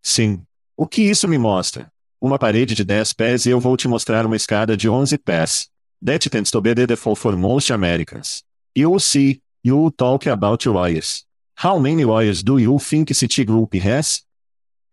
Sim. 0.03 0.43
O 0.77 0.87
que 0.87 1.03
isso 1.03 1.29
me 1.29 1.39
mostra? 1.39 1.93
Uma 2.21 2.39
parede 2.39 2.75
de 2.75 2.85
10 2.85 3.13
pés 3.13 3.47
e 3.47 3.51
eu 3.51 3.61
vou 3.61 3.77
te 3.77 3.87
mostrar 3.87 4.27
uma 4.27 4.35
escada 4.35 4.77
de 4.77 4.89
11 4.89 5.17
pés. 5.19 5.69
That 6.05 6.29
tends 6.31 6.51
to 6.51 6.61
be 6.61 6.75
the 6.75 6.87
default 6.87 7.21
for 7.21 7.37
most 7.37 7.73
Americans. 7.73 8.43
You'll 8.77 9.01
see, 9.01 9.41
you'll 9.69 9.91
talk 9.91 10.27
about 10.27 10.67
lawyers. 10.67 11.25
How 11.63 11.79
many 11.79 12.05
lawyers 12.05 12.43
do 12.43 12.59
you 12.59 12.79
think 12.79 13.13
Citigroup 13.13 13.75
has? 13.81 14.23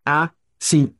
Ah, 0.04 0.30
sim. 0.58 0.94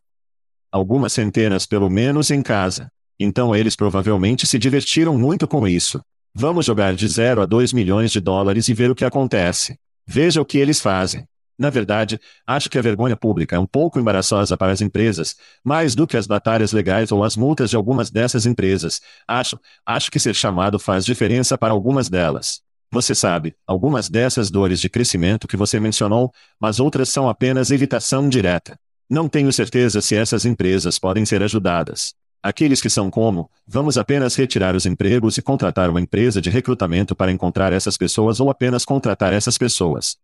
Algumas 0.73 1.13
centenas 1.13 1.67
pelo 1.67 1.91
menos 1.91 2.31
em 2.31 2.43
casa. 2.43 2.91
Então 3.19 3.55
eles 3.55 3.77
provavelmente 3.77 4.47
se 4.47 4.59
divertiram 4.59 5.17
muito 5.19 5.47
com 5.47 5.69
isso. 5.69 6.01
Vamos 6.35 6.67
jogar 6.67 6.95
de 6.95 7.07
0 7.07 7.43
a 7.43 7.47
2 7.47 7.73
milhões 7.73 8.11
de 8.11 8.21
dólares 8.21 8.69
e 8.69 8.75
ver 8.75 8.91
o 8.91 8.95
que 8.95 9.05
acontece. 9.05 9.79
Veja 10.07 10.41
o 10.41 10.45
que 10.45 10.59
eles 10.59 10.81
fazem. 10.81 11.27
Na 11.59 11.71
verdade, 11.71 12.21
acho 12.47 12.69
que 12.69 12.79
a 12.79 12.83
vergonha 12.83 13.17
pública 13.17 13.57
é 13.57 13.59
um 13.59 13.67
pouco 13.67 13.99
embaraçosa 13.99 14.57
para 14.57 14.73
as 14.73 14.83
empresas, 14.83 15.37
mais 15.65 15.95
do 15.95 16.07
que 16.07 16.17
as 16.17 16.27
batalhas 16.27 16.73
legais 16.73 17.11
ou 17.11 17.25
as 17.25 17.37
multas 17.37 17.71
de 17.71 17.77
algumas 17.77 18.11
dessas 18.11 18.45
empresas. 18.45 19.01
Acho, 19.27 19.59
acho 19.85 20.11
que 20.11 20.19
ser 20.19 20.35
chamado 20.35 20.79
faz 20.79 21.05
diferença 21.05 21.57
para 21.57 21.73
algumas 21.73 22.11
delas. 22.11 22.66
Você 22.91 23.15
sabe, 23.15 23.55
algumas 23.67 24.09
dessas 24.09 24.51
dores 24.51 24.81
de 24.81 24.89
crescimento 24.89 25.49
que 25.49 25.57
você 25.57 25.81
mencionou, 25.81 26.33
mas 26.61 26.79
outras 26.79 27.09
são 27.09 27.29
apenas 27.29 27.71
evitação 27.71 28.29
direta. 28.29 28.79
Não 29.09 29.29
tenho 29.29 29.53
certeza 29.53 30.01
se 30.01 30.15
essas 30.15 30.45
empresas 30.45 30.99
podem 30.99 31.25
ser 31.25 31.43
ajudadas. 31.43 32.15
Aqueles 32.43 32.81
que 32.81 32.89
são 32.89 33.11
como, 33.11 33.51
vamos 33.67 33.99
apenas 33.99 34.37
retirar 34.37 34.77
os 34.77 34.87
empregos 34.87 35.37
e 35.37 35.43
contratar 35.43 35.91
uma 35.91 36.01
empresa 36.01 36.41
de 36.41 36.49
recrutamento 36.49 37.15
para 37.15 37.33
encontrar 37.33 37.73
essas 37.73 37.97
pessoas 37.97 38.39
ou 38.39 38.51
apenas 38.51 38.85
contratar 38.85 39.33
essas 39.33 39.59
pessoas. 39.59 40.17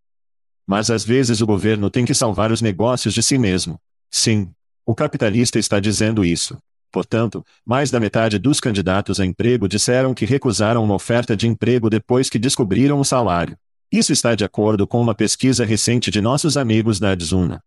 Mas 0.66 0.88
às 0.90 1.04
vezes 1.04 1.40
o 1.40 1.46
governo 1.46 1.90
tem 1.90 2.04
que 2.04 2.14
salvar 2.14 2.52
os 2.52 2.62
negócios 2.62 3.12
de 3.12 3.22
si 3.22 3.36
mesmo. 3.38 3.78
Sim. 4.10 4.50
O 4.86 4.94
capitalista 4.94 5.58
está 5.58 5.80
dizendo 5.80 6.24
isso. 6.24 6.56
Portanto, 6.93 7.45
mais 7.64 7.90
da 7.90 7.99
metade 7.99 8.38
dos 8.38 8.61
candidatos 8.61 9.18
a 9.18 9.24
emprego 9.24 9.66
disseram 9.66 10.12
que 10.12 10.26
recusaram 10.26 10.84
uma 10.84 10.95
oferta 10.95 11.34
de 11.34 11.49
emprego 11.49 11.88
depois 11.88 12.28
que 12.28 12.38
descobriram 12.38 13.01
o 13.01 13.05
salário. 13.05 13.57
Isso 13.90 14.12
está 14.12 14.34
de 14.34 14.45
acordo 14.45 14.86
com 14.86 15.01
uma 15.01 15.14
pesquisa 15.14 15.64
recente 15.64 16.11
de 16.11 16.20
nossos 16.20 16.57
amigos 16.57 17.01
da 17.01 17.12
Adzuna. 17.12 17.64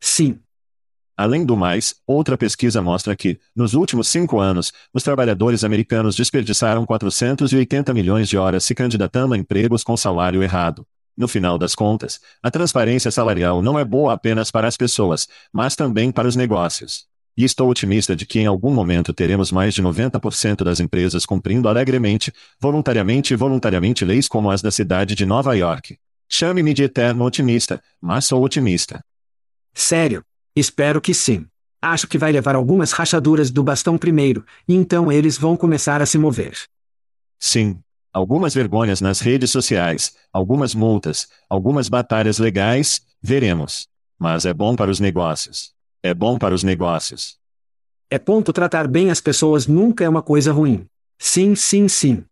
Sim. 0.00 0.40
Além 1.16 1.44
do 1.44 1.56
mais, 1.56 1.96
outra 2.06 2.36
pesquisa 2.36 2.82
mostra 2.82 3.14
que, 3.16 3.40
nos 3.54 3.74
últimos 3.74 4.08
cinco 4.08 4.38
anos, 4.38 4.72
os 4.92 5.02
trabalhadores 5.02 5.62
americanos 5.64 6.14
desperdiçaram 6.14 6.84
480 6.84 7.94
milhões 7.94 8.28
de 8.28 8.36
horas 8.36 8.64
se 8.64 8.74
candidatando 8.74 9.34
a 9.34 9.38
empregos 9.38 9.84
com 9.84 9.96
salário 9.96 10.42
errado. 10.42 10.86
No 11.16 11.26
final 11.26 11.58
das 11.58 11.74
contas, 11.74 12.20
a 12.40 12.50
transparência 12.50 13.10
salarial 13.10 13.60
não 13.62 13.76
é 13.76 13.84
boa 13.84 14.12
apenas 14.12 14.52
para 14.52 14.68
as 14.68 14.76
pessoas, 14.76 15.26
mas 15.52 15.74
também 15.74 16.12
para 16.12 16.28
os 16.28 16.36
negócios. 16.36 17.07
E 17.38 17.44
estou 17.44 17.70
otimista 17.70 18.16
de 18.16 18.26
que 18.26 18.40
em 18.40 18.46
algum 18.46 18.74
momento 18.74 19.12
teremos 19.12 19.52
mais 19.52 19.72
de 19.72 19.80
90% 19.80 20.64
das 20.64 20.80
empresas 20.80 21.24
cumprindo 21.24 21.68
alegremente, 21.68 22.32
voluntariamente 22.60 23.32
e 23.32 23.36
voluntariamente 23.36 24.04
leis 24.04 24.26
como 24.26 24.50
as 24.50 24.60
da 24.60 24.72
cidade 24.72 25.14
de 25.14 25.24
Nova 25.24 25.54
York. 25.54 25.96
Chame-me 26.28 26.74
de 26.74 26.82
eterno 26.82 27.24
otimista, 27.24 27.80
mas 28.00 28.24
sou 28.24 28.42
otimista. 28.42 29.04
Sério? 29.72 30.24
Espero 30.56 31.00
que 31.00 31.14
sim. 31.14 31.46
Acho 31.80 32.08
que 32.08 32.18
vai 32.18 32.32
levar 32.32 32.56
algumas 32.56 32.90
rachaduras 32.90 33.52
do 33.52 33.62
bastão 33.62 33.96
primeiro, 33.96 34.44
e 34.66 34.74
então 34.74 35.12
eles 35.12 35.38
vão 35.38 35.56
começar 35.56 36.02
a 36.02 36.06
se 36.06 36.18
mover. 36.18 36.58
Sim. 37.38 37.78
Algumas 38.12 38.52
vergonhas 38.52 39.00
nas 39.00 39.20
redes 39.20 39.52
sociais, 39.52 40.16
algumas 40.32 40.74
multas, 40.74 41.28
algumas 41.48 41.88
batalhas 41.88 42.40
legais, 42.40 43.00
veremos. 43.22 43.86
Mas 44.18 44.44
é 44.44 44.52
bom 44.52 44.74
para 44.74 44.90
os 44.90 44.98
negócios. 44.98 45.77
É 46.02 46.14
bom 46.14 46.38
para 46.38 46.54
os 46.54 46.62
negócios. 46.62 47.36
É 48.10 48.18
ponto 48.18 48.52
tratar 48.52 48.86
bem 48.86 49.10
as 49.10 49.20
pessoas 49.20 49.66
nunca 49.66 50.04
é 50.04 50.08
uma 50.08 50.22
coisa 50.22 50.52
ruim. 50.52 50.86
Sim, 51.18 51.54
sim, 51.54 51.88
sim. 51.88 52.24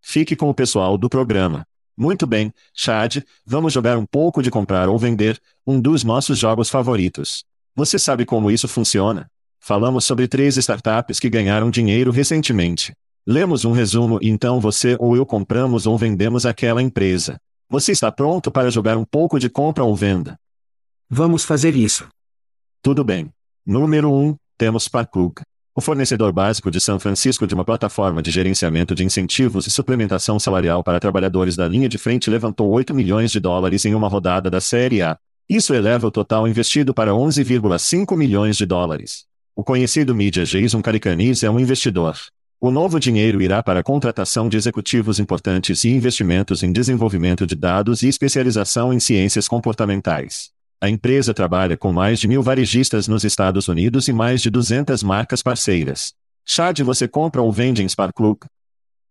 Fique 0.00 0.36
com 0.36 0.50
o 0.50 0.54
pessoal 0.54 0.98
do 0.98 1.08
programa. 1.08 1.64
Muito 1.96 2.26
bem, 2.26 2.52
Chad, 2.74 3.18
vamos 3.44 3.72
jogar 3.72 3.98
um 3.98 4.06
pouco 4.06 4.42
de 4.42 4.50
comprar 4.50 4.88
ou 4.88 4.98
vender, 4.98 5.40
um 5.66 5.80
dos 5.80 6.04
nossos 6.04 6.38
jogos 6.38 6.70
favoritos. 6.70 7.44
Você 7.74 7.98
sabe 7.98 8.24
como 8.24 8.50
isso 8.50 8.68
funciona? 8.68 9.26
Falamos 9.58 10.04
sobre 10.04 10.28
três 10.28 10.56
startups 10.56 11.18
que 11.18 11.28
ganharam 11.28 11.70
dinheiro 11.70 12.10
recentemente. 12.10 12.94
Lemos 13.26 13.64
um 13.64 13.72
resumo 13.72 14.18
e 14.22 14.28
então 14.28 14.60
você 14.60 14.96
ou 14.98 15.16
eu 15.16 15.26
compramos 15.26 15.86
ou 15.86 15.96
vendemos 15.98 16.46
aquela 16.46 16.82
empresa. 16.82 17.38
Você 17.68 17.92
está 17.92 18.10
pronto 18.10 18.50
para 18.50 18.70
jogar 18.70 18.96
um 18.96 19.04
pouco 19.04 19.38
de 19.38 19.48
compra 19.50 19.84
ou 19.84 19.94
venda? 19.94 20.36
Vamos 21.08 21.44
fazer 21.44 21.76
isso. 21.76 22.08
Tudo 22.82 23.04
bem. 23.04 23.30
Número 23.66 24.10
1, 24.10 24.28
um, 24.28 24.36
temos 24.56 24.88
Parkour. 24.88 25.34
O 25.76 25.82
fornecedor 25.82 26.32
básico 26.32 26.70
de 26.70 26.80
São 26.80 26.98
Francisco 26.98 27.46
de 27.46 27.54
uma 27.54 27.62
plataforma 27.62 28.22
de 28.22 28.30
gerenciamento 28.30 28.94
de 28.94 29.04
incentivos 29.04 29.66
e 29.66 29.70
suplementação 29.70 30.40
salarial 30.40 30.82
para 30.82 30.98
trabalhadores 30.98 31.56
da 31.56 31.68
linha 31.68 31.90
de 31.90 31.98
frente 31.98 32.30
levantou 32.30 32.70
8 32.70 32.94
milhões 32.94 33.30
de 33.30 33.38
dólares 33.38 33.84
em 33.84 33.94
uma 33.94 34.08
rodada 34.08 34.48
da 34.48 34.62
Série 34.62 35.02
A. 35.02 35.18
Isso 35.46 35.74
eleva 35.74 36.06
o 36.06 36.10
total 36.10 36.48
investido 36.48 36.94
para 36.94 37.10
11,5 37.10 38.16
milhões 38.16 38.56
de 38.56 38.64
dólares. 38.64 39.26
O 39.54 39.62
conhecido 39.62 40.14
mídia 40.14 40.46
Jason 40.46 40.80
Caricanis 40.80 41.42
é 41.42 41.50
um 41.50 41.60
investidor. 41.60 42.16
O 42.58 42.70
novo 42.70 42.98
dinheiro 42.98 43.42
irá 43.42 43.62
para 43.62 43.80
a 43.80 43.84
contratação 43.84 44.48
de 44.48 44.56
executivos 44.56 45.20
importantes 45.20 45.84
e 45.84 45.90
investimentos 45.90 46.62
em 46.62 46.72
desenvolvimento 46.72 47.46
de 47.46 47.54
dados 47.54 48.02
e 48.02 48.08
especialização 48.08 48.90
em 48.90 48.98
ciências 48.98 49.46
comportamentais. 49.46 50.50
A 50.82 50.88
empresa 50.88 51.34
trabalha 51.34 51.76
com 51.76 51.92
mais 51.92 52.18
de 52.18 52.26
mil 52.26 52.42
varejistas 52.42 53.06
nos 53.06 53.22
Estados 53.22 53.68
Unidos 53.68 54.08
e 54.08 54.14
mais 54.14 54.40
de 54.40 54.48
200 54.48 55.02
marcas 55.02 55.42
parceiras. 55.42 56.14
Chad 56.42 56.80
você 56.80 57.06
compra 57.06 57.42
ou 57.42 57.52
vende 57.52 57.82
em 57.82 57.86
Sparkluk? 57.86 58.46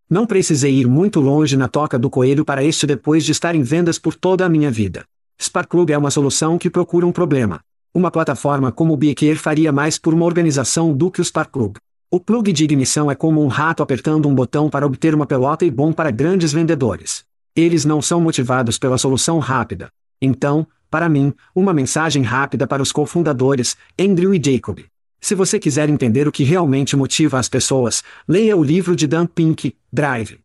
Não 0.10 0.26
precisei 0.26 0.74
ir 0.74 0.88
muito 0.88 1.20
longe 1.20 1.56
na 1.56 1.68
toca 1.68 2.00
do 2.00 2.10
coelho 2.10 2.44
para 2.44 2.64
este 2.64 2.88
depois 2.88 3.24
de 3.24 3.34
estar 3.34 3.54
em 3.54 3.62
vendas 3.62 4.00
por 4.00 4.16
toda 4.16 4.44
a 4.44 4.50
minha 4.50 4.72
vida. 4.72 5.04
Sparklub 5.40 5.94
é 5.94 5.98
uma 5.98 6.10
solução 6.10 6.58
que 6.58 6.72
procura 6.72 7.06
um 7.06 7.12
problema. 7.12 7.60
Uma 7.94 8.10
plataforma 8.10 8.72
como 8.72 8.94
o 8.94 8.98
Beaker 8.98 9.38
faria 9.38 9.72
mais 9.72 10.00
por 10.00 10.12
uma 10.12 10.26
organização 10.26 10.92
do 10.92 11.12
que 11.12 11.22
o 11.22 11.24
Sparklub. 11.24 11.78
O 12.10 12.20
plug 12.20 12.52
de 12.52 12.64
ignição 12.64 13.12
é 13.12 13.16
como 13.16 13.44
um 13.44 13.48
rato 13.48 13.84
apertando 13.84 14.28
um 14.28 14.34
botão 14.34 14.72
para 14.72 14.88
obter 14.88 15.14
uma 15.14 15.28
pelota 15.28 15.64
e 15.66 15.70
bom 15.70 15.94
para 15.94 16.10
grandes 16.10 16.52
vendedores. 16.52 17.24
Eles 17.56 17.86
não 17.86 18.02
são 18.02 18.20
motivados 18.20 18.80
pela 18.80 18.98
solução 18.98 19.38
rápida. 19.38 19.92
Então, 20.20 20.66
para 20.90 21.10
mim, 21.10 21.34
uma 21.54 21.74
mensagem 21.74 22.24
rápida 22.24 22.66
para 22.66 22.82
os 22.82 22.92
cofundadores, 22.92 23.78
Andrew 24.00 24.34
e 24.34 24.42
Jacob. 24.44 24.80
Se 25.22 25.36
você 25.36 25.60
quiser 25.60 25.90
entender 25.90 26.28
o 26.28 26.32
que 26.32 26.44
realmente 26.44 26.96
motiva 26.96 27.38
as 27.38 27.50
pessoas, 27.50 28.04
leia 28.28 28.56
o 28.56 28.64
livro 28.64 28.96
de 28.96 29.06
Dan 29.06 29.26
Pink, 29.26 29.76
Drive. 29.92 30.40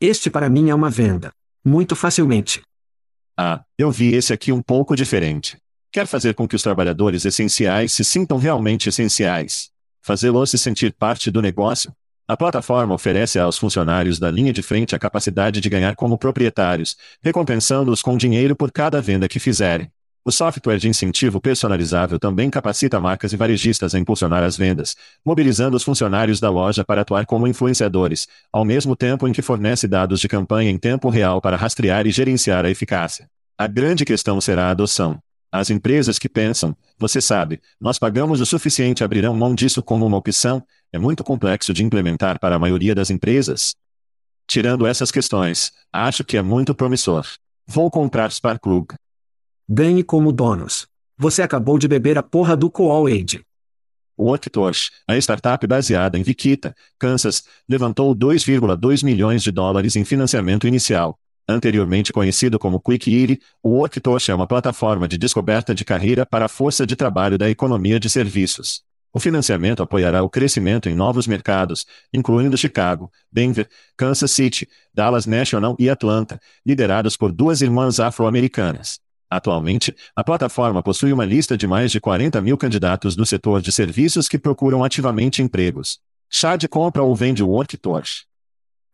Este 0.00 0.28
para 0.28 0.50
mim 0.50 0.70
é 0.70 0.74
uma 0.74 0.90
venda. 0.90 1.32
Muito 1.64 1.96
facilmente. 1.96 2.62
Ah, 3.36 3.64
eu 3.78 3.90
vi 3.90 4.14
esse 4.14 4.32
aqui 4.32 4.52
um 4.52 4.60
pouco 4.60 4.94
diferente. 4.94 5.56
Quer 5.90 6.06
fazer 6.06 6.34
com 6.34 6.46
que 6.46 6.54
os 6.54 6.62
trabalhadores 6.62 7.24
essenciais 7.24 7.92
se 7.92 8.04
sintam 8.04 8.36
realmente 8.36 8.88
essenciais. 8.88 9.70
Fazê-los 10.02 10.50
se 10.50 10.58
sentir 10.58 10.92
parte 10.92 11.30
do 11.30 11.40
negócio. 11.40 11.92
A 12.26 12.38
plataforma 12.38 12.94
oferece 12.94 13.38
aos 13.38 13.58
funcionários 13.58 14.18
da 14.18 14.30
linha 14.30 14.50
de 14.50 14.62
frente 14.62 14.96
a 14.96 14.98
capacidade 14.98 15.60
de 15.60 15.68
ganhar 15.68 15.94
como 15.94 16.16
proprietários, 16.16 16.96
recompensando-os 17.22 18.00
com 18.00 18.16
dinheiro 18.16 18.56
por 18.56 18.72
cada 18.72 18.98
venda 18.98 19.28
que 19.28 19.38
fizerem. 19.38 19.90
O 20.24 20.32
software 20.32 20.78
de 20.78 20.88
incentivo 20.88 21.38
personalizável 21.38 22.18
também 22.18 22.48
capacita 22.48 22.98
marcas 22.98 23.34
e 23.34 23.36
varejistas 23.36 23.94
a 23.94 23.98
impulsionar 23.98 24.42
as 24.42 24.56
vendas, 24.56 24.96
mobilizando 25.22 25.76
os 25.76 25.82
funcionários 25.82 26.40
da 26.40 26.48
loja 26.48 26.82
para 26.82 27.02
atuar 27.02 27.26
como 27.26 27.46
influenciadores, 27.46 28.26
ao 28.50 28.64
mesmo 28.64 28.96
tempo 28.96 29.28
em 29.28 29.32
que 29.32 29.42
fornece 29.42 29.86
dados 29.86 30.18
de 30.18 30.26
campanha 30.26 30.70
em 30.70 30.78
tempo 30.78 31.10
real 31.10 31.42
para 31.42 31.58
rastrear 31.58 32.06
e 32.06 32.10
gerenciar 32.10 32.64
a 32.64 32.70
eficácia. 32.70 33.28
A 33.58 33.66
grande 33.66 34.02
questão 34.02 34.40
será 34.40 34.68
a 34.68 34.70
adoção. 34.70 35.20
As 35.52 35.70
empresas 35.70 36.18
que 36.18 36.28
pensam, 36.28 36.76
você 36.98 37.20
sabe, 37.20 37.60
nós 37.80 37.96
pagamos 37.96 38.40
o 38.40 38.46
suficiente 38.46 39.04
abrirão 39.04 39.32
mão 39.34 39.54
disso 39.54 39.80
como 39.82 40.04
uma 40.04 40.16
opção, 40.16 40.60
é 40.94 40.98
muito 40.98 41.24
complexo 41.24 41.74
de 41.74 41.82
implementar 41.82 42.38
para 42.38 42.54
a 42.54 42.58
maioria 42.58 42.94
das 42.94 43.10
empresas. 43.10 43.74
Tirando 44.46 44.86
essas 44.86 45.10
questões, 45.10 45.72
acho 45.92 46.22
que 46.22 46.36
é 46.36 46.42
muito 46.42 46.72
promissor. 46.72 47.26
Vou 47.66 47.90
comprar 47.90 48.30
Sparklug. 48.30 48.94
Ganhe 49.68 50.04
como 50.04 50.30
donos. 50.30 50.86
Você 51.18 51.42
acabou 51.42 51.80
de 51.80 51.88
beber 51.88 52.16
a 52.16 52.22
porra 52.22 52.56
do 52.56 52.70
Kool-Aid. 52.70 53.44
O 54.16 54.32
Octosh, 54.32 54.92
a 55.08 55.16
startup 55.16 55.66
baseada 55.66 56.16
em 56.16 56.22
Wichita, 56.22 56.72
Kansas, 56.96 57.42
levantou 57.68 58.14
2,2 58.14 59.04
milhões 59.04 59.42
de 59.42 59.50
dólares 59.50 59.96
em 59.96 60.04
financiamento 60.04 60.68
inicial. 60.68 61.18
Anteriormente 61.48 62.12
conhecido 62.12 62.56
como 62.56 62.78
Quick 62.78 63.12
Easy, 63.12 63.40
o 63.60 63.82
Octosh 63.82 64.28
é 64.28 64.34
uma 64.34 64.46
plataforma 64.46 65.08
de 65.08 65.18
descoberta 65.18 65.74
de 65.74 65.84
carreira 65.84 66.24
para 66.24 66.44
a 66.44 66.48
força 66.48 66.86
de 66.86 66.94
trabalho 66.94 67.36
da 67.36 67.50
economia 67.50 67.98
de 67.98 68.08
serviços. 68.08 68.84
O 69.14 69.20
financiamento 69.20 69.80
apoiará 69.80 70.24
o 70.24 70.28
crescimento 70.28 70.88
em 70.88 70.94
novos 70.96 71.28
mercados, 71.28 71.86
incluindo 72.12 72.56
Chicago, 72.56 73.12
Denver, 73.30 73.68
Kansas 73.96 74.32
City, 74.32 74.68
Dallas 74.92 75.24
National 75.24 75.76
e 75.78 75.88
Atlanta, 75.88 76.40
liderados 76.66 77.16
por 77.16 77.30
duas 77.30 77.60
irmãs 77.60 78.00
afro-americanas. 78.00 78.98
Atualmente, 79.30 79.94
a 80.16 80.24
plataforma 80.24 80.82
possui 80.82 81.12
uma 81.12 81.24
lista 81.24 81.56
de 81.56 81.64
mais 81.64 81.92
de 81.92 82.00
40 82.00 82.40
mil 82.40 82.58
candidatos 82.58 83.14
do 83.14 83.24
setor 83.24 83.62
de 83.62 83.70
serviços 83.70 84.28
que 84.28 84.36
procuram 84.36 84.82
ativamente 84.82 85.40
empregos. 85.40 86.00
Chad 86.28 86.66
compra 86.66 87.04
ou 87.04 87.14
vende 87.14 87.40
o 87.40 87.48
Worktorch. 87.50 88.26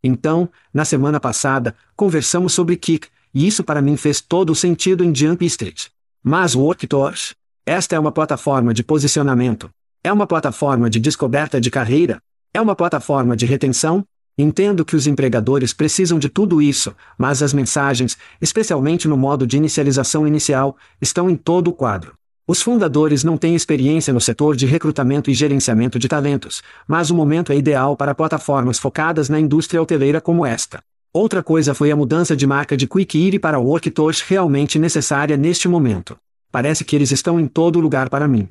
Então, 0.04 0.50
na 0.72 0.84
semana 0.84 1.18
passada, 1.18 1.74
conversamos 1.96 2.52
sobre 2.52 2.76
Kik, 2.76 3.08
e 3.32 3.46
isso 3.46 3.64
para 3.64 3.80
mim 3.80 3.96
fez 3.96 4.20
todo 4.20 4.50
o 4.50 4.54
sentido 4.54 5.02
em 5.02 5.14
Jump 5.14 5.46
Street. 5.46 5.86
Mas 6.22 6.54
o 6.54 6.60
Worktorch? 6.60 7.34
Esta 7.64 7.96
é 7.96 7.98
uma 7.98 8.12
plataforma 8.12 8.74
de 8.74 8.82
posicionamento. 8.82 9.70
É 10.02 10.12
uma 10.12 10.26
plataforma 10.26 10.88
de 10.88 10.98
descoberta 10.98 11.60
de 11.60 11.70
carreira. 11.70 12.22
É 12.54 12.60
uma 12.60 12.74
plataforma 12.74 13.36
de 13.36 13.46
retenção, 13.46 14.04
Entendo 14.38 14.86
que 14.86 14.96
os 14.96 15.06
empregadores 15.06 15.74
precisam 15.74 16.18
de 16.18 16.30
tudo 16.30 16.62
isso, 16.62 16.94
mas 17.18 17.42
as 17.42 17.52
mensagens, 17.52 18.16
especialmente 18.40 19.06
no 19.06 19.14
modo 19.14 19.46
de 19.46 19.58
inicialização 19.58 20.26
inicial, 20.26 20.78
estão 20.98 21.28
em 21.28 21.36
todo 21.36 21.68
o 21.68 21.74
quadro. 21.74 22.14
Os 22.46 22.62
fundadores 22.62 23.22
não 23.22 23.36
têm 23.36 23.54
experiência 23.54 24.14
no 24.14 24.20
setor 24.20 24.56
de 24.56 24.64
recrutamento 24.64 25.30
e 25.30 25.34
gerenciamento 25.34 25.98
de 25.98 26.08
talentos, 26.08 26.62
mas 26.88 27.10
o 27.10 27.14
momento 27.14 27.52
é 27.52 27.56
ideal 27.56 27.94
para 27.94 28.14
plataformas 28.14 28.78
focadas 28.78 29.28
na 29.28 29.38
indústria 29.38 29.82
hoteleira 29.82 30.22
como 30.22 30.46
esta. 30.46 30.80
Outra 31.12 31.42
coisa 31.42 31.74
foi 31.74 31.90
a 31.90 31.96
mudança 31.96 32.34
de 32.34 32.46
marca 32.46 32.78
de 32.78 32.86
Quick 32.86 33.38
para 33.40 33.58
Worktosh 33.58 34.22
realmente 34.22 34.78
necessária 34.78 35.36
neste 35.36 35.68
momento. 35.68 36.16
Parece 36.50 36.82
que 36.82 36.96
eles 36.96 37.10
estão 37.10 37.38
em 37.38 37.46
todo 37.46 37.78
lugar 37.78 38.08
para 38.08 38.26
mim. 38.26 38.48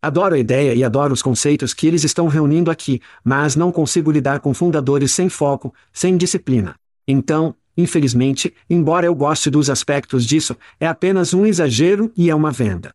Adoro 0.00 0.36
a 0.36 0.38
ideia 0.38 0.74
e 0.74 0.84
adoro 0.84 1.12
os 1.12 1.22
conceitos 1.22 1.74
que 1.74 1.84
eles 1.84 2.04
estão 2.04 2.28
reunindo 2.28 2.70
aqui, 2.70 3.00
mas 3.24 3.56
não 3.56 3.72
consigo 3.72 4.12
lidar 4.12 4.38
com 4.38 4.54
fundadores 4.54 5.10
sem 5.10 5.28
foco, 5.28 5.74
sem 5.92 6.16
disciplina. 6.16 6.76
Então, 7.06 7.52
infelizmente, 7.76 8.54
embora 8.70 9.06
eu 9.06 9.14
goste 9.14 9.50
dos 9.50 9.68
aspectos 9.68 10.24
disso, 10.24 10.56
é 10.78 10.86
apenas 10.86 11.34
um 11.34 11.44
exagero 11.44 12.12
e 12.16 12.30
é 12.30 12.34
uma 12.34 12.52
venda. 12.52 12.92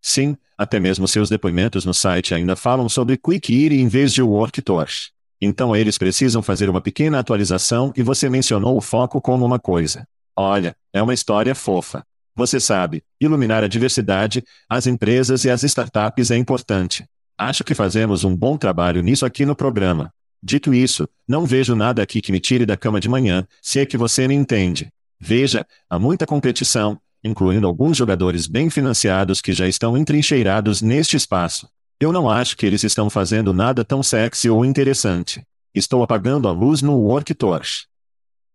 Sim, 0.00 0.36
até 0.56 0.80
mesmo 0.80 1.06
seus 1.06 1.28
depoimentos 1.28 1.84
no 1.84 1.92
site 1.92 2.34
ainda 2.34 2.56
falam 2.56 2.88
sobre 2.88 3.18
Quick 3.18 3.52
Easy 3.52 3.78
em 3.78 3.86
vez 3.86 4.12
de 4.12 4.22
Worktorch. 4.22 5.12
Então 5.38 5.76
eles 5.76 5.98
precisam 5.98 6.42
fazer 6.42 6.70
uma 6.70 6.80
pequena 6.80 7.18
atualização 7.18 7.92
e 7.94 8.02
você 8.02 8.30
mencionou 8.30 8.76
o 8.76 8.80
foco 8.80 9.20
como 9.20 9.44
uma 9.44 9.58
coisa. 9.58 10.06
Olha, 10.34 10.74
é 10.94 11.02
uma 11.02 11.12
história 11.12 11.54
fofa. 11.54 12.02
Você 12.34 12.58
sabe, 12.58 13.02
iluminar 13.20 13.62
a 13.62 13.68
diversidade, 13.68 14.42
as 14.68 14.86
empresas 14.86 15.44
e 15.44 15.50
as 15.50 15.62
startups 15.62 16.30
é 16.30 16.36
importante. 16.36 17.04
Acho 17.36 17.62
que 17.62 17.74
fazemos 17.74 18.24
um 18.24 18.34
bom 18.34 18.56
trabalho 18.56 19.02
nisso 19.02 19.26
aqui 19.26 19.44
no 19.44 19.54
programa. 19.54 20.12
Dito 20.42 20.72
isso, 20.72 21.08
não 21.28 21.44
vejo 21.44 21.76
nada 21.76 22.02
aqui 22.02 22.20
que 22.20 22.32
me 22.32 22.40
tire 22.40 22.64
da 22.66 22.76
cama 22.76 22.98
de 22.98 23.08
manhã, 23.08 23.46
se 23.60 23.78
é 23.78 23.86
que 23.86 23.96
você 23.96 24.26
me 24.26 24.34
entende. 24.34 24.88
Veja, 25.20 25.66
há 25.88 25.98
muita 25.98 26.26
competição, 26.26 26.98
incluindo 27.22 27.66
alguns 27.66 27.96
jogadores 27.96 28.46
bem 28.46 28.68
financiados 28.70 29.40
que 29.40 29.52
já 29.52 29.68
estão 29.68 29.96
entrincheirados 29.96 30.82
neste 30.82 31.16
espaço. 31.16 31.68
Eu 32.00 32.12
não 32.12 32.28
acho 32.28 32.56
que 32.56 32.66
eles 32.66 32.82
estão 32.82 33.08
fazendo 33.08 33.52
nada 33.52 33.84
tão 33.84 34.02
sexy 34.02 34.50
ou 34.50 34.64
interessante. 34.64 35.44
Estou 35.72 36.02
apagando 36.02 36.48
a 36.48 36.52
luz 36.52 36.82
no 36.82 36.96
Worktorch. 36.96 37.86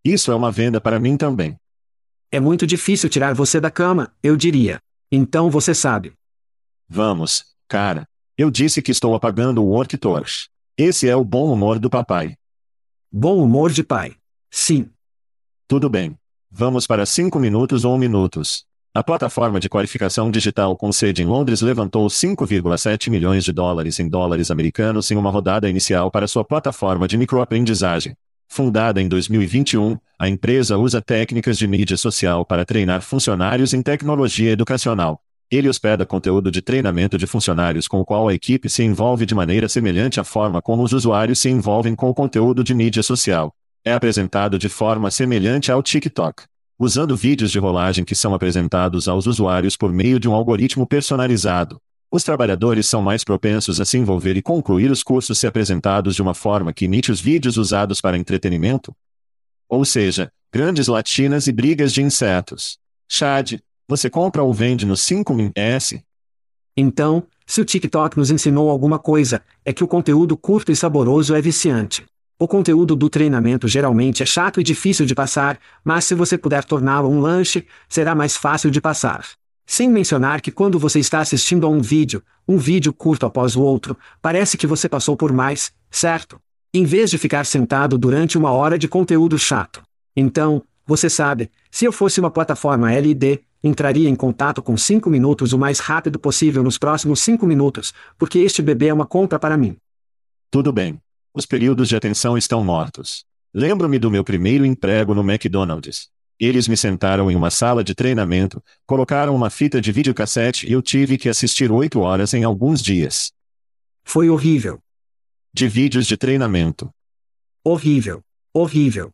Isso 0.04 0.30
é 0.30 0.34
uma 0.34 0.52
venda 0.52 0.80
para 0.80 1.00
mim 1.00 1.16
também. 1.16 1.56
É 2.30 2.38
muito 2.38 2.66
difícil 2.66 3.08
tirar 3.08 3.34
você 3.34 3.58
da 3.58 3.70
cama, 3.70 4.12
eu 4.22 4.36
diria. 4.36 4.78
Então 5.10 5.50
você 5.50 5.74
sabe. 5.74 6.12
Vamos, 6.86 7.44
cara. 7.66 8.06
Eu 8.36 8.50
disse 8.50 8.82
que 8.82 8.90
estou 8.90 9.14
apagando 9.14 9.62
o 9.62 9.68
Worktorch. 9.68 10.48
Esse 10.76 11.08
é 11.08 11.16
o 11.16 11.24
bom 11.24 11.50
humor 11.50 11.78
do 11.78 11.88
papai. 11.88 12.36
Bom 13.10 13.42
humor 13.42 13.72
de 13.72 13.82
pai. 13.82 14.14
Sim. 14.50 14.90
Tudo 15.66 15.88
bem. 15.88 16.16
Vamos 16.50 16.86
para 16.86 17.06
cinco 17.06 17.38
minutos 17.38 17.84
ou 17.86 17.96
minutos. 17.96 18.66
A 18.94 19.02
plataforma 19.02 19.58
de 19.58 19.68
qualificação 19.68 20.30
digital 20.30 20.76
com 20.76 20.92
sede 20.92 21.22
em 21.22 21.26
Londres 21.26 21.62
levantou 21.62 22.06
5,7 22.08 23.10
milhões 23.10 23.42
de 23.42 23.52
dólares 23.52 23.98
em 23.98 24.08
dólares 24.08 24.50
americanos 24.50 25.10
em 25.10 25.16
uma 25.16 25.30
rodada 25.30 25.68
inicial 25.68 26.10
para 26.10 26.28
sua 26.28 26.44
plataforma 26.44 27.08
de 27.08 27.16
microaprendizagem. 27.16 28.14
Fundada 28.48 29.00
em 29.00 29.08
2021, 29.08 29.98
a 30.18 30.28
empresa 30.28 30.76
usa 30.78 31.00
técnicas 31.00 31.58
de 31.58 31.66
mídia 31.68 31.96
social 31.96 32.44
para 32.44 32.64
treinar 32.64 33.02
funcionários 33.02 33.72
em 33.74 33.82
tecnologia 33.82 34.50
educacional. 34.50 35.20
Ele 35.50 35.68
hospeda 35.68 36.04
conteúdo 36.04 36.50
de 36.50 36.60
treinamento 36.60 37.16
de 37.16 37.26
funcionários 37.26 37.86
com 37.86 38.00
o 38.00 38.04
qual 38.04 38.28
a 38.28 38.34
equipe 38.34 38.68
se 38.68 38.82
envolve 38.82 39.24
de 39.24 39.34
maneira 39.34 39.68
semelhante 39.68 40.18
à 40.18 40.24
forma 40.24 40.60
como 40.60 40.82
os 40.82 40.92
usuários 40.92 41.38
se 41.38 41.48
envolvem 41.48 41.94
com 41.94 42.10
o 42.10 42.14
conteúdo 42.14 42.64
de 42.64 42.74
mídia 42.74 43.02
social. 43.02 43.54
É 43.84 43.92
apresentado 43.92 44.58
de 44.58 44.68
forma 44.68 45.10
semelhante 45.10 45.70
ao 45.70 45.82
TikTok 45.82 46.44
usando 46.78 47.16
vídeos 47.16 47.50
de 47.50 47.58
rolagem 47.58 48.04
que 48.04 48.14
são 48.14 48.32
apresentados 48.32 49.08
aos 49.08 49.26
usuários 49.26 49.76
por 49.76 49.92
meio 49.92 50.20
de 50.20 50.28
um 50.28 50.34
algoritmo 50.34 50.86
personalizado. 50.86 51.80
Os 52.10 52.24
trabalhadores 52.24 52.86
são 52.86 53.02
mais 53.02 53.22
propensos 53.22 53.80
a 53.80 53.84
se 53.84 53.98
envolver 53.98 54.34
e 54.36 54.42
concluir 54.42 54.90
os 54.90 55.02
cursos 55.02 55.38
se 55.38 55.46
apresentados 55.46 56.14
de 56.14 56.22
uma 56.22 56.32
forma 56.32 56.72
que 56.72 56.86
imite 56.86 57.12
os 57.12 57.20
vídeos 57.20 57.58
usados 57.58 58.00
para 58.00 58.16
entretenimento. 58.16 58.96
Ou 59.68 59.84
seja, 59.84 60.32
grandes 60.50 60.88
latinas 60.88 61.46
e 61.46 61.52
brigas 61.52 61.92
de 61.92 62.02
insetos. 62.02 62.78
Chad, 63.06 63.58
você 63.86 64.08
compra 64.08 64.42
ou 64.42 64.54
vende 64.54 64.86
no 64.86 64.94
5S? 64.94 66.02
Então, 66.74 67.26
se 67.46 67.60
o 67.60 67.64
TikTok 67.64 68.16
nos 68.16 68.30
ensinou 68.30 68.70
alguma 68.70 68.98
coisa, 68.98 69.42
é 69.62 69.72
que 69.72 69.84
o 69.84 69.88
conteúdo 69.88 70.34
curto 70.34 70.72
e 70.72 70.76
saboroso 70.76 71.34
é 71.34 71.42
viciante. 71.42 72.06
O 72.38 72.48
conteúdo 72.48 72.96
do 72.96 73.10
treinamento 73.10 73.68
geralmente 73.68 74.22
é 74.22 74.26
chato 74.26 74.60
e 74.60 74.64
difícil 74.64 75.04
de 75.04 75.14
passar, 75.14 75.58
mas 75.84 76.04
se 76.04 76.14
você 76.14 76.38
puder 76.38 76.64
torná-lo 76.64 77.10
um 77.10 77.20
lanche, 77.20 77.66
será 77.86 78.14
mais 78.14 78.34
fácil 78.34 78.70
de 78.70 78.80
passar. 78.80 79.26
Sem 79.70 79.86
mencionar 79.90 80.40
que 80.40 80.50
quando 80.50 80.78
você 80.78 80.98
está 80.98 81.20
assistindo 81.20 81.66
a 81.66 81.68
um 81.68 81.82
vídeo, 81.82 82.22
um 82.48 82.56
vídeo 82.56 82.90
curto 82.90 83.26
após 83.26 83.54
o 83.54 83.60
outro, 83.60 83.94
parece 84.22 84.56
que 84.56 84.66
você 84.66 84.88
passou 84.88 85.14
por 85.14 85.30
mais, 85.30 85.70
certo? 85.90 86.40
Em 86.72 86.86
vez 86.86 87.10
de 87.10 87.18
ficar 87.18 87.44
sentado 87.44 87.98
durante 87.98 88.38
uma 88.38 88.50
hora 88.50 88.78
de 88.78 88.88
conteúdo 88.88 89.38
chato. 89.38 89.82
Então, 90.16 90.62
você 90.86 91.10
sabe, 91.10 91.50
se 91.70 91.84
eu 91.84 91.92
fosse 91.92 92.18
uma 92.18 92.30
plataforma 92.30 92.90
LD, 92.90 93.42
entraria 93.62 94.08
em 94.08 94.16
contato 94.16 94.62
com 94.62 94.74
5 94.74 95.10
minutos 95.10 95.52
o 95.52 95.58
mais 95.58 95.80
rápido 95.80 96.18
possível 96.18 96.62
nos 96.62 96.78
próximos 96.78 97.20
5 97.20 97.46
minutos, 97.46 97.92
porque 98.16 98.38
este 98.38 98.62
bebê 98.62 98.86
é 98.86 98.94
uma 98.94 99.06
compra 99.06 99.38
para 99.38 99.58
mim. 99.58 99.76
Tudo 100.50 100.72
bem. 100.72 100.98
Os 101.34 101.44
períodos 101.44 101.90
de 101.90 101.94
atenção 101.94 102.38
estão 102.38 102.64
mortos. 102.64 103.22
Lembro-me 103.52 103.98
do 103.98 104.10
meu 104.10 104.24
primeiro 104.24 104.64
emprego 104.64 105.14
no 105.14 105.20
McDonald's. 105.20 106.08
Eles 106.40 106.68
me 106.68 106.76
sentaram 106.76 107.30
em 107.30 107.34
uma 107.34 107.50
sala 107.50 107.82
de 107.82 107.94
treinamento, 107.94 108.62
colocaram 108.86 109.34
uma 109.34 109.50
fita 109.50 109.80
de 109.80 109.90
videocassete 109.90 110.68
e 110.68 110.72
eu 110.72 110.80
tive 110.80 111.18
que 111.18 111.28
assistir 111.28 111.72
oito 111.72 112.00
horas 112.00 112.32
em 112.32 112.44
alguns 112.44 112.80
dias. 112.80 113.32
Foi 114.04 114.30
horrível. 114.30 114.80
De 115.52 115.66
vídeos 115.66 116.06
de 116.06 116.16
treinamento. 116.16 116.90
Horrível. 117.64 118.22
Horrível. 118.54 119.12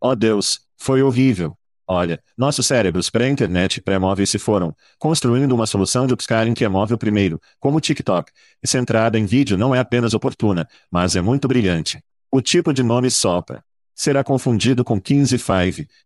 Oh 0.00 0.14
Deus, 0.14 0.60
foi 0.76 1.02
horrível. 1.02 1.56
Olha, 1.86 2.22
nossos 2.38 2.66
cérebros 2.66 3.10
pré-internet 3.10 3.76
e 3.76 3.82
pré-móveis 3.82 4.30
se 4.30 4.38
foram, 4.38 4.74
construindo 4.98 5.52
uma 5.52 5.66
solução 5.66 6.06
de 6.06 6.14
upscaling 6.14 6.54
que 6.54 6.64
é 6.64 6.68
móvel 6.68 6.96
primeiro, 6.96 7.40
como 7.60 7.76
o 7.76 7.80
TikTok. 7.80 8.32
Essa 8.62 8.78
entrada 8.78 9.18
em 9.18 9.26
vídeo 9.26 9.58
não 9.58 9.74
é 9.74 9.80
apenas 9.80 10.14
oportuna, 10.14 10.66
mas 10.90 11.14
é 11.16 11.20
muito 11.20 11.46
brilhante. 11.48 12.02
O 12.30 12.40
tipo 12.40 12.72
de 12.72 12.82
nome 12.82 13.10
sopa. 13.10 13.62
Será 13.94 14.24
confundido 14.24 14.84
com 14.84 15.00
15 15.00 15.36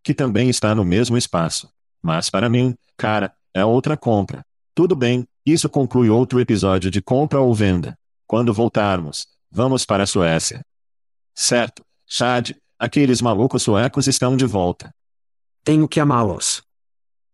que 0.03 0.13
também 0.13 0.49
está 0.49 0.75
no 0.75 0.85
mesmo 0.85 1.17
espaço. 1.17 1.69
Mas 2.01 2.29
para 2.29 2.49
mim, 2.49 2.75
cara, 2.95 3.33
é 3.53 3.65
outra 3.65 3.97
compra. 3.97 4.45
Tudo 4.75 4.95
bem, 4.95 5.25
isso 5.45 5.67
conclui 5.67 6.09
outro 6.09 6.39
episódio 6.39 6.91
de 6.91 7.01
compra 7.01 7.39
ou 7.39 7.53
venda. 7.53 7.97
Quando 8.27 8.53
voltarmos, 8.53 9.27
vamos 9.51 9.85
para 9.85 10.03
a 10.03 10.07
Suécia. 10.07 10.63
Certo, 11.33 11.83
Chad, 12.05 12.51
aqueles 12.77 13.21
malucos 13.21 13.63
suecos 13.63 14.07
estão 14.07 14.37
de 14.37 14.45
volta. 14.45 14.93
Tenho 15.63 15.87
que 15.87 15.99
amá-los. 15.99 16.61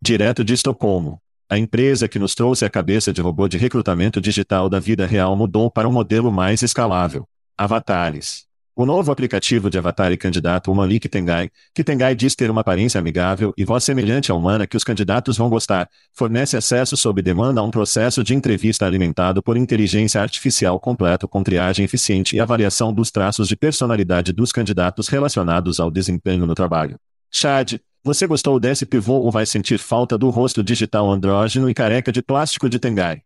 Direto 0.01 0.43
de 0.43 0.53
Estocolmo. 0.53 1.19
A 1.49 1.57
empresa 1.57 2.07
que 2.07 2.17
nos 2.17 2.33
trouxe 2.33 2.65
a 2.65 2.69
cabeça 2.69 3.13
de 3.13 3.21
robô 3.21 3.47
de 3.47 3.57
recrutamento 3.57 4.19
digital 4.19 4.67
da 4.67 4.79
vida 4.79 5.05
real 5.05 5.35
mudou 5.35 5.69
para 5.69 5.87
um 5.87 5.91
modelo 5.91 6.31
mais 6.31 6.63
escalável. 6.63 7.27
Avatares. 7.57 8.45
O 8.78 8.86
novo 8.86 9.09
aplicativo 9.09 9.69
de 9.69 9.78
avatar 9.78 10.11
e 10.11 10.17
candidato 10.17 10.69
Humanic 10.69 11.07
Tengai, 11.07 11.49
que 11.73 11.82
Tengai 11.82 12.13
diz 12.13 12.36
ter 12.36 12.51
uma 12.51 12.59
aparência 12.59 12.99
amigável 12.99 13.53
e 13.57 13.63
voz 13.63 13.86
semelhante 13.86 14.34
à 14.34 14.36
humana 14.36 14.67
que 14.67 14.76
os 14.76 14.84
candidatos 14.84 15.38
vão 15.38 15.49
gostar, 15.49 15.89
fornece 16.11 16.57
acesso 16.57 16.97
sob 16.97 17.21
demanda 17.21 17.61
a 17.61 17.63
um 17.63 17.71
processo 17.71 18.21
de 18.21 18.36
entrevista 18.36 18.86
alimentado 18.86 19.41
por 19.41 19.55
inteligência 19.55 20.21
artificial 20.21 20.78
completo 20.78 21.26
com 21.26 21.41
triagem 21.41 21.86
eficiente 21.86 22.36
e 22.36 22.41
avaliação 22.41 22.93
dos 22.93 23.09
traços 23.09 23.47
de 23.47 23.55
personalidade 23.55 24.34
dos 24.34 24.51
candidatos 24.51 25.07
relacionados 25.07 25.80
ao 25.80 25.89
desempenho 25.89 26.45
no 26.45 26.53
trabalho. 26.53 26.99
Chad, 27.32 27.80
você 28.03 28.28
gostou 28.28 28.59
desse 28.59 28.86
pivô 28.86 29.19
ou 29.21 29.32
vai 29.32 29.45
sentir 29.45 29.80
falta 29.80 30.17
do 30.17 30.30
rosto 30.30 30.61
digital 30.61 31.09
andrógeno 31.09 31.69
e 31.69 31.73
careca 31.73 32.11
de 32.11 32.21
plástico 32.21 32.67
de 32.67 32.78
Tengai? 32.78 33.21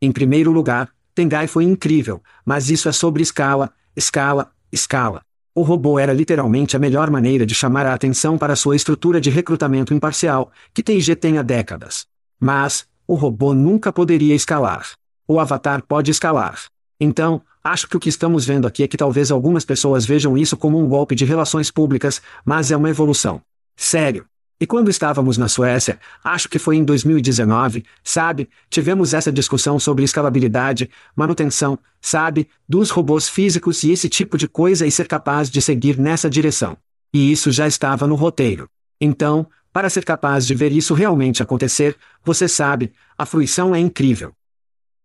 Em 0.00 0.10
primeiro 0.10 0.50
lugar, 0.50 0.88
Tengai 1.14 1.46
foi 1.46 1.64
incrível, 1.64 2.22
mas 2.46 2.70
isso 2.70 2.88
é 2.88 2.92
sobre 2.92 3.22
escala, 3.22 3.70
escala, 3.94 4.50
escala. 4.72 5.22
O 5.54 5.62
robô 5.62 5.98
era 5.98 6.12
literalmente 6.12 6.76
a 6.76 6.78
melhor 6.78 7.10
maneira 7.10 7.44
de 7.44 7.54
chamar 7.54 7.84
a 7.84 7.92
atenção 7.92 8.38
para 8.38 8.54
sua 8.54 8.76
estrutura 8.76 9.20
de 9.20 9.30
recrutamento 9.30 9.92
imparcial, 9.92 10.50
que 10.72 10.82
TIG 10.82 11.16
tem 11.16 11.38
há 11.38 11.42
décadas. 11.42 12.06
Mas, 12.38 12.86
o 13.06 13.14
robô 13.14 13.52
nunca 13.52 13.92
poderia 13.92 14.34
escalar. 14.34 14.90
O 15.26 15.40
avatar 15.40 15.82
pode 15.82 16.10
escalar. 16.10 16.60
Então, 17.00 17.42
acho 17.64 17.88
que 17.88 17.96
o 17.96 18.00
que 18.00 18.08
estamos 18.08 18.46
vendo 18.46 18.66
aqui 18.66 18.82
é 18.82 18.88
que 18.88 18.96
talvez 18.96 19.30
algumas 19.30 19.64
pessoas 19.64 20.06
vejam 20.06 20.38
isso 20.38 20.56
como 20.56 20.78
um 20.78 20.88
golpe 20.88 21.14
de 21.14 21.24
relações 21.24 21.70
públicas, 21.70 22.22
mas 22.44 22.70
é 22.70 22.76
uma 22.76 22.90
evolução. 22.90 23.40
Sério. 23.76 24.26
E 24.60 24.66
quando 24.66 24.90
estávamos 24.90 25.38
na 25.38 25.48
Suécia, 25.48 25.98
acho 26.22 26.46
que 26.46 26.58
foi 26.58 26.76
em 26.76 26.84
2019, 26.84 27.82
sabe, 28.04 28.46
tivemos 28.68 29.14
essa 29.14 29.32
discussão 29.32 29.78
sobre 29.78 30.04
escalabilidade, 30.04 30.90
manutenção, 31.16 31.78
sabe, 31.98 32.46
dos 32.68 32.90
robôs 32.90 33.26
físicos 33.26 33.82
e 33.84 33.90
esse 33.90 34.06
tipo 34.06 34.36
de 34.36 34.46
coisa 34.46 34.86
e 34.86 34.90
ser 34.90 35.08
capaz 35.08 35.48
de 35.48 35.62
seguir 35.62 35.98
nessa 35.98 36.28
direção. 36.28 36.76
E 37.12 37.32
isso 37.32 37.50
já 37.50 37.66
estava 37.66 38.06
no 38.06 38.14
roteiro. 38.14 38.68
Então, 39.00 39.46
para 39.72 39.88
ser 39.88 40.04
capaz 40.04 40.46
de 40.46 40.54
ver 40.54 40.72
isso 40.72 40.92
realmente 40.92 41.42
acontecer, 41.42 41.96
você 42.22 42.46
sabe, 42.46 42.92
a 43.16 43.24
fruição 43.24 43.74
é 43.74 43.78
incrível. 43.78 44.32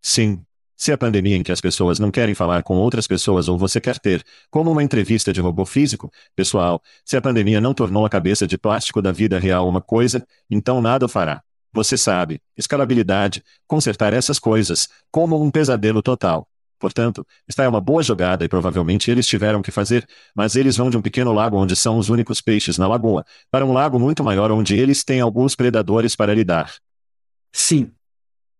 Sim, 0.01 0.41
se 0.75 0.91
a 0.91 0.97
pandemia 0.97 1.35
em 1.35 1.43
que 1.43 1.51
as 1.51 1.61
pessoas 1.61 1.99
não 1.99 2.11
querem 2.11 2.35
falar 2.35 2.63
com 2.63 2.75
outras 2.75 3.07
pessoas 3.07 3.47
ou 3.47 3.57
você 3.57 3.79
quer 3.79 3.97
ter, 3.99 4.23
como 4.49 4.71
uma 4.71 4.83
entrevista 4.83 5.31
de 5.31 5.41
robô 5.41 5.65
físico, 5.65 6.11
pessoal, 6.35 6.81
se 7.03 7.15
a 7.15 7.21
pandemia 7.21 7.61
não 7.61 7.73
tornou 7.73 8.05
a 8.05 8.09
cabeça 8.09 8.45
de 8.45 8.57
plástico 8.57 9.01
da 9.01 9.11
vida 9.11 9.39
real 9.39 9.67
uma 9.67 9.81
coisa, 9.81 10.25
então 10.49 10.81
nada 10.81 11.07
fará. 11.07 11.41
Você 11.71 11.97
sabe, 11.97 12.41
escalabilidade, 12.57 13.43
consertar 13.67 14.13
essas 14.13 14.39
coisas, 14.39 14.87
como 15.11 15.41
um 15.41 15.51
pesadelo 15.51 16.01
total. 16.01 16.47
Portanto, 16.79 17.25
está 17.47 17.63
é 17.63 17.67
uma 17.67 17.81
boa 17.81 18.03
jogada 18.03 18.43
e 18.43 18.49
provavelmente 18.49 19.09
eles 19.09 19.25
tiveram 19.25 19.61
que 19.61 19.71
fazer, 19.71 20.07
mas 20.35 20.55
eles 20.55 20.77
vão 20.77 20.89
de 20.89 20.97
um 20.97 21.01
pequeno 21.01 21.31
lago 21.31 21.57
onde 21.57 21.75
são 21.75 21.97
os 21.97 22.09
únicos 22.09 22.41
peixes 22.41 22.77
na 22.77 22.87
lagoa, 22.87 23.25
para 23.49 23.65
um 23.65 23.73
lago 23.73 23.99
muito 23.99 24.23
maior 24.23 24.51
onde 24.51 24.77
eles 24.77 25.03
têm 25.03 25.21
alguns 25.21 25.55
predadores 25.55 26.15
para 26.15 26.33
lidar. 26.33 26.73
Sim, 27.51 27.91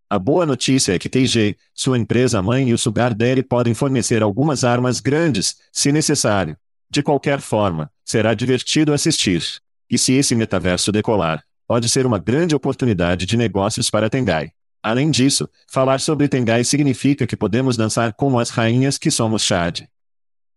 a 0.10 0.20
boa 0.20 0.45
notícia 0.45 0.93
é 0.93 0.99
que 0.99 1.10
TG, 1.10 1.58
sua 1.74 1.97
empresa 1.97 2.41
mãe 2.41 2.70
e 2.70 2.74
o 2.74 2.78
Sugar 2.78 3.14
Daddy 3.14 3.41
podem 3.41 3.74
fornecer 3.74 4.22
algumas 4.22 4.64
armas 4.64 4.99
grandes, 4.99 5.58
se 5.72 5.91
necessário. 5.91 6.56
De 6.89 7.01
qualquer 7.01 7.41
forma, 7.41 7.91
será 8.03 8.34
divertido 8.34 8.93
assistir. 8.93 9.43
E 9.89 9.97
se 9.97 10.14
esse 10.14 10.36
metaverso 10.36 10.91
decolar, 10.91 11.43
pode 11.68 11.89
ser 11.89 12.06
uma 12.06 12.20
grande 12.20 12.56
oportunidade 12.56 13.26
de 13.26 13.36
negócios 13.36 13.89
para 13.89 14.10
Tengai. 14.10 14.51
Além 14.84 15.10
disso, 15.10 15.49
falar 15.68 15.99
sobre 15.99 16.28
Tengai 16.28 16.64
significa 16.64 17.26
que 17.26 17.36
podemos 17.36 17.76
dançar 17.76 18.14
como 18.14 18.39
as 18.39 18.51
rainhas 18.51 18.99
que 18.99 19.10
somos 19.10 19.41
Chad. 19.41 19.82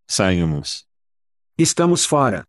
Saímos. 0.07 0.85
Estamos 1.57 2.05
fora. 2.05 2.45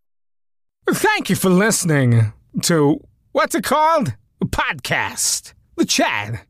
Thank 0.86 1.30
you 1.30 1.36
for 1.36 1.50
listening 1.50 2.32
to 2.62 3.00
what's 3.32 3.54
it 3.54 3.66
called? 3.66 4.14
A 4.42 4.46
podcast. 4.46 5.54
The 5.76 5.86
Chad. 5.86 6.49